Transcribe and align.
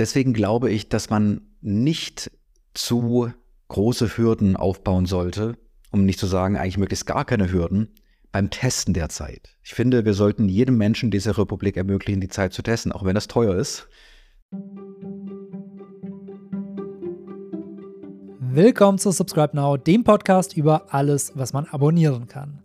deswegen 0.00 0.32
glaube 0.32 0.70
ich, 0.70 0.88
dass 0.88 1.10
man 1.10 1.42
nicht 1.60 2.30
zu 2.74 3.30
große 3.68 4.16
Hürden 4.16 4.56
aufbauen 4.56 5.06
sollte, 5.06 5.58
um 5.92 6.04
nicht 6.04 6.18
zu 6.18 6.26
sagen, 6.26 6.56
eigentlich 6.56 6.78
möglichst 6.78 7.06
gar 7.06 7.24
keine 7.24 7.52
Hürden, 7.52 7.90
beim 8.32 8.48
Testen 8.48 8.94
der 8.94 9.08
Zeit. 9.10 9.56
Ich 9.62 9.74
finde, 9.74 10.04
wir 10.04 10.14
sollten 10.14 10.48
jedem 10.48 10.78
Menschen 10.78 11.10
dieser 11.10 11.36
Republik 11.36 11.76
ermöglichen, 11.76 12.20
die 12.20 12.28
Zeit 12.28 12.52
zu 12.52 12.62
testen, 12.62 12.92
auch 12.92 13.04
wenn 13.04 13.14
das 13.14 13.28
teuer 13.28 13.54
ist. 13.56 13.88
Willkommen 18.38 18.98
zu 18.98 19.10
Subscribe 19.10 19.54
Now, 19.54 19.76
dem 19.76 20.02
Podcast 20.02 20.56
über 20.56 20.94
alles, 20.94 21.32
was 21.34 21.52
man 21.52 21.66
abonnieren 21.66 22.26
kann. 22.26 22.62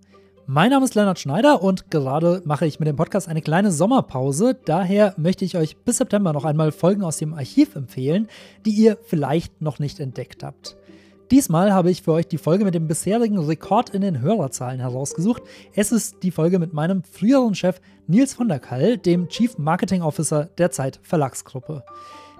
Mein 0.48 0.70
Name 0.70 0.86
ist 0.86 0.94
Leonard 0.94 1.18
Schneider 1.18 1.64
und 1.64 1.90
gerade 1.90 2.44
mache 2.46 2.68
ich 2.68 2.80
mit 2.80 2.88
dem 2.88 2.96
Podcast 2.96 3.28
eine 3.28 3.42
kleine 3.42 3.72
Sommerpause. 3.72 4.56
Daher 4.66 5.16
möchte 5.18 5.44
ich 5.44 5.58
euch 5.58 5.76
bis 5.78 5.98
September 5.98 6.34
noch 6.34 6.46
einmal 6.46 6.72
Folgen 6.72 7.04
aus 7.04 7.18
dem 7.18 7.34
Archiv 7.34 7.76
empfehlen, 7.76 8.28
die 8.64 8.70
ihr 8.70 9.00
vielleicht 9.06 9.60
noch 9.64 9.80
nicht 9.80 10.00
entdeckt 10.00 10.44
habt. 10.44 10.78
Diesmal 11.32 11.74
habe 11.74 11.90
ich 11.90 12.04
für 12.04 12.12
euch 12.12 12.28
die 12.28 12.38
Folge 12.38 12.64
mit 12.64 12.76
dem 12.76 12.88
bisherigen 12.88 13.40
Rekord 13.40 13.90
in 13.90 14.02
den 14.02 14.22
Hörerzahlen 14.22 14.80
herausgesucht. 14.80 15.42
Es 15.74 15.92
ist 15.92 16.22
die 16.22 16.30
Folge 16.30 16.60
mit 16.60 16.74
meinem 16.74 17.02
früheren 17.04 17.56
Chef 17.56 17.82
Nils 18.06 18.36
von 18.36 18.48
der 18.48 18.60
Kall, 18.60 19.00
dem 19.00 19.30
Chief 19.30 19.58
Marketing 19.58 20.04
Officer 20.04 20.46
der 20.60 20.70
Zeit 20.70 21.00
Verlagsgruppe. 21.02 21.84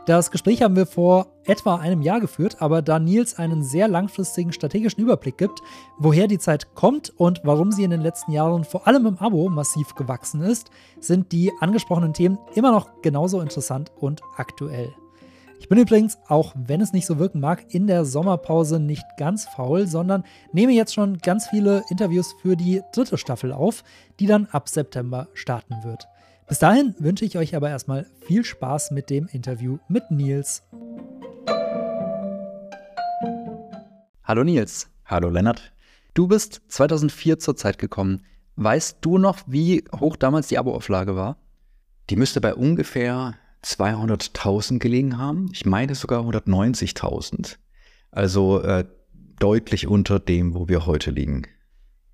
Das 0.06 0.30
Gespräch 0.30 0.62
haben 0.62 0.76
wir 0.76 0.86
vor 0.86 1.34
etwa 1.46 1.78
einem 1.78 2.04
Jahr 2.04 2.20
geführt, 2.20 2.58
aber 2.62 2.84
da 2.84 3.00
Nils 3.00 3.40
einen 3.40 3.64
sehr 3.64 3.88
langfristigen 3.88 4.54
strategischen 4.54 5.02
Überblick 5.02 5.36
gibt, 5.36 5.62
woher 5.98 6.28
die 6.28 6.38
Zeit 6.38 6.76
kommt 6.76 7.12
und 7.18 7.42
warum 7.44 7.72
sie 7.72 7.84
in 7.84 7.90
den 7.90 8.02
letzten 8.02 8.32
Jahren 8.32 8.66
vor 8.66 8.88
allem 8.88 9.08
im 9.08 9.18
Abo 9.18 9.50
massiv 9.50 9.96
gewachsen 9.96 10.42
ist, 10.42 10.70
sind 11.00 11.32
die 11.32 11.52
angesprochenen 11.60 12.14
Themen 12.14 12.38
immer 12.54 12.72
noch 12.72 13.02
genauso 13.02 13.42
interessant 13.42 13.92
und 14.00 14.22
aktuell. 14.38 14.94
Ich 15.60 15.70
bin 15.70 15.80
übrigens, 15.80 16.20
auch 16.28 16.54
wenn 16.56 16.82
es 16.82 16.94
nicht 16.94 17.08
so 17.08 17.18
wirken 17.18 17.40
mag, 17.40 17.74
in 17.74 17.88
der 17.88 18.06
Sommerpause 18.06 18.80
nicht 18.80 19.06
ganz 19.18 19.46
faul, 19.46 19.88
sondern 19.88 20.24
nehme 20.52 20.74
jetzt 20.74 20.94
schon 20.94 21.18
ganz 21.18 21.48
viele 21.48 21.84
Interviews 21.90 22.36
für 22.44 22.56
die 22.56 22.84
dritte 22.94 23.18
Staffel 23.18 23.52
auf, 23.52 23.84
die 24.20 24.28
dann 24.28 24.46
ab 24.52 24.70
September 24.70 25.30
starten 25.34 25.84
wird. 25.84 26.08
Bis 26.48 26.60
dahin 26.60 26.94
wünsche 27.00 27.26
ich 27.26 27.40
euch 27.40 27.56
aber 27.56 27.70
erstmal 27.70 28.06
viel 28.22 28.46
Spaß 28.46 28.92
mit 28.92 29.10
dem 29.10 29.28
Interview 29.32 29.80
mit 29.88 30.12
Nils. 30.12 30.62
Hallo 34.24 34.44
Nils. 34.44 34.88
Hallo 35.06 35.30
Lennart. 35.30 35.74
Du 36.14 36.28
bist 36.28 36.62
2004 36.68 37.40
zur 37.40 37.56
Zeit 37.56 37.80
gekommen. 37.80 38.26
Weißt 38.58 39.00
du 39.02 39.18
noch, 39.18 39.40
wie 39.48 39.86
hoch 40.00 40.16
damals 40.16 40.48
die 40.48 40.60
Aboauflage 40.60 41.16
war? 41.16 41.38
Die 42.12 42.16
müsste 42.16 42.42
bei 42.42 42.54
ungefähr 42.54 43.34
200.000 43.64 44.78
gelegen 44.78 45.18
haben. 45.18 45.50
Ich 45.52 45.66
meine 45.66 45.96
sogar 45.96 46.22
190.000. 46.24 47.58
Also 48.12 48.62
äh, 48.62 48.86
deutlich 49.40 49.88
unter 49.88 50.20
dem, 50.20 50.54
wo 50.54 50.68
wir 50.68 50.86
heute 50.86 51.10
liegen. 51.10 51.48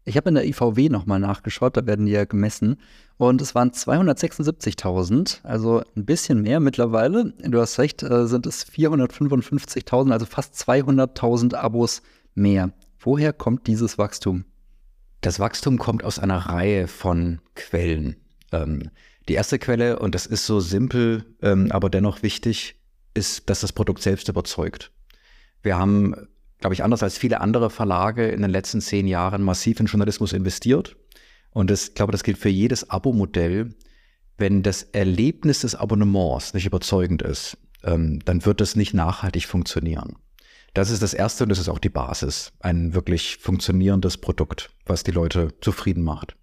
Ich 0.04 0.18
habe 0.18 0.30
in 0.30 0.36
der 0.36 0.48
IVW 0.48 0.90
nochmal 0.90 1.20
nachgeschaut, 1.20 1.78
da 1.78 1.86
werden 1.86 2.08
die 2.08 2.12
ja 2.12 2.26
gemessen. 2.26 2.78
Und 3.18 3.40
es 3.42 3.54
waren 3.54 3.70
276.000, 3.70 5.44
also 5.44 5.84
ein 5.96 6.06
bisschen 6.06 6.42
mehr 6.42 6.60
mittlerweile. 6.60 7.34
Du 7.44 7.60
hast 7.62 7.78
recht, 7.78 8.02
äh, 8.02 8.26
sind 8.26 8.48
es 8.48 8.66
455.000, 8.66 10.12
also 10.12 10.26
fast 10.26 10.56
200.000 10.56 11.56
Abos 11.56 12.02
mehr. 12.34 12.72
Woher 13.00 13.32
kommt 13.32 13.68
dieses 13.68 14.00
Wachstum? 14.00 14.46
Das 15.22 15.40
Wachstum 15.40 15.78
kommt 15.78 16.04
aus 16.04 16.18
einer 16.18 16.38
Reihe 16.38 16.88
von 16.88 17.40
Quellen. 17.54 18.16
Ähm, 18.52 18.90
die 19.30 19.34
erste 19.34 19.60
Quelle, 19.60 20.00
und 20.00 20.16
das 20.16 20.26
ist 20.26 20.48
so 20.48 20.60
simpel, 20.60 21.26
ähm, 21.44 21.72
aber 21.72 21.92
dennoch 21.92 22.24
wichtig, 22.24 22.76
ist, 23.14 23.50
dass 23.50 23.62
das 23.62 23.72
Produkt 23.72 24.02
selbst 24.02 24.30
überzeugt. 24.30 24.92
Wir 25.62 25.78
haben 25.78 26.16
glaube 26.62 26.74
ich, 26.76 26.84
anders 26.84 27.04
als 27.04 27.18
viele 27.18 27.42
andere 27.42 27.70
Verlage 27.70 28.28
in 28.30 28.42
den 28.42 28.52
letzten 28.52 28.80
zehn 28.82 29.08
Jahren 29.08 29.44
massiv 29.44 29.80
in 29.80 29.88
Journalismus 29.88 30.32
investiert. 30.32 30.96
Und 31.50 31.70
das, 31.70 31.90
ich 31.90 31.96
glaube, 31.96 32.12
das 32.14 32.24
gilt 32.24 32.38
für 32.38 32.50
jedes 32.50 32.90
Abo-Modell. 32.90 33.76
Wenn 34.38 34.64
das 34.64 34.84
Erlebnis 34.84 35.62
des 35.62 35.76
Abonnements 35.76 36.54
nicht 36.54 36.66
überzeugend 36.66 37.22
ist, 37.22 37.58
ähm, 37.84 38.20
dann 38.26 38.46
wird 38.46 38.62
das 38.62 38.76
nicht 38.76 38.94
nachhaltig 38.94 39.46
funktionieren. 39.46 40.16
Das 40.74 40.90
ist 40.90 41.02
das 41.02 41.14
Erste 41.14 41.44
und 41.44 41.50
das 41.50 41.60
ist 41.60 41.68
auch 41.68 41.80
die 41.80 41.90
Basis. 41.90 42.54
Ein 42.62 42.94
wirklich 42.94 43.38
funktionierendes 43.38 44.18
Produkt, 44.18 44.70
was 44.86 45.04
die 45.04 45.12
Leute 45.12 45.50
zufrieden 45.60 46.04
macht. 46.04 46.38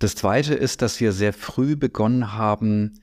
Das 0.00 0.16
Zweite 0.16 0.54
ist, 0.54 0.82
dass 0.82 0.98
wir 1.00 1.12
sehr 1.12 1.32
früh 1.32 1.76
begonnen 1.76 2.32
haben, 2.32 2.98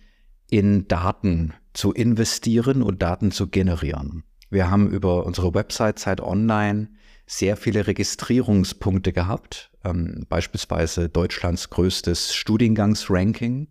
in 0.49 0.87
Daten 0.87 1.53
zu 1.73 1.93
investieren 1.93 2.81
und 2.81 3.01
Daten 3.01 3.31
zu 3.31 3.47
generieren. 3.47 4.23
Wir 4.49 4.71
haben 4.71 4.89
über 4.89 5.25
unsere 5.25 5.53
Website 5.53 5.99
Zeit 5.99 6.21
Online 6.21 6.89
sehr 7.27 7.55
viele 7.55 7.85
Registrierungspunkte 7.85 9.13
gehabt, 9.13 9.71
ähm, 9.83 10.25
beispielsweise 10.29 11.09
Deutschlands 11.09 11.69
größtes 11.69 12.33
Studiengangsranking, 12.33 13.67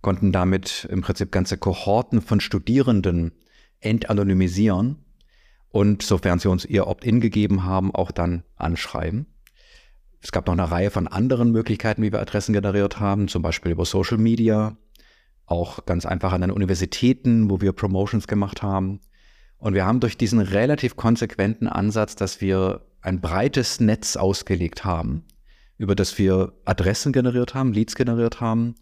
konnten 0.00 0.32
damit 0.32 0.88
im 0.90 1.02
Prinzip 1.02 1.30
ganze 1.30 1.58
Kohorten 1.58 2.20
von 2.20 2.40
Studierenden 2.40 3.32
entanonymisieren 3.80 5.04
und 5.68 6.02
sofern 6.02 6.40
sie 6.40 6.48
uns 6.48 6.64
ihr 6.64 6.88
Opt-in 6.88 7.20
gegeben 7.20 7.64
haben, 7.64 7.94
auch 7.94 8.10
dann 8.10 8.42
anschreiben. 8.56 9.26
Es 10.20 10.32
gab 10.32 10.48
noch 10.48 10.54
eine 10.54 10.68
Reihe 10.68 10.90
von 10.90 11.06
anderen 11.06 11.52
Möglichkeiten, 11.52 12.02
wie 12.02 12.10
wir 12.10 12.20
Adressen 12.20 12.52
generiert 12.52 12.98
haben, 12.98 13.28
zum 13.28 13.42
Beispiel 13.42 13.70
über 13.70 13.84
Social 13.84 14.18
Media, 14.18 14.76
auch 15.46 15.86
ganz 15.86 16.04
einfach 16.04 16.32
an 16.32 16.40
den 16.40 16.50
Universitäten, 16.50 17.48
wo 17.48 17.60
wir 17.60 17.72
Promotions 17.72 18.26
gemacht 18.26 18.62
haben. 18.62 19.00
Und 19.58 19.74
wir 19.74 19.84
haben 19.84 20.00
durch 20.00 20.16
diesen 20.16 20.40
relativ 20.40 20.96
konsequenten 20.96 21.66
Ansatz, 21.66 22.14
dass 22.14 22.40
wir 22.40 22.86
ein 23.00 23.20
breites 23.20 23.80
Netz 23.80 24.16
ausgelegt 24.16 24.84
haben, 24.84 25.24
über 25.76 25.94
das 25.94 26.18
wir 26.18 26.52
Adressen 26.64 27.12
generiert 27.12 27.54
haben, 27.54 27.72
Leads 27.72 27.96
generiert 27.96 28.40
haben, 28.40 28.76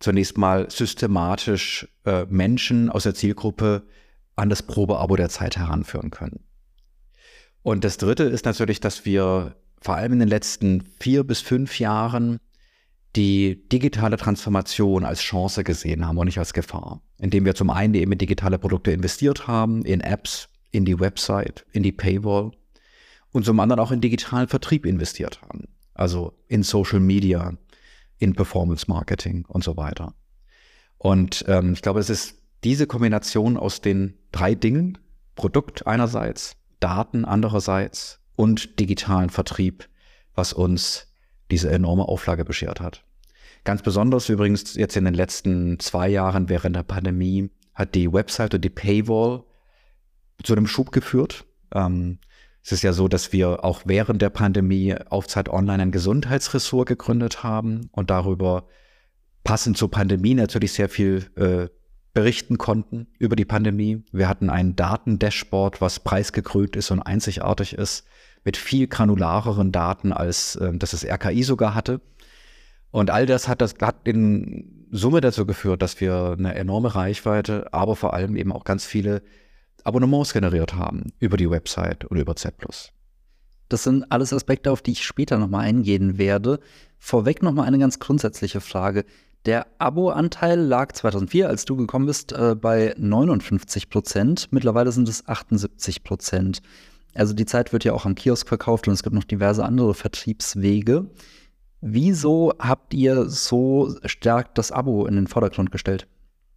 zunächst 0.00 0.38
mal 0.38 0.70
systematisch 0.70 1.88
äh, 2.04 2.24
Menschen 2.26 2.90
aus 2.90 3.04
der 3.04 3.14
Zielgruppe 3.14 3.82
an 4.36 4.48
das 4.48 4.62
Probeabo 4.62 5.16
der 5.16 5.28
Zeit 5.28 5.56
heranführen 5.56 6.10
können. 6.10 6.40
Und 7.62 7.84
das 7.84 7.98
Dritte 7.98 8.24
ist 8.24 8.44
natürlich, 8.44 8.80
dass 8.80 9.04
wir 9.04 9.56
vor 9.80 9.96
allem 9.96 10.14
in 10.14 10.18
den 10.20 10.28
letzten 10.28 10.82
vier 11.00 11.24
bis 11.24 11.40
fünf 11.40 11.78
Jahren 11.78 12.38
die 13.16 13.68
digitale 13.68 14.16
Transformation 14.16 15.04
als 15.04 15.20
Chance 15.20 15.64
gesehen 15.64 16.06
haben 16.06 16.18
und 16.18 16.26
nicht 16.26 16.38
als 16.38 16.52
Gefahr. 16.52 17.02
Indem 17.18 17.44
wir 17.44 17.54
zum 17.54 17.70
einen 17.70 17.94
eben 17.94 18.12
in 18.12 18.18
digitale 18.18 18.58
Produkte 18.58 18.92
investiert 18.92 19.46
haben, 19.46 19.82
in 19.82 20.00
Apps, 20.00 20.48
in 20.70 20.84
die 20.84 21.00
Website, 21.00 21.64
in 21.72 21.82
die 21.82 21.92
Paywall 21.92 22.52
und 23.32 23.44
zum 23.44 23.58
anderen 23.60 23.80
auch 23.80 23.90
in 23.90 24.00
digitalen 24.00 24.48
Vertrieb 24.48 24.86
investiert 24.86 25.40
haben. 25.42 25.68
Also 25.94 26.34
in 26.46 26.62
Social 26.62 27.00
Media, 27.00 27.56
in 28.18 28.34
Performance 28.34 28.86
Marketing 28.88 29.44
und 29.46 29.64
so 29.64 29.76
weiter. 29.76 30.14
Und 30.98 31.44
ähm, 31.48 31.72
ich 31.72 31.82
glaube, 31.82 32.00
es 32.00 32.10
ist 32.10 32.42
diese 32.64 32.86
Kombination 32.86 33.56
aus 33.56 33.80
den 33.80 34.14
drei 34.32 34.54
Dingen, 34.54 34.98
Produkt 35.34 35.86
einerseits, 35.86 36.56
Daten 36.80 37.24
andererseits 37.24 38.20
und 38.36 38.78
digitalen 38.80 39.30
Vertrieb, 39.30 39.88
was 40.34 40.52
uns 40.52 41.07
diese 41.50 41.70
enorme 41.70 42.08
Auflage 42.08 42.44
beschert 42.44 42.80
hat. 42.80 43.04
Ganz 43.64 43.82
besonders 43.82 44.28
übrigens 44.28 44.74
jetzt 44.74 44.96
in 44.96 45.04
den 45.04 45.14
letzten 45.14 45.78
zwei 45.78 46.08
Jahren 46.08 46.48
während 46.48 46.76
der 46.76 46.82
Pandemie 46.82 47.50
hat 47.74 47.94
die 47.94 48.12
Website 48.12 48.54
und 48.54 48.64
die 48.64 48.70
Paywall 48.70 49.44
zu 50.42 50.54
einem 50.54 50.66
Schub 50.66 50.92
geführt. 50.92 51.44
Ähm, 51.74 52.18
es 52.62 52.72
ist 52.72 52.82
ja 52.82 52.92
so, 52.92 53.08
dass 53.08 53.32
wir 53.32 53.64
auch 53.64 53.82
während 53.84 54.20
der 54.20 54.30
Pandemie 54.30 54.94
auf 55.08 55.26
Zeit 55.26 55.48
Online 55.48 55.84
ein 55.84 55.90
Gesundheitsressort 55.90 56.88
gegründet 56.88 57.42
haben 57.42 57.88
und 57.92 58.10
darüber 58.10 58.66
passend 59.44 59.78
zur 59.78 59.90
Pandemie 59.90 60.34
natürlich 60.34 60.72
sehr 60.72 60.88
viel 60.88 61.30
äh, 61.36 61.68
berichten 62.12 62.58
konnten 62.58 63.06
über 63.18 63.36
die 63.36 63.44
Pandemie. 63.44 64.04
Wir 64.12 64.28
hatten 64.28 64.50
ein 64.50 64.76
Datendashboard, 64.76 65.80
was 65.80 66.00
preisgekrönt 66.00 66.76
ist 66.76 66.90
und 66.90 67.00
einzigartig 67.00 67.74
ist 67.74 68.04
mit 68.48 68.56
viel 68.56 68.86
granulareren 68.86 69.72
Daten, 69.72 70.10
als 70.10 70.56
äh, 70.56 70.72
das 70.72 70.92
das 70.92 71.04
RKI 71.04 71.42
sogar 71.42 71.74
hatte. 71.74 72.00
Und 72.90 73.10
all 73.10 73.26
das 73.26 73.46
hat 73.46 73.60
das 73.60 73.74
hat 73.82 74.08
in 74.08 74.86
Summe 74.90 75.20
dazu 75.20 75.44
geführt, 75.44 75.82
dass 75.82 76.00
wir 76.00 76.34
eine 76.38 76.54
enorme 76.54 76.94
Reichweite, 76.94 77.70
aber 77.74 77.94
vor 77.94 78.14
allem 78.14 78.36
eben 78.36 78.50
auch 78.50 78.64
ganz 78.64 78.86
viele 78.86 79.20
Abonnements 79.84 80.32
generiert 80.32 80.72
haben 80.72 81.12
über 81.18 81.36
die 81.36 81.50
Website 81.50 82.06
und 82.06 82.16
über 82.16 82.36
Z+. 82.36 82.54
Das 83.68 83.84
sind 83.84 84.10
alles 84.10 84.32
Aspekte, 84.32 84.72
auf 84.72 84.80
die 84.80 84.92
ich 84.92 85.04
später 85.04 85.36
nochmal 85.36 85.66
eingehen 85.66 86.16
werde. 86.16 86.58
Vorweg 86.98 87.42
nochmal 87.42 87.66
eine 87.66 87.78
ganz 87.78 87.98
grundsätzliche 87.98 88.62
Frage. 88.62 89.04
Der 89.44 89.66
Abo-Anteil 89.78 90.58
lag 90.58 90.92
2004, 90.92 91.50
als 91.50 91.66
du 91.66 91.76
gekommen 91.76 92.06
bist, 92.06 92.32
äh, 92.32 92.54
bei 92.58 92.94
59 92.96 93.90
Prozent. 93.90 94.48
Mittlerweile 94.52 94.90
sind 94.90 95.06
es 95.06 95.28
78 95.28 96.02
Prozent. 96.02 96.62
Also 97.14 97.34
die 97.34 97.46
Zeit 97.46 97.72
wird 97.72 97.84
ja 97.84 97.92
auch 97.92 98.06
am 98.06 98.14
Kiosk 98.14 98.48
verkauft 98.48 98.88
und 98.88 98.94
es 98.94 99.02
gibt 99.02 99.14
noch 99.14 99.24
diverse 99.24 99.64
andere 99.64 99.94
Vertriebswege. 99.94 101.10
Wieso 101.80 102.54
habt 102.58 102.94
ihr 102.94 103.28
so 103.28 103.94
stark 104.04 104.54
das 104.54 104.72
Abo 104.72 105.06
in 105.06 105.14
den 105.14 105.26
Vordergrund 105.26 105.70
gestellt? 105.70 106.06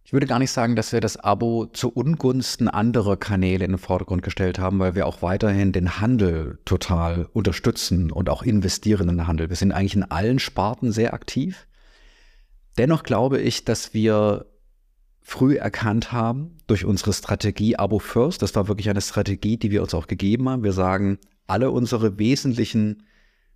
Ich 0.04 0.12
würde 0.12 0.26
gar 0.26 0.40
nicht 0.40 0.50
sagen, 0.50 0.76
dass 0.76 0.92
wir 0.92 1.00
das 1.00 1.16
Abo 1.16 1.66
zu 1.66 1.88
Ungunsten 1.90 2.68
anderer 2.68 3.16
Kanäle 3.16 3.64
in 3.64 3.72
den 3.72 3.78
Vordergrund 3.78 4.22
gestellt 4.22 4.58
haben, 4.58 4.78
weil 4.78 4.94
wir 4.94 5.06
auch 5.06 5.22
weiterhin 5.22 5.72
den 5.72 6.00
Handel 6.00 6.58
total 6.64 7.28
unterstützen 7.32 8.10
und 8.10 8.28
auch 8.28 8.42
investieren 8.42 9.08
in 9.08 9.16
den 9.16 9.26
Handel. 9.26 9.48
Wir 9.48 9.56
sind 9.56 9.72
eigentlich 9.72 9.94
in 9.94 10.02
allen 10.02 10.38
Sparten 10.38 10.92
sehr 10.92 11.14
aktiv. 11.14 11.66
Dennoch 12.78 13.04
glaube 13.04 13.40
ich, 13.40 13.64
dass 13.64 13.94
wir 13.94 14.46
früh 15.22 15.56
erkannt 15.56 16.12
haben 16.12 16.58
durch 16.66 16.84
unsere 16.84 17.12
Strategie 17.12 17.76
Abo 17.76 17.98
First. 17.98 18.42
Das 18.42 18.54
war 18.54 18.68
wirklich 18.68 18.90
eine 18.90 19.00
Strategie, 19.00 19.56
die 19.56 19.70
wir 19.70 19.82
uns 19.82 19.94
auch 19.94 20.08
gegeben 20.08 20.48
haben. 20.48 20.64
Wir 20.64 20.72
sagen, 20.72 21.18
alle 21.46 21.70
unsere 21.70 22.18
wesentlichen 22.18 23.04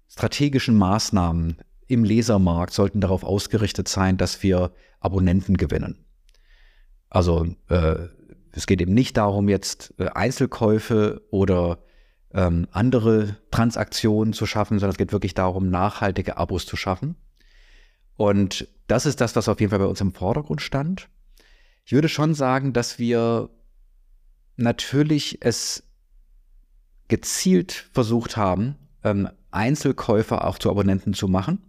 strategischen 0.08 0.76
Maßnahmen 0.78 1.58
im 1.88 2.04
Lesermarkt 2.04 2.72
sollten 2.72 3.00
darauf 3.00 3.24
ausgerichtet 3.24 3.88
sein, 3.88 4.16
dass 4.16 4.42
wir 4.42 4.72
Abonnenten 5.00 5.56
gewinnen. 5.56 6.04
Also 7.10 7.46
äh, 7.68 8.08
es 8.52 8.66
geht 8.66 8.80
eben 8.80 8.94
nicht 8.94 9.16
darum, 9.16 9.48
jetzt 9.48 9.94
äh, 9.98 10.06
Einzelkäufe 10.06 11.22
oder 11.30 11.78
ähm, 12.32 12.66
andere 12.72 13.36
Transaktionen 13.50 14.32
zu 14.32 14.46
schaffen, 14.46 14.78
sondern 14.78 14.92
es 14.92 14.98
geht 14.98 15.12
wirklich 15.12 15.34
darum, 15.34 15.70
nachhaltige 15.70 16.36
Abos 16.36 16.66
zu 16.66 16.76
schaffen. 16.76 17.16
Und 18.16 18.68
das 18.86 19.06
ist 19.06 19.20
das, 19.20 19.36
was 19.36 19.48
auf 19.48 19.60
jeden 19.60 19.70
Fall 19.70 19.78
bei 19.78 19.86
uns 19.86 20.00
im 20.00 20.12
Vordergrund 20.12 20.62
stand. 20.62 21.08
Ich 21.86 21.92
würde 21.92 22.10
schon 22.10 22.34
sagen, 22.34 22.74
dass 22.74 22.98
wir 22.98 23.48
natürlich 24.56 25.38
es 25.40 25.84
gezielt 27.08 27.88
versucht 27.92 28.36
haben, 28.36 28.76
ähm, 29.02 29.28
Einzelkäufer 29.50 30.44
auch 30.44 30.58
zu 30.58 30.70
Abonnenten 30.70 31.14
zu 31.14 31.28
machen 31.28 31.66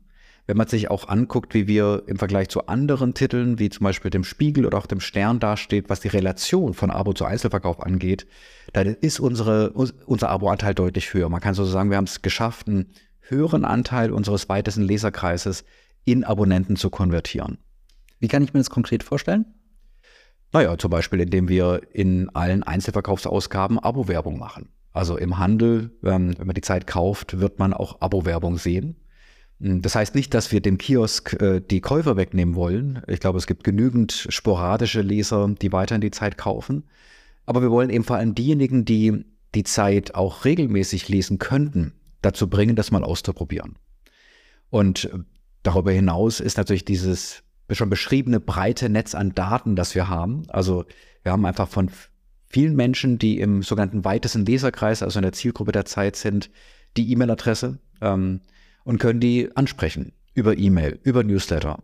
wenn 0.48 0.58
man 0.58 0.68
sich 0.68 0.90
auch 0.90 1.10
anguckt, 1.10 1.54
wie 1.54 1.68
wir 1.68 2.04
im 2.08 2.18
Vergleich 2.18 2.48
zu 2.48 2.68
anderen 2.68 3.14
Titeln, 3.14 3.60
wie 3.60 3.70
zum 3.70 3.84
Beispiel 3.84 4.10
dem 4.10 4.24
Spiegel 4.24 4.66
oder 4.66 4.78
auch 4.78 4.86
dem 4.86 5.02
Stern 5.02 5.40
dasteht, 5.40 5.90
was 5.90 6.00
die 6.00 6.08
Relation 6.08 6.74
von 6.74 6.90
Abo 6.90 7.14
zu 7.14 7.26
Einzelverkauf 7.26 7.84
angeht, 7.84 8.26
dann 8.72 8.88
ist 8.88 9.20
unsere, 9.20 9.72
unser 9.72 10.30
Abo-Anteil 10.30 10.74
deutlich 10.74 11.14
höher. 11.14 11.28
Man 11.28 11.42
kann 11.42 11.54
so 11.54 11.66
sagen, 11.66 11.90
wir 11.90 11.98
haben 11.98 12.06
es 12.06 12.22
geschafft, 12.22 12.68
einen 12.68 12.94
höheren 13.20 13.66
Anteil 13.66 14.12
unseres 14.12 14.48
weitesten 14.48 14.84
Leserkreises 14.84 15.66
in 16.06 16.24
Abonnenten 16.24 16.78
zu 16.78 16.90
konvertieren. 16.90 17.58
Wie 18.20 18.30
kann 18.30 18.42
ich 18.42 18.54
mir 18.54 18.62
das 18.62 18.70
konkret 18.70 19.04
vorstellen? 19.04 19.46
Naja, 20.58 20.76
zum 20.76 20.90
Beispiel, 20.90 21.20
indem 21.20 21.50
wir 21.50 21.82
in 21.94 22.30
allen 22.30 22.64
Einzelverkaufsausgaben 22.64 23.78
Abo-Werbung 23.78 24.40
machen. 24.40 24.70
Also 24.92 25.16
im 25.16 25.38
Handel, 25.38 25.92
ähm, 26.04 26.34
wenn 26.36 26.48
man 26.48 26.56
die 26.56 26.62
Zeit 26.62 26.88
kauft, 26.88 27.40
wird 27.40 27.60
man 27.60 27.76
auch 27.76 28.02
Abo-Werbung 28.02 28.58
sehen. 28.58 28.96
Hm, 29.62 29.84
das 29.84 29.94
heißt 29.94 30.16
nicht, 30.16 30.34
dass 30.34 30.52
wir 30.52 30.60
dem 30.60 30.80
Kiosk 30.80 31.40
äh, 31.40 31.60
die 31.62 31.80
Käufer 31.80 32.18
wegnehmen 32.18 32.56
wollen. 32.56 33.04
Ich 33.06 33.20
glaube, 33.20 33.38
es 33.38 33.46
gibt 33.46 33.64
genügend 33.66 34.26
sporadische 34.30 35.02
Leser, 35.02 35.48
die 35.62 35.72
weiterhin 35.72 36.02
die 36.02 36.10
Zeit 36.10 36.40
kaufen. 36.40 36.86
Aber 37.46 37.62
wir 37.62 37.70
wollen 37.70 37.92
eben 37.92 38.04
vor 38.04 38.16
allem 38.16 38.34
diejenigen, 38.34 38.84
die 38.84 39.26
die 39.54 39.64
Zeit 39.64 40.16
auch 40.16 40.44
regelmäßig 40.44 41.08
lesen 41.08 41.38
könnten, 41.38 41.94
dazu 42.24 42.50
bringen, 42.50 42.76
das 42.76 42.90
mal 42.90 43.04
auszuprobieren. 43.04 43.76
Und 44.72 45.06
äh, 45.06 45.20
darüber 45.62 45.92
hinaus 45.92 46.40
ist 46.40 46.58
natürlich 46.58 46.84
dieses 46.84 47.44
schon 47.76 47.90
beschriebene 47.90 48.40
breite 48.40 48.90
Netz 48.90 49.16
an 49.16 49.34
Daten, 49.34 49.76
das 49.76 49.96
wir 49.96 50.08
haben. 50.08 50.44
Also 50.50 50.86
wir 51.24 51.32
haben 51.32 51.46
einfach 51.46 51.68
von 51.68 51.90
vielen 52.46 52.76
Menschen, 52.76 53.20
die 53.20 53.40
im 53.40 53.64
sogenannten 53.64 54.06
weitesten 54.06 54.46
Leserkreis, 54.46 55.04
also 55.04 55.20
in 55.20 55.24
der 55.24 55.34
Zielgruppe 55.34 55.72
der 55.72 55.86
Zeit 55.86 56.16
sind, 56.16 56.50
die 56.96 57.12
E-Mail-Adresse. 57.12 57.80
Ähm, 58.02 58.42
und 58.88 59.00
können 59.00 59.20
die 59.20 59.50
ansprechen 59.54 60.14
über 60.34 60.58
E-Mail, 60.58 60.98
über 61.04 61.22
Newsletter 61.22 61.84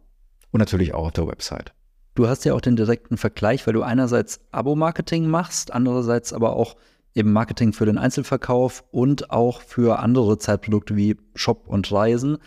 und 0.52 0.60
natürlich 0.60 0.94
auch 0.94 1.08
auf 1.08 1.12
der 1.12 1.28
Website. 1.28 1.74
Du 2.16 2.30
hast 2.30 2.46
ja 2.46 2.54
auch 2.54 2.62
den 2.62 2.78
direkten 2.78 3.18
Vergleich, 3.18 3.68
weil 3.68 3.74
du 3.74 3.82
einerseits 3.82 4.40
Abo-Marketing 4.52 5.28
machst, 5.28 5.74
andererseits 5.74 6.32
aber 6.32 6.56
auch 6.56 6.78
eben 7.14 7.34
Marketing 7.34 7.74
für 7.74 7.86
den 7.86 7.98
Einzelverkauf 7.98 8.86
und 8.92 9.32
auch 9.32 9.62
für 9.62 10.00
andere 10.00 10.38
Zeitprodukte 10.38 10.96
wie 10.96 11.18
Shop 11.36 11.68
und 11.68 11.92
Reisen. 11.92 12.38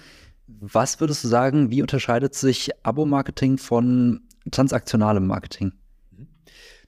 Was 0.61 1.01
würdest 1.01 1.25
du 1.25 1.29
sagen, 1.29 1.71
wie 1.71 1.83
unterscheidet 1.83 2.35
sich 2.35 2.71
Abo-Marketing 2.83 3.59
von 3.59 4.23
transaktionalem 4.51 5.27
Marketing? 5.27 5.73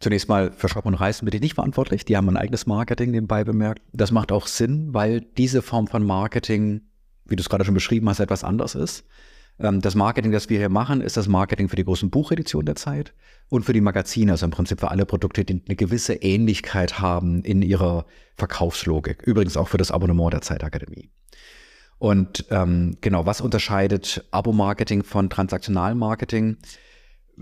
Zunächst 0.01 0.29
mal 0.29 0.53
für 0.53 0.69
Shop 0.69 0.87
und 0.87 0.95
Reisen 0.95 1.25
bin 1.25 1.35
ich 1.35 1.41
nicht 1.41 1.55
verantwortlich. 1.55 2.05
Die 2.05 2.17
haben 2.17 2.29
ein 2.29 2.37
eigenes 2.37 2.67
Marketing 2.67 3.11
nebenbei 3.11 3.45
bemerkt. 3.45 3.83
Das 3.93 4.13
macht 4.13 4.31
auch 4.31 4.47
Sinn, 4.47 4.95
weil 4.95 5.21
diese 5.21 5.61
Form 5.61 5.89
von 5.89 6.05
Marketing 6.05 6.83
wie 7.29 7.37
du 7.37 7.41
es 7.41 7.49
gerade 7.49 7.65
schon 7.65 7.75
beschrieben 7.75 8.09
hast, 8.09 8.21
etwas 8.21 8.43
anders 8.43 8.75
ist. 8.75 9.05
Ähm, 9.59 9.81
das 9.81 9.95
Marketing, 9.95 10.33
das 10.33 10.49
wir 10.49 10.59
hier 10.59 10.69
machen, 10.69 11.01
ist 11.01 11.17
das 11.17 11.29
Marketing 11.29 11.69
für 11.69 11.77
die 11.77 11.85
großen 11.85 12.11
Bucheditionen 12.11 12.67
der 12.67 12.77
Zeit 12.77 13.15
und 13.49 13.65
für 13.65 13.73
die 13.73 13.81
Magazine, 13.81 14.33
also 14.33 14.47
im 14.47 14.51
Prinzip 14.51 14.81
für 14.81 14.91
alle 14.91 15.07
Produkte, 15.07 15.45
die 15.45 15.63
eine 15.67 15.77
gewisse 15.77 16.15
Ähnlichkeit 16.15 16.99
haben 16.99 17.43
in 17.43 17.63
ihrer 17.63 18.07
Verkaufslogik. 18.37 19.23
Übrigens 19.23 19.57
auch 19.57 19.69
für 19.69 19.79
das 19.79 19.91
Abonnement 19.91 20.33
der 20.33 20.41
Zeitakademie. 20.41 21.11
Und 21.99 22.47
ähm, 22.51 22.97
genau, 23.01 23.27
was 23.27 23.41
unterscheidet 23.41 24.25
Abo-Marketing 24.31 25.03
von 25.03 25.31
Transaktionalmarketing? 25.31 26.57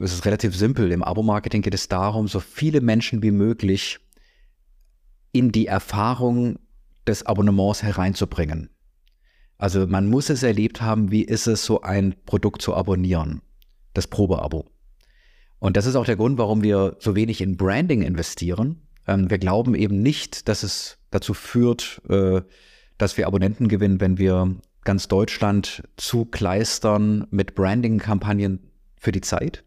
Es 0.00 0.12
ist 0.12 0.24
relativ 0.24 0.56
simpel. 0.56 0.92
Im 0.92 1.02
Abo-Marketing 1.02 1.62
geht 1.62 1.74
es 1.74 1.88
darum, 1.88 2.26
so 2.28 2.40
viele 2.40 2.80
Menschen 2.80 3.22
wie 3.22 3.30
möglich 3.30 3.98
in 5.32 5.52
die 5.52 5.66
Erfahrung 5.66 6.58
des 7.06 7.26
Abonnements 7.26 7.82
hereinzubringen. 7.82 8.70
Also 9.58 9.86
man 9.86 10.08
muss 10.08 10.30
es 10.30 10.42
erlebt 10.42 10.80
haben, 10.80 11.10
wie 11.10 11.22
ist 11.22 11.46
es, 11.46 11.64
so 11.64 11.82
ein 11.82 12.14
Produkt 12.24 12.62
zu 12.62 12.74
abonnieren, 12.74 13.42
das 13.94 14.06
Probeabo. 14.06 14.66
Und 15.58 15.76
das 15.76 15.86
ist 15.86 15.96
auch 15.96 16.04
der 16.04 16.16
Grund, 16.16 16.38
warum 16.38 16.62
wir 16.62 16.96
so 16.98 17.14
wenig 17.14 17.40
in 17.40 17.56
Branding 17.56 18.02
investieren. 18.02 18.82
Ähm, 19.06 19.30
wir 19.30 19.38
glauben 19.38 19.74
eben 19.74 20.02
nicht, 20.02 20.48
dass 20.48 20.62
es 20.62 20.98
dazu 21.10 21.32
führt, 21.32 22.02
äh, 22.08 22.42
dass 22.98 23.16
wir 23.16 23.26
Abonnenten 23.26 23.68
gewinnen, 23.68 24.00
wenn 24.00 24.18
wir 24.18 24.56
ganz 24.84 25.08
Deutschland 25.08 25.82
zukleistern 25.96 27.26
mit 27.30 27.54
Branding-Kampagnen 27.54 28.70
für 28.98 29.12
die 29.12 29.20
Zeit. 29.20 29.64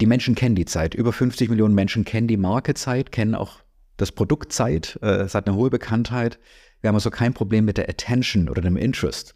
Die 0.00 0.06
Menschen 0.06 0.34
kennen 0.34 0.54
die 0.54 0.64
Zeit. 0.64 0.94
Über 0.94 1.12
50 1.12 1.50
Millionen 1.50 1.74
Menschen 1.74 2.04
kennen 2.04 2.28
die 2.28 2.38
Marke 2.38 2.74
Zeit, 2.74 3.12
kennen 3.12 3.34
auch 3.34 3.60
das 3.98 4.12
Produkt 4.12 4.52
Zeit. 4.52 4.98
Äh, 5.02 5.22
es 5.22 5.34
hat 5.34 5.46
eine 5.46 5.56
hohe 5.56 5.68
Bekanntheit. 5.68 6.38
Wir 6.80 6.88
haben 6.88 6.94
also 6.94 7.10
kein 7.10 7.34
Problem 7.34 7.66
mit 7.66 7.76
der 7.76 7.88
Attention 7.88 8.48
oder 8.48 8.62
dem 8.62 8.78
Interest. 8.78 9.34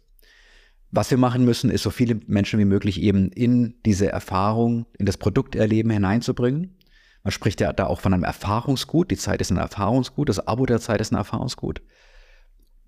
Was 0.89 1.11
wir 1.11 1.17
machen 1.17 1.45
müssen, 1.45 1.69
ist 1.69 1.83
so 1.83 1.89
viele 1.89 2.19
Menschen 2.25 2.57
wie 2.59 2.65
möglich 2.65 3.01
eben 3.01 3.29
in 3.29 3.75
diese 3.85 4.11
Erfahrung, 4.11 4.85
in 4.97 5.05
das 5.05 5.17
Produkterleben 5.17 5.91
hineinzubringen. 5.91 6.77
Man 7.23 7.31
spricht 7.31 7.59
ja 7.59 7.73
da 7.73 7.87
auch 7.87 7.99
von 7.99 8.13
einem 8.13 8.23
Erfahrungsgut. 8.23 9.11
Die 9.11 9.17
Zeit 9.17 9.41
ist 9.41 9.51
ein 9.51 9.57
Erfahrungsgut. 9.57 10.29
Das 10.29 10.47
Abo 10.47 10.65
der 10.65 10.79
Zeit 10.79 11.01
ist 11.01 11.11
ein 11.11 11.17
Erfahrungsgut. 11.17 11.81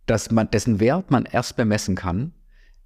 Dass 0.07 0.31
man, 0.31 0.49
dessen 0.49 0.79
Wert 0.79 1.11
man 1.11 1.25
erst 1.25 1.55
bemessen 1.55 1.95
kann, 1.95 2.33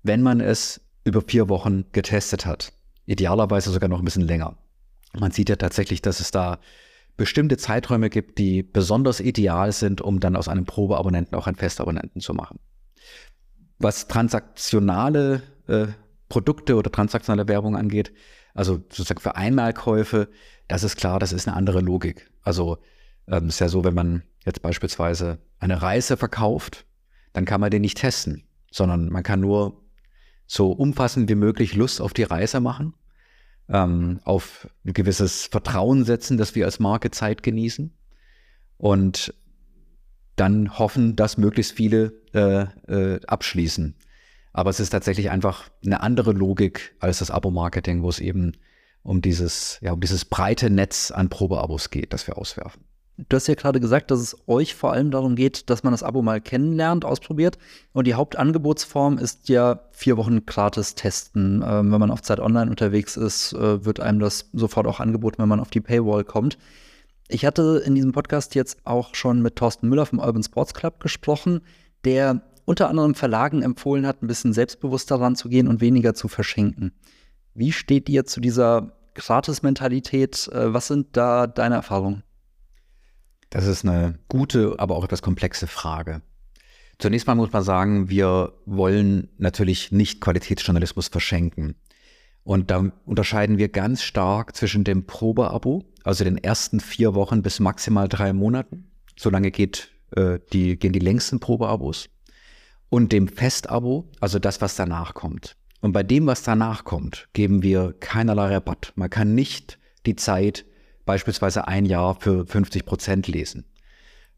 wenn 0.04 0.22
man 0.22 0.42
es 0.42 0.82
über 1.04 1.22
vier 1.22 1.48
Wochen 1.50 1.86
getestet 1.94 2.46
hat. 2.46 2.74
Idealerweise 3.06 3.72
sogar 3.72 3.90
noch 3.90 4.00
ein 4.00 4.06
bisschen 4.06 4.28
länger. 4.28 4.58
Man 5.18 5.32
sieht 5.32 5.50
ja 5.50 5.56
tatsächlich, 5.56 6.01
dass 6.01 6.20
es 6.20 6.32
da 6.32 6.60
bestimmte 7.18 7.58
Zeiträume 7.58 8.10
gibt, 8.10 8.38
die 8.38 8.63
besonders 8.63 9.20
ideal 9.20 9.72
sind, 9.72 10.01
um 10.01 10.20
dann 10.20 10.36
aus 10.36 10.48
einem 10.48 10.66
Probeabonnenten 10.66 11.38
auch 11.38 11.48
einen 11.48 11.56
Festabonnenten 11.56 12.22
zu 12.22 12.34
machen. 12.34 12.60
Was 13.80 14.08
transaktionale 14.08 15.44
äh, 15.68 15.88
Produkte 16.30 16.75
oder 16.75 16.92
transaktionale 16.92 17.48
Werbung 17.48 17.75
angeht, 17.75 18.13
also 18.54 18.75
sozusagen 18.75 19.20
für 19.20 19.36
Einmalkäufe, 19.36 20.30
das 20.68 20.84
ist 20.84 20.96
klar, 20.96 21.20
das 21.20 21.34
ist 21.34 21.48
eine 21.48 21.58
andere 21.58 21.82
Logik. 21.82 22.32
Also 22.42 22.78
ähm, 23.28 23.48
ist 23.48 23.60
ja 23.60 23.70
so, 23.70 23.84
wenn 23.84 23.94
man 23.94 24.24
jetzt 24.46 24.62
beispielsweise 24.62 25.40
eine 25.60 25.82
Reise 25.82 26.18
verkauft, 26.18 26.86
dann 27.34 27.46
kann 27.46 27.62
man 27.62 27.72
den 27.72 27.82
nicht 27.82 27.98
testen, 27.98 28.44
sondern 28.72 29.10
man 29.10 29.24
kann 29.24 29.40
nur 29.40 29.82
so 30.48 30.72
umfassend 30.72 31.30
wie 31.30 31.36
möglich 31.36 31.76
Lust 31.76 32.02
auf 32.02 32.14
die 32.14 32.24
Reise 32.24 32.60
machen 32.60 32.94
ähm, 33.72 34.20
auf 34.24 34.68
ein 34.86 34.94
gewisses 34.94 35.46
Vertrauen 35.46 36.04
setzen, 36.04 36.38
dass 36.38 36.56
wir 36.56 36.66
als 36.66 36.80
Marke 36.80 37.12
Zeit 37.12 37.42
genießen 37.42 37.94
und 38.78 39.34
dann 40.36 40.78
hoffen, 40.78 41.16
dass 41.16 41.38
möglichst 41.38 41.74
viele 41.74 42.14
äh, 42.34 42.66
äh, 42.92 43.20
abschließen. 43.26 43.96
Aber 44.54 44.70
es 44.70 44.80
ist 44.80 44.90
tatsächlich 44.90 45.30
einfach 45.30 45.70
eine 45.86 46.02
andere 46.02 46.34
Logik 46.34 46.96
als 47.00 47.20
das 47.20 47.32
Abo-Marketing, 47.32 48.04
wo 48.04 48.10
es 48.10 48.20
eben 48.20 48.58
um 49.04 49.22
dieses, 49.22 49.80
ja, 49.82 49.94
um 49.94 50.02
dieses 50.02 50.26
breite 50.26 50.70
Netz 50.70 51.12
an 51.12 51.30
Probeabos 51.30 51.90
geht, 51.90 52.12
das 52.12 52.28
wir 52.28 52.38
auswerfen. 52.38 52.84
Du 53.18 53.36
hast 53.36 53.48
ja 53.48 53.56
gerade 53.56 53.80
gesagt, 53.80 54.10
dass 54.10 54.20
es 54.20 54.38
euch 54.48 54.74
vor 54.74 54.94
allem 54.94 55.12
darum 55.12 55.36
geht, 55.36 55.70
dass 55.70 55.84
man 55.84 55.94
das 55.94 56.01
Abo 56.01 56.22
mal 56.22 56.41
kennenlernt, 56.41 57.06
ausprobiert. 57.06 57.58
Und 57.94 58.08
die 58.08 58.15
Hauptangebotsform 58.15 59.18
ist 59.18 59.50
ja 59.50 59.82
vier 59.91 60.18
Wochen 60.18 60.46
gratis 60.46 60.96
testen. 60.96 61.63
Ähm, 61.65 61.91
wenn 61.91 62.00
man 62.00 62.10
auf 62.10 62.22
Zeit 62.22 62.39
Online 62.39 62.70
unterwegs 62.70 63.18
ist, 63.18 63.53
äh, 63.53 63.86
wird 63.86 64.00
einem 64.00 64.20
das 64.20 64.50
sofort 64.53 64.88
auch 64.88 65.00
angeboten, 65.00 65.38
wenn 65.39 65.50
man 65.50 65.60
auf 65.60 65.70
die 65.70 65.82
Paywall 65.82 66.24
kommt. 66.24 66.58
Ich 67.27 67.46
hatte 67.46 67.84
in 67.86 67.96
diesem 67.96 68.12
Podcast 68.12 68.56
jetzt 68.56 68.80
auch 68.86 69.13
schon 69.13 69.41
mit 69.41 69.56
Thorsten 69.56 69.88
Müller 69.88 70.06
vom 70.06 70.20
Urban 70.20 70.44
Sports 70.44 70.74
Club 70.74 71.00
gesprochen, 71.00 71.62
der 72.03 72.41
unter 72.65 72.89
anderem 72.89 73.15
Verlagen 73.15 73.62
empfohlen 73.62 74.08
hat, 74.08 74.24
ein 74.24 74.27
bisschen 74.27 74.53
selbstbewusster 74.53 75.20
ranzugehen 75.20 75.68
und 75.68 75.82
weniger 75.82 76.13
zu 76.13 76.27
verschenken. 76.27 76.91
Wie 77.53 77.72
steht 77.72 78.10
ihr 78.10 78.25
zu 78.25 78.39
dieser 78.39 78.94
Gratis-Mentalität. 79.15 80.48
Äh, 80.50 80.74
was 80.74 80.88
sind 80.88 81.18
da 81.18 81.48
deine 81.48 81.75
Erfahrungen? 81.75 82.24
Das 83.51 83.67
ist 83.67 83.86
eine 83.86 84.17
gute, 84.29 84.75
aber 84.79 84.96
auch 84.96 85.03
etwas 85.03 85.22
komplexe 85.22 85.67
Frage. 85.67 86.22
Zunächst 86.98 87.27
mal 87.27 87.36
muss 87.36 87.51
man 87.51 87.63
sagen, 87.63 88.10
wir 88.10 88.53
wollen 88.65 89.27
natürlich 89.38 89.91
nicht 89.91 90.22
Qualitätsjournalismus 90.22 91.10
verschenken. 91.10 91.75
Und 92.43 92.72
da 92.72 92.91
unterscheiden 93.05 93.58
wir 93.58 93.67
ganz 93.67 94.03
stark 94.03 94.55
zwischen 94.55 94.86
dem 94.86 95.05
Probeabo, 95.05 95.84
also 96.03 96.24
den 96.24 96.38
ersten 96.38 96.79
vier 96.79 97.13
Wochen 97.13 97.41
bis 97.41 97.60
maximal 97.60 98.08
drei 98.08 98.31
Monaten. 98.31 98.89
So 99.20 99.29
lange 99.29 99.51
geht, 99.51 99.91
äh, 100.15 100.39
die, 100.53 100.79
gehen 100.79 100.93
die 100.93 101.00
längsten 101.00 101.41
Probeabos. 101.41 102.10
Und 102.89 103.12
dem 103.12 103.27
Festabo, 103.27 104.10
also 104.22 104.39
das, 104.39 104.62
was 104.62 104.77
danach 104.77 105.13
kommt. 105.13 105.58
Und 105.81 105.91
bei 105.91 106.03
dem, 106.03 106.25
was 106.25 106.43
danach 106.43 106.86
kommt, 106.86 107.27
geben 107.34 107.63
wir 107.63 107.96
keinerlei 108.00 108.53
Rabatt. 108.53 108.93
Man 108.96 109.10
kann 109.10 109.36
nicht 109.36 109.77
die 110.05 110.15
Zeit 110.15 110.65
beispielsweise 111.05 111.67
ein 111.67 111.86
Jahr 111.86 112.15
für 112.20 112.46
50 112.46 112.86
Prozent 112.86 113.27
lesen. 113.27 113.65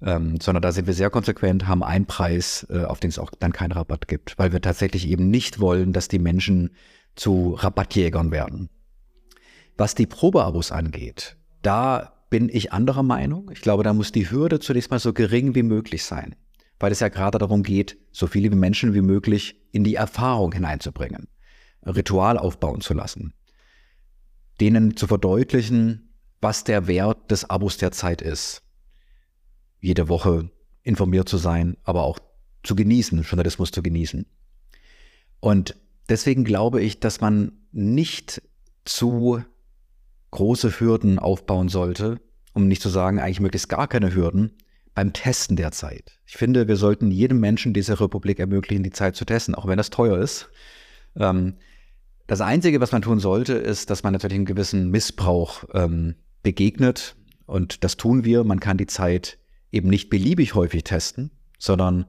Ähm, 0.01 0.39
sondern 0.41 0.61
da 0.61 0.71
sind 0.71 0.85
wir 0.85 0.93
sehr 0.93 1.09
konsequent, 1.09 1.67
haben 1.67 1.83
einen 1.83 2.05
Preis, 2.05 2.67
äh, 2.69 2.83
auf 2.83 2.99
den 2.99 3.09
es 3.09 3.19
auch 3.19 3.31
dann 3.39 3.53
keinen 3.53 3.71
Rabatt 3.71 4.07
gibt, 4.07 4.37
weil 4.37 4.51
wir 4.51 4.61
tatsächlich 4.61 5.07
eben 5.07 5.29
nicht 5.29 5.59
wollen, 5.59 5.93
dass 5.93 6.09
die 6.09 6.19
Menschen 6.19 6.71
zu 7.15 7.53
Rabattjägern 7.53 8.31
werden. 8.31 8.69
Was 9.77 9.95
die 9.95 10.05
Probeabos 10.05 10.71
angeht, 10.71 11.37
da 11.61 12.13
bin 12.29 12.49
ich 12.49 12.73
anderer 12.73 13.03
Meinung. 13.03 13.49
Ich 13.53 13.61
glaube, 13.61 13.83
da 13.83 13.93
muss 13.93 14.11
die 14.11 14.29
Hürde 14.29 14.59
zunächst 14.59 14.91
mal 14.91 14.99
so 14.99 15.13
gering 15.13 15.55
wie 15.55 15.63
möglich 15.63 16.03
sein, 16.03 16.35
weil 16.79 16.91
es 16.91 16.99
ja 16.99 17.09
gerade 17.09 17.37
darum 17.37 17.63
geht, 17.63 17.97
so 18.11 18.27
viele 18.27 18.49
Menschen 18.55 18.93
wie 18.93 19.01
möglich 19.01 19.61
in 19.71 19.83
die 19.83 19.95
Erfahrung 19.95 20.51
hineinzubringen, 20.51 21.27
Ritual 21.85 22.37
aufbauen 22.37 22.81
zu 22.81 22.93
lassen, 22.93 23.33
denen 24.59 24.97
zu 24.97 25.07
verdeutlichen, 25.07 26.12
was 26.43 26.63
der 26.63 26.87
Wert 26.87 27.31
des 27.31 27.49
Abos 27.49 27.77
der 27.77 27.91
Zeit 27.91 28.21
ist. 28.21 28.61
Jede 29.79 30.09
Woche 30.09 30.51
informiert 30.83 31.27
zu 31.27 31.37
sein, 31.37 31.77
aber 31.83 32.03
auch 32.03 32.19
zu 32.63 32.75
genießen, 32.75 33.21
Journalismus 33.23 33.71
zu 33.71 33.81
genießen. 33.81 34.25
Und 35.39 35.75
deswegen 36.09 36.43
glaube 36.43 36.81
ich, 36.81 36.99
dass 36.99 37.21
man 37.21 37.53
nicht 37.71 38.41
zu 38.85 39.43
große 40.31 40.79
Hürden 40.79 41.19
aufbauen 41.19 41.69
sollte, 41.69 42.19
um 42.53 42.67
nicht 42.67 42.81
zu 42.81 42.89
sagen, 42.89 43.19
eigentlich 43.19 43.39
möglichst 43.39 43.69
gar 43.69 43.87
keine 43.87 44.13
Hürden, 44.13 44.53
beim 44.93 45.11
Testen 45.11 45.55
der 45.55 45.71
Zeit. 45.71 46.19
Ich 46.25 46.37
finde, 46.37 46.67
wir 46.67 46.75
sollten 46.75 47.09
jedem 47.09 47.39
Menschen 47.39 47.73
dieser 47.73 47.99
Republik 47.99 48.39
ermöglichen, 48.39 48.83
die 48.83 48.91
Zeit 48.91 49.15
zu 49.15 49.25
testen, 49.25 49.55
auch 49.55 49.67
wenn 49.67 49.77
das 49.77 49.89
teuer 49.89 50.19
ist. 50.19 50.49
Ähm, 51.15 51.55
das 52.27 52.41
Einzige, 52.41 52.79
was 52.79 52.91
man 52.91 53.01
tun 53.01 53.19
sollte, 53.19 53.53
ist, 53.53 53.89
dass 53.89 54.03
man 54.03 54.13
natürlich 54.13 54.35
einen 54.35 54.45
gewissen 54.45 54.89
Missbrauch 54.89 55.63
ähm, 55.73 56.15
begegnet. 56.43 57.15
Und 57.45 57.83
das 57.83 57.97
tun 57.97 58.23
wir. 58.23 58.43
Man 58.43 58.59
kann 58.59 58.77
die 58.77 58.87
Zeit 58.87 59.39
eben 59.71 59.89
nicht 59.89 60.09
beliebig 60.09 60.53
häufig 60.53 60.83
testen, 60.83 61.31
sondern 61.57 62.05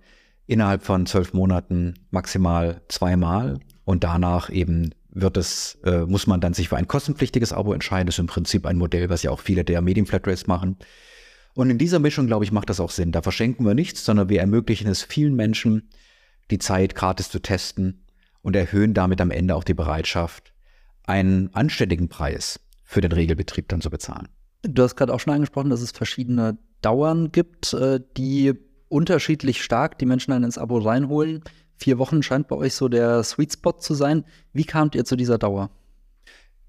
innerhalb 0.47 0.83
von 0.83 1.07
zwölf 1.07 1.33
Monaten 1.33 1.95
maximal 2.11 2.83
zweimal 2.89 3.59
und 3.85 4.05
danach 4.05 4.51
eben 4.51 4.95
wird 5.11 5.37
es, 5.37 5.79
äh, 5.85 6.01
muss 6.01 6.27
man 6.27 6.41
dann 6.41 6.55
sich 6.55 6.69
für 6.69 6.77
ein 6.77 6.89
kostenpflichtiges 6.89 7.53
Abo 7.53 7.73
entscheiden. 7.73 8.07
Das 8.07 8.17
ist 8.17 8.21
im 8.21 8.27
Prinzip 8.27 8.67
ein 8.67 8.77
Modell, 8.77 9.09
was 9.09 9.23
ja 9.23 9.31
auch 9.31 9.41
viele 9.41 9.65
der 9.65 9.81
Medienflatrates 9.81 10.47
machen. 10.47 10.77
Und 11.55 11.71
in 11.71 11.79
dieser 11.79 12.01
Mischung, 12.01 12.27
glaube 12.27 12.45
ich, 12.45 12.51
macht 12.51 12.69
das 12.69 12.81
auch 12.81 12.91
Sinn. 12.91 13.13
Da 13.13 13.23
verschenken 13.23 13.65
wir 13.65 13.75
nichts, 13.75 14.05
sondern 14.05 14.29
wir 14.29 14.41
ermöglichen 14.41 14.89
es 14.89 15.05
vielen 15.05 15.37
Menschen, 15.37 15.89
die 16.51 16.59
Zeit 16.59 16.97
gratis 16.97 17.31
zu 17.31 17.39
testen 17.39 18.05
und 18.43 18.57
erhöhen 18.57 18.93
damit 18.93 19.21
am 19.21 19.31
Ende 19.31 19.55
auch 19.55 19.65
die 19.65 19.73
Bereitschaft, 19.73 20.53
einen 21.05 21.55
anständigen 21.55 22.09
Preis 22.09 22.59
für 22.95 23.01
den 23.01 23.13
Regelbetrieb 23.13 23.69
dann 23.69 23.81
zu 23.81 23.91
bezahlen. 23.91 24.29
Du 24.63 24.83
hast 24.83 24.95
gerade 24.95 25.13
auch 25.13 25.21
schon 25.21 25.35
angesprochen, 25.35 25.69
dass 25.69 25.83
es 25.83 25.91
verschiedene 25.91 26.57
Dauern 26.81 27.33
gibt, 27.33 27.75
äh, 27.75 28.01
die 28.17 28.55
unterschiedlich 28.89 29.63
stark 29.63 29.99
die 29.99 30.07
Menschen 30.07 30.31
dann 30.31 30.45
ins 30.45 30.59
Abo 30.59 30.79
reinholen. 30.79 31.43
Vier 31.77 31.99
Wochen 31.99 32.23
scheint 32.23 32.47
bei 32.47 32.55
euch 32.55 32.75
so 32.75 32.89
der 32.89 33.25
Sweet 33.25 33.55
Spot 33.55 33.73
zu 33.73 33.95
sein. 33.95 34.25
Wie 34.53 34.65
kamt 34.65 34.95
ihr 34.95 35.05
zu 35.05 35.17
dieser 35.17 35.39
Dauer? 35.39 35.71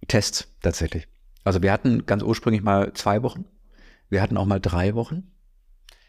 Tests 0.08 0.48
tatsächlich. 0.62 1.08
Also 1.44 1.62
wir 1.62 1.72
hatten 1.72 2.08
ganz 2.08 2.24
ursprünglich 2.24 2.64
mal 2.64 2.92
zwei 2.94 3.22
Wochen. 3.22 3.46
Wir 4.10 4.24
hatten 4.24 4.38
auch 4.38 4.46
mal 4.46 4.60
drei 4.60 4.96
Wochen. 4.96 5.32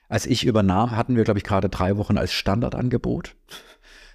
Als 0.08 0.24
ich 0.24 0.44
übernahm, 0.44 0.92
hatten 0.92 1.16
wir, 1.16 1.24
glaube 1.24 1.38
ich, 1.38 1.44
gerade 1.44 1.68
drei 1.68 1.98
Wochen 1.98 2.16
als 2.16 2.32
Standardangebot. 2.32 3.36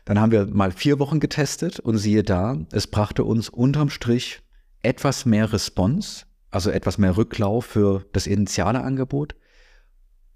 Dann 0.05 0.19
haben 0.19 0.31
wir 0.31 0.47
mal 0.47 0.71
vier 0.71 0.97
Wochen 0.97 1.19
getestet 1.19 1.79
und 1.79 1.99
siehe 1.99 2.23
da, 2.23 2.57
es 2.71 2.87
brachte 2.87 3.23
uns 3.23 3.49
unterm 3.49 3.91
Strich 3.91 4.41
etwas 4.81 5.25
mehr 5.25 5.51
Response, 5.51 6.25
also 6.49 6.69
etwas 6.69 6.97
mehr 6.97 7.17
Rücklauf 7.17 7.65
für 7.65 8.05
das 8.13 8.27
initiale 8.27 8.81
Angebot 8.81 9.35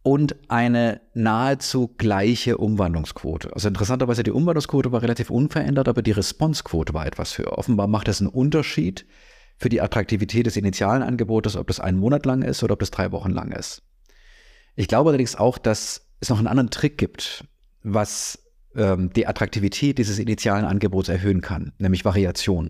und 0.05 0.35
eine 0.49 1.01
nahezu 1.15 1.87
gleiche 1.97 2.57
Umwandlungsquote. 2.57 3.51
Also 3.53 3.67
interessanterweise 3.67 4.21
die 4.21 4.31
Umwandlungsquote 4.31 4.91
war 4.91 5.01
relativ 5.01 5.31
unverändert, 5.31 5.87
aber 5.87 6.03
die 6.03 6.11
Responsequote 6.11 6.93
war 6.93 7.07
etwas 7.07 7.37
höher. 7.39 7.57
Offenbar 7.57 7.87
macht 7.87 8.07
es 8.07 8.21
einen 8.21 8.29
Unterschied 8.29 9.07
für 9.57 9.69
die 9.69 9.81
Attraktivität 9.81 10.45
des 10.45 10.57
initialen 10.57 11.01
Angebotes, 11.01 11.55
ob 11.55 11.67
das 11.67 11.79
einen 11.79 11.97
Monat 11.97 12.25
lang 12.25 12.43
ist 12.43 12.61
oder 12.61 12.73
ob 12.73 12.79
das 12.81 12.91
drei 12.91 13.11
Wochen 13.11 13.31
lang 13.31 13.51
ist. 13.51 13.81
Ich 14.75 14.87
glaube 14.87 15.09
allerdings 15.09 15.35
auch, 15.35 15.57
dass 15.57 16.07
es 16.19 16.29
noch 16.29 16.37
einen 16.37 16.47
anderen 16.47 16.69
Trick 16.69 16.99
gibt, 16.99 17.45
was 17.81 18.39
ähm, 18.75 19.11
die 19.11 19.25
Attraktivität 19.25 19.97
dieses 19.97 20.19
initialen 20.19 20.65
Angebots 20.65 21.09
erhöhen 21.09 21.41
kann, 21.41 21.73
nämlich 21.79 22.05
Variation. 22.05 22.69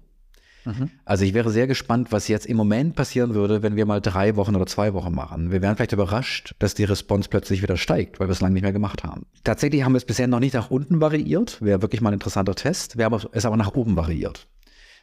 Mhm. 0.66 0.90
Also 1.06 1.24
ich 1.24 1.34
wäre 1.34 1.52
sehr 1.52 1.68
gespannt, 1.68 2.12
was 2.12 2.28
jetzt 2.28 2.46
im 2.46 2.58
Moment 2.58 2.96
passieren 2.96 3.34
würde, 3.34 3.62
wenn 3.62 3.76
wir 3.76 3.86
mal 3.86 4.02
drei 4.02 4.36
Wochen 4.36 4.56
oder 4.56 4.66
zwei 4.66 4.94
Wochen 4.94 5.14
machen. 5.14 5.52
Wir 5.52 5.62
wären 5.62 5.76
vielleicht 5.76 5.94
überrascht, 5.94 6.56
dass 6.60 6.74
die 6.74 6.84
Response 6.84 7.30
plötzlich 7.30 7.62
wieder 7.62 7.78
steigt, 7.78 8.20
weil 8.20 8.28
wir 8.28 8.34
es 8.34 8.42
lange 8.42 8.54
nicht 8.54 8.64
mehr 8.64 8.74
gemacht 8.74 9.04
haben. 9.04 9.26
Tatsächlich 9.44 9.84
haben 9.84 9.94
wir 9.94 9.98
es 9.98 10.06
bisher 10.06 10.28
noch 10.28 10.40
nicht 10.40 10.54
nach 10.54 10.72
unten 10.72 11.00
variiert. 11.00 11.62
Wäre 11.62 11.82
wirklich 11.82 12.02
mal 12.02 12.10
ein 12.10 12.16
interessanter 12.16 12.56
Test. 12.56 12.98
Wir 12.98 13.06
haben 13.06 13.20
es 13.32 13.46
aber 13.46 13.58
nach 13.58 13.74
oben 13.76 13.96
variiert. 13.96 14.48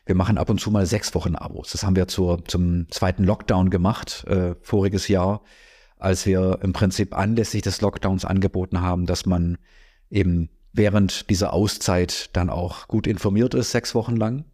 Wir 0.05 0.17
machen 0.17 0.37
ab 0.37 0.51
und 0.51 0.61
zu 0.61 0.71
mal 0.71 0.85
sechs 0.85 1.15
Wochen 1.15 1.37
Abos. 1.37 1.73
Das 1.73 1.85
haben 1.85 1.95
wir 1.95 2.09
zur, 2.09 2.45
zum 2.45 2.91
zweiten 2.91 3.25
Lockdown 3.25 3.71
gemacht, 3.71 4.25
äh, 4.27 4.57
voriges 4.61 5.07
Jahr, 5.07 5.43
als 5.97 6.27
wir 6.27 6.59
im 6.63 6.73
Prinzip 6.73 7.17
anlässlich 7.17 7.63
des 7.63 7.81
Lockdowns 7.81 8.25
angeboten 8.25 8.81
haben, 8.81 9.07
dass 9.07 9.27
man 9.27 9.59
eben 10.11 10.49
während 10.73 11.31
dieser 11.31 11.53
Auszeit 11.53 12.31
dann 12.33 12.51
auch 12.51 12.89
gut 12.89 13.07
informiert 13.07 13.55
ist, 13.55 13.71
sechs 13.71 13.95
Wochen 13.95 14.17
lang. 14.17 14.45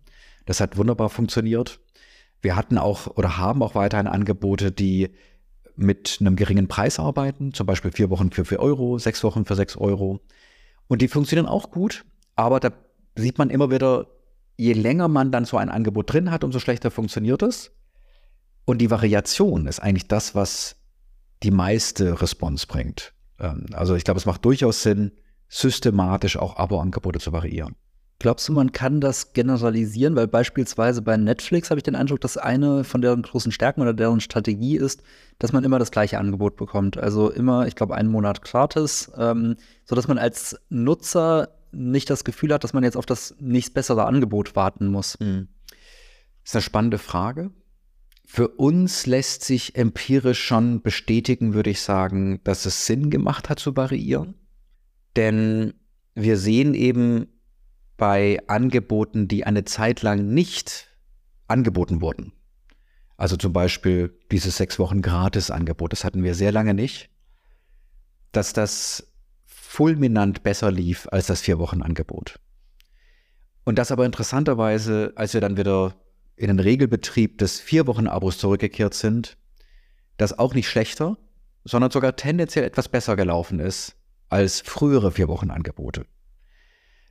Das 0.49 0.61
hat 0.63 0.79
wunderbar 0.79 1.11
funktioniert. 1.11 1.79
Wir 2.41 2.57
hatten 2.57 2.79
auch 2.79 3.07
oder 3.19 3.37
haben 3.37 3.63
auch 3.63 3.75
weiterhin 3.75 4.07
Angebote, 4.07 4.73
die 4.73 5.11
mit 5.77 6.17
einem 6.21 6.37
geringen 6.37 6.69
Preis 6.69 6.99
arbeiten, 6.99 7.53
zum 7.53 7.67
Beispiel 7.67 7.93
vier 7.93 8.09
Wochen 8.09 8.31
für 8.31 8.47
vier 8.47 8.59
Euro, 8.59 8.99
sechs 8.99 9.23
Wochen 9.25 9.45
für 9.45 9.57
sechs 9.57 9.77
Euro. 9.77 10.21
Und 10.87 11.03
die 11.03 11.09
funktionieren 11.09 11.47
auch 11.47 11.71
gut, 11.71 12.07
aber 12.35 12.61
da 12.61 12.71
sieht 13.15 13.37
man 13.37 13.51
immer 13.51 13.71
wieder, 13.71 14.07
je 14.57 14.73
länger 14.73 15.09
man 15.09 15.31
dann 15.33 15.45
so 15.45 15.59
ein 15.59 15.69
Angebot 15.69 16.15
drin 16.15 16.31
hat, 16.31 16.45
umso 16.45 16.61
schlechter 16.61 16.91
funktioniert 16.91 17.43
es. 17.43 17.71
Und 18.65 18.79
die 18.79 18.91
Variation 18.91 19.67
ist 19.67 19.81
eigentlich 19.81 20.09
das, 20.09 20.35
was 20.35 20.77
die 21.43 21.51
meiste 21.51 22.23
Response 22.23 22.67
bringt. 22.67 23.13
Ähm, 23.39 23.67
also 23.75 23.97
ich 23.97 24.05
glaube, 24.05 24.17
es 24.17 24.25
macht 24.25 24.47
durchaus 24.47 24.83
Sinn, 24.83 25.13
systematisch 25.47 26.39
auch 26.39 26.57
Abo-Angebote 26.57 27.19
zu 27.19 27.33
variieren. 27.33 27.77
Glaubst 28.21 28.49
du, 28.49 28.53
man 28.53 28.73
kann 28.73 29.01
das 29.01 29.33
generalisieren? 29.33 30.17
Weil 30.17 30.27
beispielsweise 30.27 31.03
bei 31.03 31.17
Netflix 31.17 31.71
habe 31.71 31.79
ich 31.79 31.85
den 31.85 31.95
Eindruck, 31.95 32.21
dass 32.21 32.37
eine 32.37 32.83
von 32.83 33.01
deren 33.01 33.23
großen 33.23 33.53
Stärken 33.53 33.81
oder 33.81 33.95
deren 33.95 34.21
Strategie 34.21 34.77
ist, 34.77 35.05
dass 35.39 35.53
man 35.53 35.63
immer 35.63 35.79
das 35.79 35.93
gleiche 35.93 36.19
Angebot 36.19 36.57
bekommt. 36.57 36.99
Also 36.99 37.31
immer, 37.31 37.69
ich 37.69 37.77
glaube, 37.77 37.95
einen 37.95 38.09
Monat 38.11 38.43
gratis, 38.43 39.13
ähm, 39.17 39.55
sodass 39.85 40.09
man 40.09 40.19
als 40.19 40.59
Nutzer 40.69 41.51
nicht 41.71 42.11
das 42.11 42.25
Gefühl 42.25 42.53
hat, 42.53 42.65
dass 42.65 42.73
man 42.73 42.83
jetzt 42.83 42.97
auf 42.97 43.07
das 43.07 43.37
nächst 43.39 43.75
bessere 43.75 44.07
Angebot 44.07 44.57
warten 44.57 44.89
muss. 44.89 45.17
Das 45.21 45.27
ist 46.45 46.57
eine 46.57 46.63
spannende 46.63 46.99
Frage. 46.99 47.53
Für 48.27 48.49
uns 48.49 49.07
lässt 49.07 49.45
sich 49.45 49.77
empirisch 49.77 50.43
schon 50.43 50.83
bestätigen, 50.83 51.55
würde 51.55 51.71
ich 51.71 51.83
sagen, 51.83 52.41
dass 52.43 52.67
es 52.67 52.85
Sinn 52.85 53.11
gemacht 53.11 53.49
hat 53.49 53.61
zu 53.61 53.77
variieren. 53.77 54.35
Denn 55.15 55.75
wir 56.15 56.37
sehen 56.37 56.75
eben, 56.75 57.29
bei 57.99 58.39
Angeboten, 58.47 59.29
die 59.29 59.45
eine 59.45 59.65
Zeit 59.65 60.01
lang 60.01 60.33
nicht 60.33 60.89
angeboten 61.49 62.01
wurden. 62.01 62.33
Also 63.19 63.37
zum 63.37 63.53
Beispiel 63.53 64.17
dieses 64.31 64.57
sechs 64.57 64.79
Wochen 64.79 65.03
Gratis-Angebot, 65.03 65.93
das 65.93 66.05
hatten 66.05 66.23
wir 66.23 66.35
sehr 66.35 66.53
lange 66.53 66.73
nicht, 66.73 67.11
dass 68.33 68.53
das 68.53 69.13
fulminant 69.45 70.45
besser 70.45 70.71
lief 70.71 71.09
als 71.11 71.27
das 71.27 71.41
vier 71.41 71.59
Wochen 71.59 71.83
Angebot. 71.83 72.39
Und 73.65 73.79
das 73.79 73.91
aber 73.91 74.07
interessanterweise, 74.07 75.13
als 75.17 75.35
wir 75.35 75.41
dann 75.41 75.57
wieder 75.57 75.97
in 76.37 76.47
den 76.47 76.61
Regelbetrieb 76.61 77.39
des 77.39 77.59
vier 77.59 77.87
Wochen 77.89 78.07
Abos 78.07 78.39
zurückgekehrt 78.39 78.95
sind, 78.95 79.37
das 80.17 80.39
auch 80.39 80.55
nicht 80.55 80.69
schlechter, 80.69 81.19
sondern 81.65 81.91
sogar 81.91 82.15
tendenziell 82.15 82.65
etwas 82.65 82.89
besser 82.89 83.17
gelaufen 83.17 83.59
ist 83.59 83.97
als 84.29 84.61
frühere 84.61 85.11
vier 85.11 85.27
Wochen 85.27 85.51
Angebote. 85.51 86.07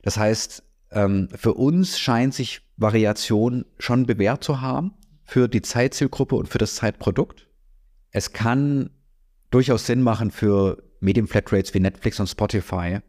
Das 0.02 0.16
heißt, 0.16 0.62
ähm, 0.90 1.28
für 1.34 1.54
uns 1.54 1.98
scheint 1.98 2.34
sich 2.34 2.62
Variation 2.76 3.64
schon 3.78 4.06
bewährt 4.06 4.44
zu 4.44 4.60
haben. 4.60 4.94
für 5.28 5.46
die 5.46 5.60
Zeitzielgruppe 5.60 6.36
und 6.36 6.48
für 6.48 6.56
das 6.56 6.76
Zeitprodukt. 6.76 7.48
Es 8.12 8.32
kann 8.32 8.88
durchaus 9.50 9.84
Sinn 9.84 10.00
machen 10.00 10.30
für 10.30 10.82
Medienflatrates 11.00 11.74
wie 11.74 11.80
Netflix 11.80 12.18
und 12.18 12.28
Spotify 12.28 13.00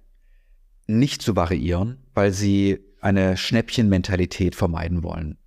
nicht 0.86 1.22
zu 1.22 1.38
variieren, 1.38 2.04
weil 2.14 2.34
sie 2.34 2.80
eine 3.00 3.38
Schnäppchenmentalität 3.38 4.56
vermeiden 4.56 5.02
wollen. 5.02 5.38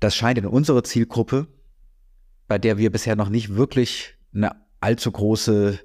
Das 0.00 0.16
scheint 0.16 0.38
in 0.38 0.46
unserer 0.46 0.84
Zielgruppe, 0.84 1.48
bei 2.48 2.58
der 2.58 2.78
wir 2.78 2.90
bisher 2.90 3.14
noch 3.14 3.28
nicht 3.28 3.54
wirklich 3.54 4.14
eine 4.34 4.56
allzu 4.80 5.12
große 5.12 5.78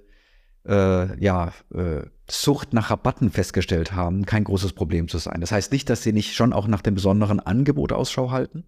äh, 0.68 1.24
ja, 1.24 1.54
äh, 1.74 2.02
Sucht 2.30 2.74
nach 2.74 2.92
Rabatten 2.92 3.32
festgestellt 3.32 3.94
haben, 3.94 4.26
kein 4.26 4.44
großes 4.44 4.74
Problem 4.74 5.08
zu 5.08 5.18
sein. 5.18 5.40
Das 5.40 5.52
heißt 5.52 5.72
nicht, 5.72 5.90
dass 5.90 6.04
sie 6.04 6.12
nicht 6.12 6.36
schon 6.36 6.52
auch 6.52 6.68
nach 6.68 6.82
dem 6.82 6.96
besonderen 6.96 7.40
Angebot 7.40 7.94
Ausschau 7.94 8.32
halten, 8.32 8.66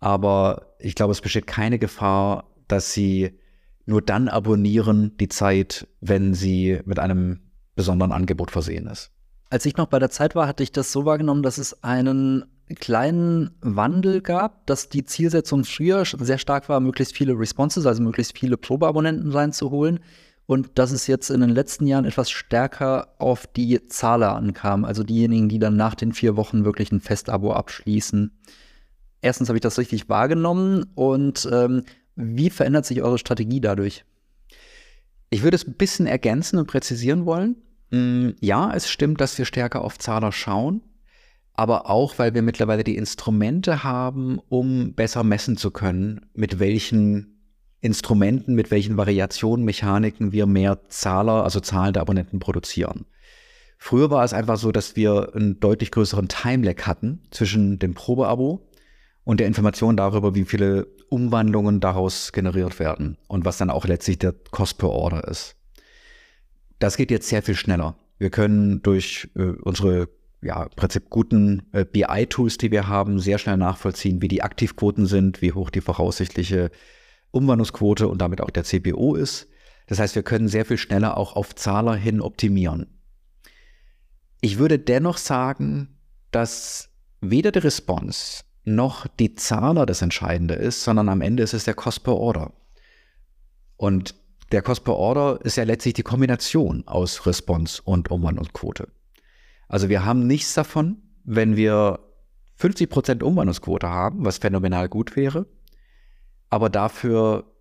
aber 0.00 0.74
ich 0.78 0.94
glaube, 0.94 1.12
es 1.12 1.20
besteht 1.20 1.46
keine 1.46 1.78
Gefahr, 1.78 2.50
dass 2.68 2.92
sie 2.92 3.38
nur 3.86 4.02
dann 4.02 4.28
abonnieren 4.28 5.16
die 5.18 5.28
Zeit, 5.28 5.86
wenn 6.00 6.34
sie 6.34 6.80
mit 6.84 6.98
einem 6.98 7.40
besonderen 7.76 8.12
Angebot 8.12 8.50
versehen 8.50 8.86
ist. 8.86 9.10
Als 9.50 9.66
ich 9.66 9.76
noch 9.76 9.86
bei 9.86 9.98
der 9.98 10.10
Zeit 10.10 10.34
war, 10.34 10.48
hatte 10.48 10.62
ich 10.62 10.72
das 10.72 10.90
so 10.90 11.04
wahrgenommen, 11.04 11.42
dass 11.42 11.58
es 11.58 11.84
einen 11.84 12.44
kleinen 12.80 13.50
Wandel 13.60 14.22
gab, 14.22 14.66
dass 14.66 14.88
die 14.88 15.04
Zielsetzung 15.04 15.64
früher 15.64 16.04
sehr 16.04 16.38
stark 16.38 16.68
war, 16.68 16.80
möglichst 16.80 17.14
viele 17.14 17.38
Responses, 17.38 17.86
also 17.86 18.02
möglichst 18.02 18.38
viele 18.38 18.56
Probeabonnenten 18.56 19.30
reinzuholen. 19.30 20.00
Und 20.46 20.78
dass 20.78 20.92
es 20.92 21.06
jetzt 21.06 21.30
in 21.30 21.40
den 21.40 21.50
letzten 21.50 21.86
Jahren 21.86 22.04
etwas 22.04 22.30
stärker 22.30 23.14
auf 23.18 23.46
die 23.46 23.86
Zahler 23.88 24.34
ankam, 24.34 24.84
also 24.84 25.02
diejenigen, 25.02 25.48
die 25.48 25.58
dann 25.58 25.76
nach 25.76 25.94
den 25.94 26.12
vier 26.12 26.36
Wochen 26.36 26.64
wirklich 26.64 26.92
ein 26.92 27.00
Festabo 27.00 27.52
abschließen. 27.52 28.30
Erstens 29.22 29.48
habe 29.48 29.56
ich 29.56 29.62
das 29.62 29.78
richtig 29.78 30.10
wahrgenommen 30.10 30.84
und 30.94 31.48
ähm, 31.50 31.84
wie 32.14 32.50
verändert 32.50 32.84
sich 32.84 33.02
eure 33.02 33.18
Strategie 33.18 33.60
dadurch? 33.60 34.04
Ich 35.30 35.42
würde 35.42 35.56
es 35.56 35.66
ein 35.66 35.74
bisschen 35.74 36.06
ergänzen 36.06 36.58
und 36.58 36.66
präzisieren 36.66 37.24
wollen. 37.24 37.56
Mm, 37.90 38.30
ja, 38.40 38.72
es 38.74 38.90
stimmt, 38.90 39.20
dass 39.20 39.38
wir 39.38 39.46
stärker 39.46 39.80
auf 39.80 39.98
Zahler 39.98 40.30
schauen, 40.30 40.82
aber 41.54 41.88
auch, 41.88 42.18
weil 42.18 42.34
wir 42.34 42.42
mittlerweile 42.42 42.84
die 42.84 42.96
Instrumente 42.96 43.82
haben, 43.82 44.38
um 44.48 44.94
besser 44.94 45.24
messen 45.24 45.56
zu 45.56 45.70
können, 45.70 46.26
mit 46.34 46.58
welchen 46.58 47.33
Instrumenten, 47.84 48.54
mit 48.54 48.70
welchen 48.70 48.96
Variationen, 48.96 49.64
Mechaniken 49.64 50.32
wir 50.32 50.46
mehr 50.46 50.88
Zahler, 50.88 51.44
also 51.44 51.60
zahlende 51.60 52.00
Abonnenten 52.00 52.38
produzieren. 52.38 53.04
Früher 53.76 54.10
war 54.10 54.24
es 54.24 54.32
einfach 54.32 54.56
so, 54.56 54.72
dass 54.72 54.96
wir 54.96 55.34
einen 55.34 55.60
deutlich 55.60 55.90
größeren 55.90 56.28
Timelag 56.28 56.86
hatten 56.86 57.20
zwischen 57.30 57.78
dem 57.78 57.92
Probeabo 57.92 58.66
und 59.24 59.38
der 59.38 59.46
Information 59.46 59.98
darüber, 59.98 60.34
wie 60.34 60.46
viele 60.46 60.86
Umwandlungen 61.10 61.80
daraus 61.80 62.32
generiert 62.32 62.78
werden 62.78 63.18
und 63.28 63.44
was 63.44 63.58
dann 63.58 63.68
auch 63.68 63.84
letztlich 63.86 64.18
der 64.18 64.34
Cost 64.50 64.78
per 64.78 64.88
Order 64.88 65.28
ist. 65.28 65.54
Das 66.78 66.96
geht 66.96 67.10
jetzt 67.10 67.28
sehr 67.28 67.42
viel 67.42 67.54
schneller. 67.54 67.98
Wir 68.16 68.30
können 68.30 68.80
durch 68.80 69.28
äh, 69.36 69.42
unsere 69.62 70.08
ja, 70.40 70.62
im 70.62 70.70
Prinzip 70.70 71.10
guten 71.10 71.64
äh, 71.72 71.84
BI-Tools, 71.84 72.56
die 72.56 72.70
wir 72.70 72.88
haben, 72.88 73.18
sehr 73.18 73.36
schnell 73.36 73.58
nachvollziehen, 73.58 74.22
wie 74.22 74.28
die 74.28 74.42
Aktivquoten 74.42 75.04
sind, 75.04 75.42
wie 75.42 75.52
hoch 75.52 75.68
die 75.68 75.82
voraussichtliche 75.82 76.70
Umwandlungsquote 77.34 78.08
und 78.08 78.18
damit 78.18 78.40
auch 78.40 78.50
der 78.50 78.64
CPO 78.64 79.14
ist. 79.14 79.48
Das 79.86 79.98
heißt, 79.98 80.14
wir 80.14 80.22
können 80.22 80.48
sehr 80.48 80.64
viel 80.64 80.78
schneller 80.78 81.16
auch 81.16 81.36
auf 81.36 81.54
Zahler 81.54 81.94
hin 81.94 82.20
optimieren. 82.20 82.86
Ich 84.40 84.58
würde 84.58 84.78
dennoch 84.78 85.18
sagen, 85.18 85.98
dass 86.30 86.90
weder 87.20 87.52
die 87.52 87.60
Response 87.60 88.44
noch 88.64 89.06
die 89.06 89.34
Zahler 89.34 89.86
das 89.86 90.02
Entscheidende 90.02 90.54
ist, 90.54 90.84
sondern 90.84 91.08
am 91.08 91.20
Ende 91.20 91.42
ist 91.42 91.54
es 91.54 91.64
der 91.64 91.74
Cost 91.74 92.02
per 92.04 92.16
Order. 92.16 92.52
Und 93.76 94.14
der 94.52 94.62
Cost 94.62 94.84
per 94.84 94.96
Order 94.96 95.40
ist 95.42 95.56
ja 95.56 95.64
letztlich 95.64 95.94
die 95.94 96.02
Kombination 96.02 96.86
aus 96.86 97.26
Response 97.26 97.82
und 97.84 98.10
Umwandlungsquote. 98.10 98.88
Also 99.68 99.88
wir 99.88 100.04
haben 100.04 100.26
nichts 100.26 100.54
davon, 100.54 101.02
wenn 101.24 101.56
wir 101.56 101.98
50% 102.60 103.22
Umwandlungsquote 103.22 103.88
haben, 103.88 104.24
was 104.24 104.38
phänomenal 104.38 104.88
gut 104.88 105.16
wäre, 105.16 105.46
aber 106.50 106.70
dafür 106.70 107.52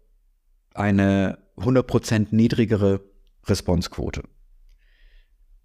eine 0.74 1.38
100% 1.58 2.28
niedrigere 2.32 3.02
Responsequote 3.46 4.24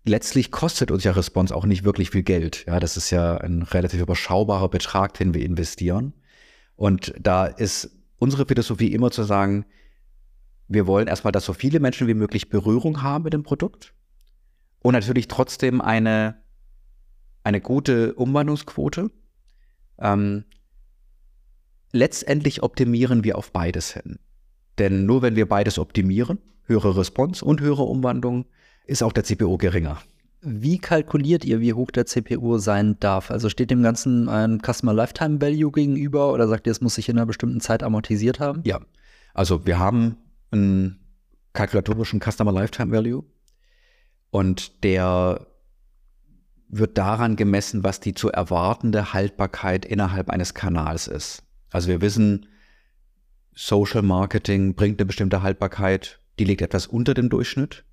letztlich 0.09 0.51
kostet 0.51 0.91
uns 0.91 1.05
ja 1.05 1.13
Response 1.13 1.55
auch 1.55 1.65
nicht 1.65 1.85
wirklich 1.85 2.11
viel 2.11 2.23
Geld. 2.23 2.65
Ja, 2.67 2.81
das 2.81 2.97
ist 2.97 3.11
ja 3.11 3.37
ein 3.39 3.63
relativ 3.63 4.01
überschaubarer 4.01 4.69
Betrag, 4.69 5.15
den 5.15 5.35
wir 5.35 5.45
investieren. 5.45 6.15
Und 6.77 7.15
da 7.21 7.47
ist 7.47 7.91
unsere 8.19 8.47
Philosophie 8.47 8.93
immer 8.93 9.11
zu 9.11 9.23
sagen, 9.23 9.67
wir 10.67 10.87
wollen 10.87 11.09
erstmal, 11.09 11.33
dass 11.33 11.45
so 11.45 11.53
viele 11.53 11.81
Menschen 11.81 12.09
wie 12.09 12.15
möglich 12.15 12.51
Berührung 12.51 13.03
haben 13.03 13.25
mit 13.25 13.33
dem 13.33 13.43
Produkt 13.43 13.95
und 14.81 14.93
natürlich 14.93 15.29
trotzdem 15.29 15.81
eine, 15.81 16.43
eine 17.43 17.61
gute 17.61 18.15
Umwandlungsquote. 18.15 19.11
Ähm, 19.99 20.45
letztendlich 21.93 22.63
optimieren 22.63 23.25
wir 23.25 23.39
auf 23.39 23.53
beides 23.53 23.93
hin. 23.93 24.19
Denn 24.79 25.07
nur 25.07 25.23
wenn 25.23 25.37
wir 25.37 25.49
beides 25.49 25.79
optimieren, 25.79 26.39
höhere 26.65 26.97
Response 26.97 27.45
und 27.45 27.61
höhere 27.61 27.83
Umwandlung, 27.83 28.47
ist 28.87 29.03
auch 29.03 29.13
der 29.13 29.25
CPO 29.25 29.59
geringer. 29.59 29.99
Wie 30.41 30.79
kalkuliert 30.79 31.45
ihr, 31.45 31.61
wie 31.61 31.73
hoch 31.73 31.91
der 31.91 32.07
CPO 32.07 32.59
sein 32.59 32.97
darf? 33.01 33.31
Also 33.31 33.49
steht 33.49 33.71
dem 33.71 33.83
Ganzen 33.83 34.29
ein 34.29 34.61
Customer 34.61 34.95
Lifetime 34.95 35.41
Value 35.41 35.73
gegenüber 35.73 36.33
oder 36.33 36.47
sagt 36.47 36.67
ihr, 36.67 36.71
es 36.71 36.81
muss 36.81 36.95
sich 36.95 37.09
in 37.09 37.19
einer 37.19 37.27
bestimmten 37.27 37.61
Zeit 37.61 37.83
amortisiert 37.83 38.39
haben? 38.39 38.63
Ja, 38.65 38.81
also 39.35 39.67
wir 39.67 39.79
haben 39.79 40.17
einen 40.53 41.01
kalkulatorischen 41.55 42.21
Customer 42.21 42.53
Lifetime 42.53 42.93
Value 42.93 43.25
und 44.31 44.85
der 44.85 45.47
wird 46.69 46.99
daran 46.99 47.35
gemessen, 47.35 47.83
was 47.83 47.99
die 47.99 48.15
zu 48.15 48.31
erwartende 48.31 49.13
Haltbarkeit 49.13 49.85
innerhalb 49.85 50.31
eines 50.31 50.55
Kanals 50.55 51.09
ist. 51.09 51.43
Also 51.71 51.89
wir 51.89 52.01
wissen, 52.01 52.47
Social 53.55 54.03
Marketing 54.03 54.75
bringt 54.75 55.01
eine 55.01 55.07
bestimmte 55.07 55.43
Haltbarkeit, 55.43 56.21
die 56.39 56.45
liegt 56.45 56.63
etwas 56.63 56.87
unter 56.87 57.15
dem 57.15 57.29
Durchschnitt. 57.29 57.85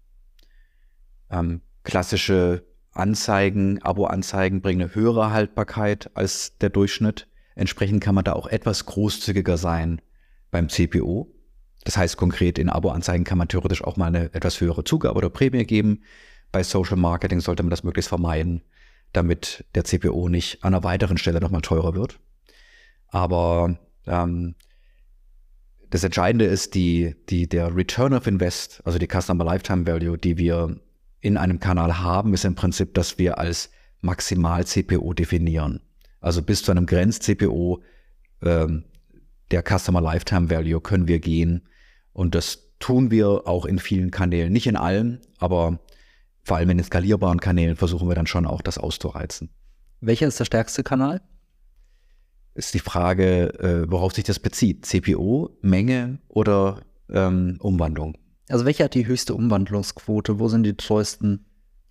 Ähm, 1.30 1.62
klassische 1.84 2.64
Anzeigen, 2.92 3.82
Abo-Anzeigen 3.82 4.62
bringen 4.62 4.82
eine 4.82 4.96
höhere 4.96 5.32
Haltbarkeit 5.32 6.12
als 6.14 6.58
der 6.60 6.70
Durchschnitt. 6.70 7.28
Entsprechend 7.56 8.02
kann 8.04 8.16
man 8.16 8.24
da 8.24 8.34
auch 8.34 8.48
etwas 8.48 8.86
großzügiger 8.86 9.58
sein 9.58 10.02
beim 10.52 10.70
CPO. 10.70 11.32
Das 11.84 11.98
heißt 11.98 12.18
konkret, 12.18 12.58
in 12.58 12.70
Abo-Anzeigen 12.70 13.26
kann 13.26 13.38
man 13.38 13.48
theoretisch 13.48 13.84
auch 13.84 13.98
mal 13.98 14.08
eine 14.08 14.34
etwas 14.34 14.62
höhere 14.62 14.84
Zugabe 14.84 15.18
oder 15.18 15.30
Prämie 15.30 15.66
geben. 15.66 16.04
Bei 16.52 16.64
Social 16.64 16.98
Marketing 16.98 17.42
sollte 17.42 17.64
man 17.64 17.70
das 17.70 17.84
möglichst 17.84 18.10
vermeiden, 18.10 18.64
damit 19.14 19.66
der 19.76 19.84
CPO 19.84 20.30
nicht 20.30 20.64
an 20.64 20.74
einer 20.74 20.84
weiteren 20.84 21.18
Stelle 21.18 21.42
nochmal 21.42 21.62
teurer 21.62 21.96
wird. 21.96 22.20
Aber 23.16 23.80
ähm, 24.08 24.56
das 25.90 26.04
Entscheidende 26.04 26.44
ist 26.44 26.76
die, 26.76 27.16
die, 27.30 27.48
der 27.48 27.74
Return 27.74 28.14
of 28.14 28.28
Invest, 28.28 28.82
also 28.84 29.00
die 29.00 29.08
Customer 29.08 29.46
Lifetime 29.46 29.88
Value, 29.88 30.18
die 30.18 30.38
wir 30.38 30.82
in 31.22 31.38
einem 31.38 31.62
Kanal 31.62 32.00
haben, 32.00 32.34
ist 32.34 32.44
im 32.44 32.56
Prinzip, 32.56 32.94
dass 32.94 33.18
wir 33.18 33.38
als 33.38 33.72
Maximal-CPO 34.02 35.14
definieren. 35.14 35.80
Also 36.20 36.42
bis 36.42 36.64
zu 36.64 36.72
einem 36.72 36.86
Grenz-CPO 36.86 37.82
ähm, 38.42 38.84
der 39.50 39.64
Customer 39.64 40.02
Lifetime 40.02 40.50
Value 40.50 40.82
können 40.82 41.08
wir 41.08 41.20
gehen. 41.20 41.70
Und 42.12 42.36
das 42.36 42.76
tun 42.80 43.12
wir 43.12 43.48
auch 43.48 43.64
in 43.64 43.80
vielen 43.80 44.12
Kanälen. 44.12 44.52
Nicht 44.52 44.68
in 44.68 44.76
allen, 44.76 45.22
aber 45.38 45.80
vor 46.44 46.58
allem 46.58 46.70
in 46.70 46.80
den 46.80 46.86
skalierbaren 46.86 47.40
Kanälen 47.40 47.78
versuchen 47.78 48.10
wir 48.10 48.16
dann 48.16 48.28
schon 48.28 48.46
auch 48.46 48.62
das 48.62 48.78
auszureizen. 48.78 49.52
Welcher 50.02 50.28
ist 50.28 50.42
der 50.42 50.46
stärkste 50.46 50.84
Kanal? 50.84 51.22
Ist 52.56 52.74
die 52.74 52.80
Frage, 52.80 53.54
äh, 53.60 53.92
worauf 53.92 54.14
sich 54.14 54.24
das 54.24 54.40
bezieht. 54.40 54.86
CPO, 54.86 55.58
Menge 55.62 56.20
oder 56.30 56.82
ähm, 57.10 57.58
Umwandlung? 57.60 58.18
Also 58.48 58.66
welche 58.66 58.86
hat 58.86 58.94
die 58.94 59.06
höchste 59.06 59.34
Umwandlungsquote? 59.34 60.40
Wo 60.40 60.48
sind 60.48 60.64
die 60.64 60.76
treuesten 60.76 61.46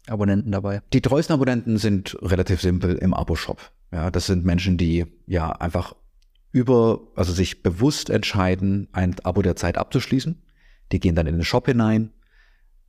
Abonnenten 0.07 0.53
dabei? 0.53 0.81
Die 0.93 1.03
treuesten 1.03 1.35
Abonnenten 1.35 1.77
sind 1.77 2.17
relativ 2.23 2.63
simpel 2.63 2.97
im 2.97 3.13
Abo-Shop. 3.13 3.73
Ja, 3.93 4.11
das 4.11 4.27
sind 4.27 4.45
Menschen, 4.45 4.79
die 4.79 5.05
ja 5.27 5.53
einfach 5.53 5.95
über, 6.51 7.01
also 7.15 7.33
sich 7.33 7.63
bewusst 7.63 8.09
entscheiden, 8.09 8.89
ein 8.93 9.17
Abo 9.23 9.43
der 9.43 9.57
Zeit 9.57 9.77
abzuschließen. 9.77 10.43
Die 10.93 11.01
gehen 11.01 11.15
dann 11.15 11.27
in 11.27 11.35
den 11.35 11.45
Shop 11.45 11.67
hinein 11.67 12.11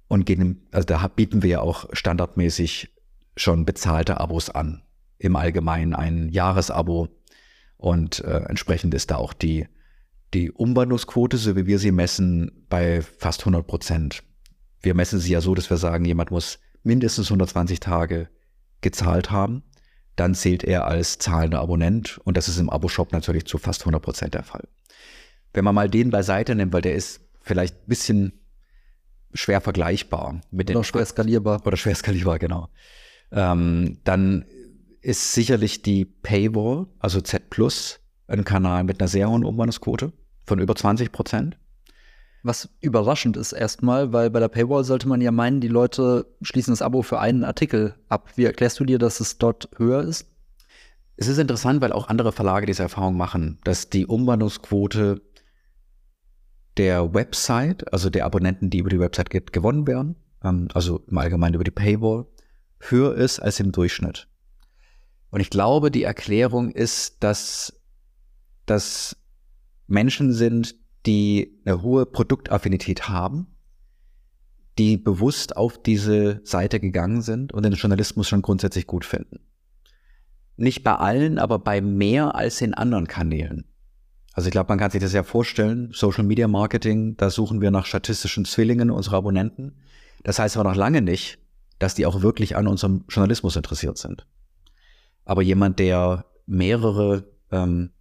und 0.08 0.26
gehen, 0.26 0.68
also 0.72 0.86
da 0.86 1.08
bieten 1.08 1.44
wir 1.44 1.50
ja 1.50 1.60
auch 1.60 1.90
standardmäßig 1.92 2.90
schon 3.36 3.66
bezahlte 3.66 4.20
Abos 4.20 4.50
an. 4.50 4.84
Im 5.18 5.36
Allgemeinen 5.36 5.94
ein 5.94 6.30
Jahresabo 6.30 7.10
und 7.78 8.20
äh, 8.24 8.44
entsprechend 8.48 8.94
ist 8.94 9.12
da 9.12 9.18
auch 9.18 9.34
die 9.34 9.68
die 10.34 10.52
Umwandlungsquote, 10.52 11.38
so 11.38 11.56
wie 11.56 11.66
wir 11.66 11.80
sie 11.80 11.92
messen, 11.92 12.66
bei 12.70 13.02
fast 13.02 13.42
100 13.42 13.66
Prozent. 13.66 14.24
Wir 14.82 14.94
messen 14.94 15.20
sie 15.20 15.32
ja 15.32 15.40
so, 15.40 15.56
dass 15.56 15.70
wir 15.70 15.78
sagen, 15.78 16.04
jemand 16.04 16.30
muss 16.30 16.60
mindestens 16.84 17.28
120 17.28 17.80
Tage 17.80 18.30
gezahlt 18.82 19.32
haben, 19.32 19.64
dann 20.16 20.36
zählt 20.36 20.64
er 20.64 20.86
als 20.86 21.18
zahlender 21.20 21.62
Abonnent 21.62 22.20
und 22.24 22.38
das 22.38 22.48
ist 22.48 22.60
im 22.60 22.70
Abo-Shop 22.70 23.12
natürlich 23.12 23.46
zu 23.46 23.58
fast 23.58 23.82
100 23.82 24.02
Prozent 24.02 24.34
der 24.34 24.44
Fall. 24.44 24.68
Wenn 25.54 25.64
man 25.64 25.74
mal 25.74 25.90
den 25.90 26.10
beiseite 26.10 26.54
nimmt, 26.54 26.74
weil 26.74 26.82
der 26.82 26.96
ist 26.96 27.22
vielleicht 27.42 27.76
ein 27.76 27.88
bisschen 27.88 28.34
schwer 29.34 29.62
vergleichbar 29.62 30.42
mit 30.52 30.70
den 30.70 30.76
oder 30.76 30.84
schwer 30.84 31.06
skalierbar 31.06 31.66
oder 31.66 31.78
schwer 31.78 31.96
skalierbar 31.96 32.40
genau, 32.40 32.70
ähm, 33.32 34.00
dann 34.04 34.46
ist 35.06 35.34
sicherlich 35.34 35.84
die 35.84 36.06
Paywall, 36.06 36.88
also 37.00 37.22
Z 37.22 37.52
Plus, 37.52 38.00
ein 38.28 38.44
Kanal 38.44 38.84
mit 38.84 39.00
einer 39.00 39.08
sehr 39.08 39.30
hohen 39.30 39.46
Umwandlungsquote 39.46 40.12
von 40.46 40.60
über 40.60 40.76
20 40.76 41.12
Prozent. 41.12 41.58
Was 42.42 42.70
überraschend 42.82 43.38
ist 43.38 43.54
erstmal, 43.54 44.14
weil 44.14 44.32
bei 44.32 44.40
der 44.40 44.48
Paywall 44.48 44.84
sollte 44.84 45.08
man 45.08 45.22
ja 45.22 45.32
meinen, 45.32 45.62
die 45.62 45.68
Leute 45.68 46.26
schließen 46.42 46.72
das 46.72 46.82
Abo 46.82 47.04
für 47.04 47.20
einen 47.20 47.44
Artikel 47.44 47.96
ab. 48.10 48.32
Wie 48.36 48.46
erklärst 48.46 48.80
du 48.80 48.86
dir, 48.86 48.98
dass 48.98 49.20
es 49.20 49.38
dort 49.38 49.70
höher 49.78 50.02
ist? 50.02 50.28
Es 51.18 51.28
ist 51.28 51.38
interessant, 51.38 51.82
weil 51.82 51.94
auch 51.94 52.08
andere 52.08 52.32
Verlage 52.32 52.66
diese 52.66 52.84
Erfahrung 52.84 53.16
machen, 53.16 53.60
dass 53.64 53.90
die 53.90 54.08
Umwandlungsquote 54.08 55.22
der 56.78 57.14
Website, 57.14 57.92
also 57.94 58.10
der 58.10 58.26
Abonnenten, 58.26 58.70
die 58.70 58.80
über 58.80 58.90
die 58.90 59.00
Website 59.00 59.30
geht, 59.30 59.54
gewonnen 59.54 59.88
werden, 59.88 60.16
ähm, 60.44 60.68
also 60.74 61.04
im 61.08 61.18
Allgemeinen 61.18 61.56
über 61.56 61.64
die 61.64 61.72
Paywall, 61.72 62.26
höher 62.80 63.16
ist 63.16 63.40
als 63.40 63.60
im 63.60 63.72
Durchschnitt. 63.72 64.28
Und 65.32 65.42
ich 65.42 65.50
glaube, 65.50 65.92
die 65.92 66.04
Erklärung 66.04 66.72
ist, 66.72 67.24
dass 67.24 67.82
das 68.66 69.18
Menschen 69.88 70.34
sind, 70.34 70.76
die 71.06 71.60
eine 71.66 71.82
hohe 71.82 72.06
Produktaffinität 72.06 73.10
haben, 73.10 73.48
die 74.78 74.98
bewusst 74.98 75.56
auf 75.56 75.82
diese 75.82 76.42
Seite 76.44 76.80
gegangen 76.80 77.22
sind 77.22 77.54
und 77.54 77.64
den 77.64 77.74
Journalismus 77.74 78.28
schon 78.28 78.42
grundsätzlich 78.42 78.88
gut 78.88 79.06
finden. 79.06 79.40
Nicht 80.58 80.84
bei 80.84 80.96
allen, 80.96 81.38
aber 81.38 81.60
bei 81.60 81.82
mehr 81.82 82.36
als 82.36 82.62
in 82.62 82.74
anderen 82.74 83.08
Kanälen. 83.08 83.66
Also 84.34 84.48
ich 84.48 84.52
glaube, 84.52 84.70
man 84.70 84.80
kann 84.80 84.92
sich 84.92 85.02
das 85.02 85.14
ja 85.14 85.24
vorstellen, 85.24 85.92
Social 85.94 86.24
Media 86.24 86.48
Marketing, 86.48 87.16
da 87.16 87.30
suchen 87.30 87.62
wir 87.62 87.72
nach 87.72 87.86
statistischen 87.86 88.44
Zwillingen 88.44 88.92
unserer 88.92 89.18
Abonnenten. 89.18 89.78
Das 90.24 90.40
heißt 90.40 90.58
aber 90.58 90.70
noch 90.70 90.76
lange 90.76 91.02
nicht, 91.02 91.40
dass 91.80 91.96
die 91.96 92.06
auch 92.06 92.22
wirklich 92.22 92.56
an 92.58 92.68
unserem 92.68 93.06
Journalismus 93.08 93.56
interessiert 93.56 93.98
sind. 93.98 94.26
Aber 95.26 95.42
jemand, 95.42 95.80
der 95.80 96.26
mehrere 96.46 97.26
ähm, 97.52 97.92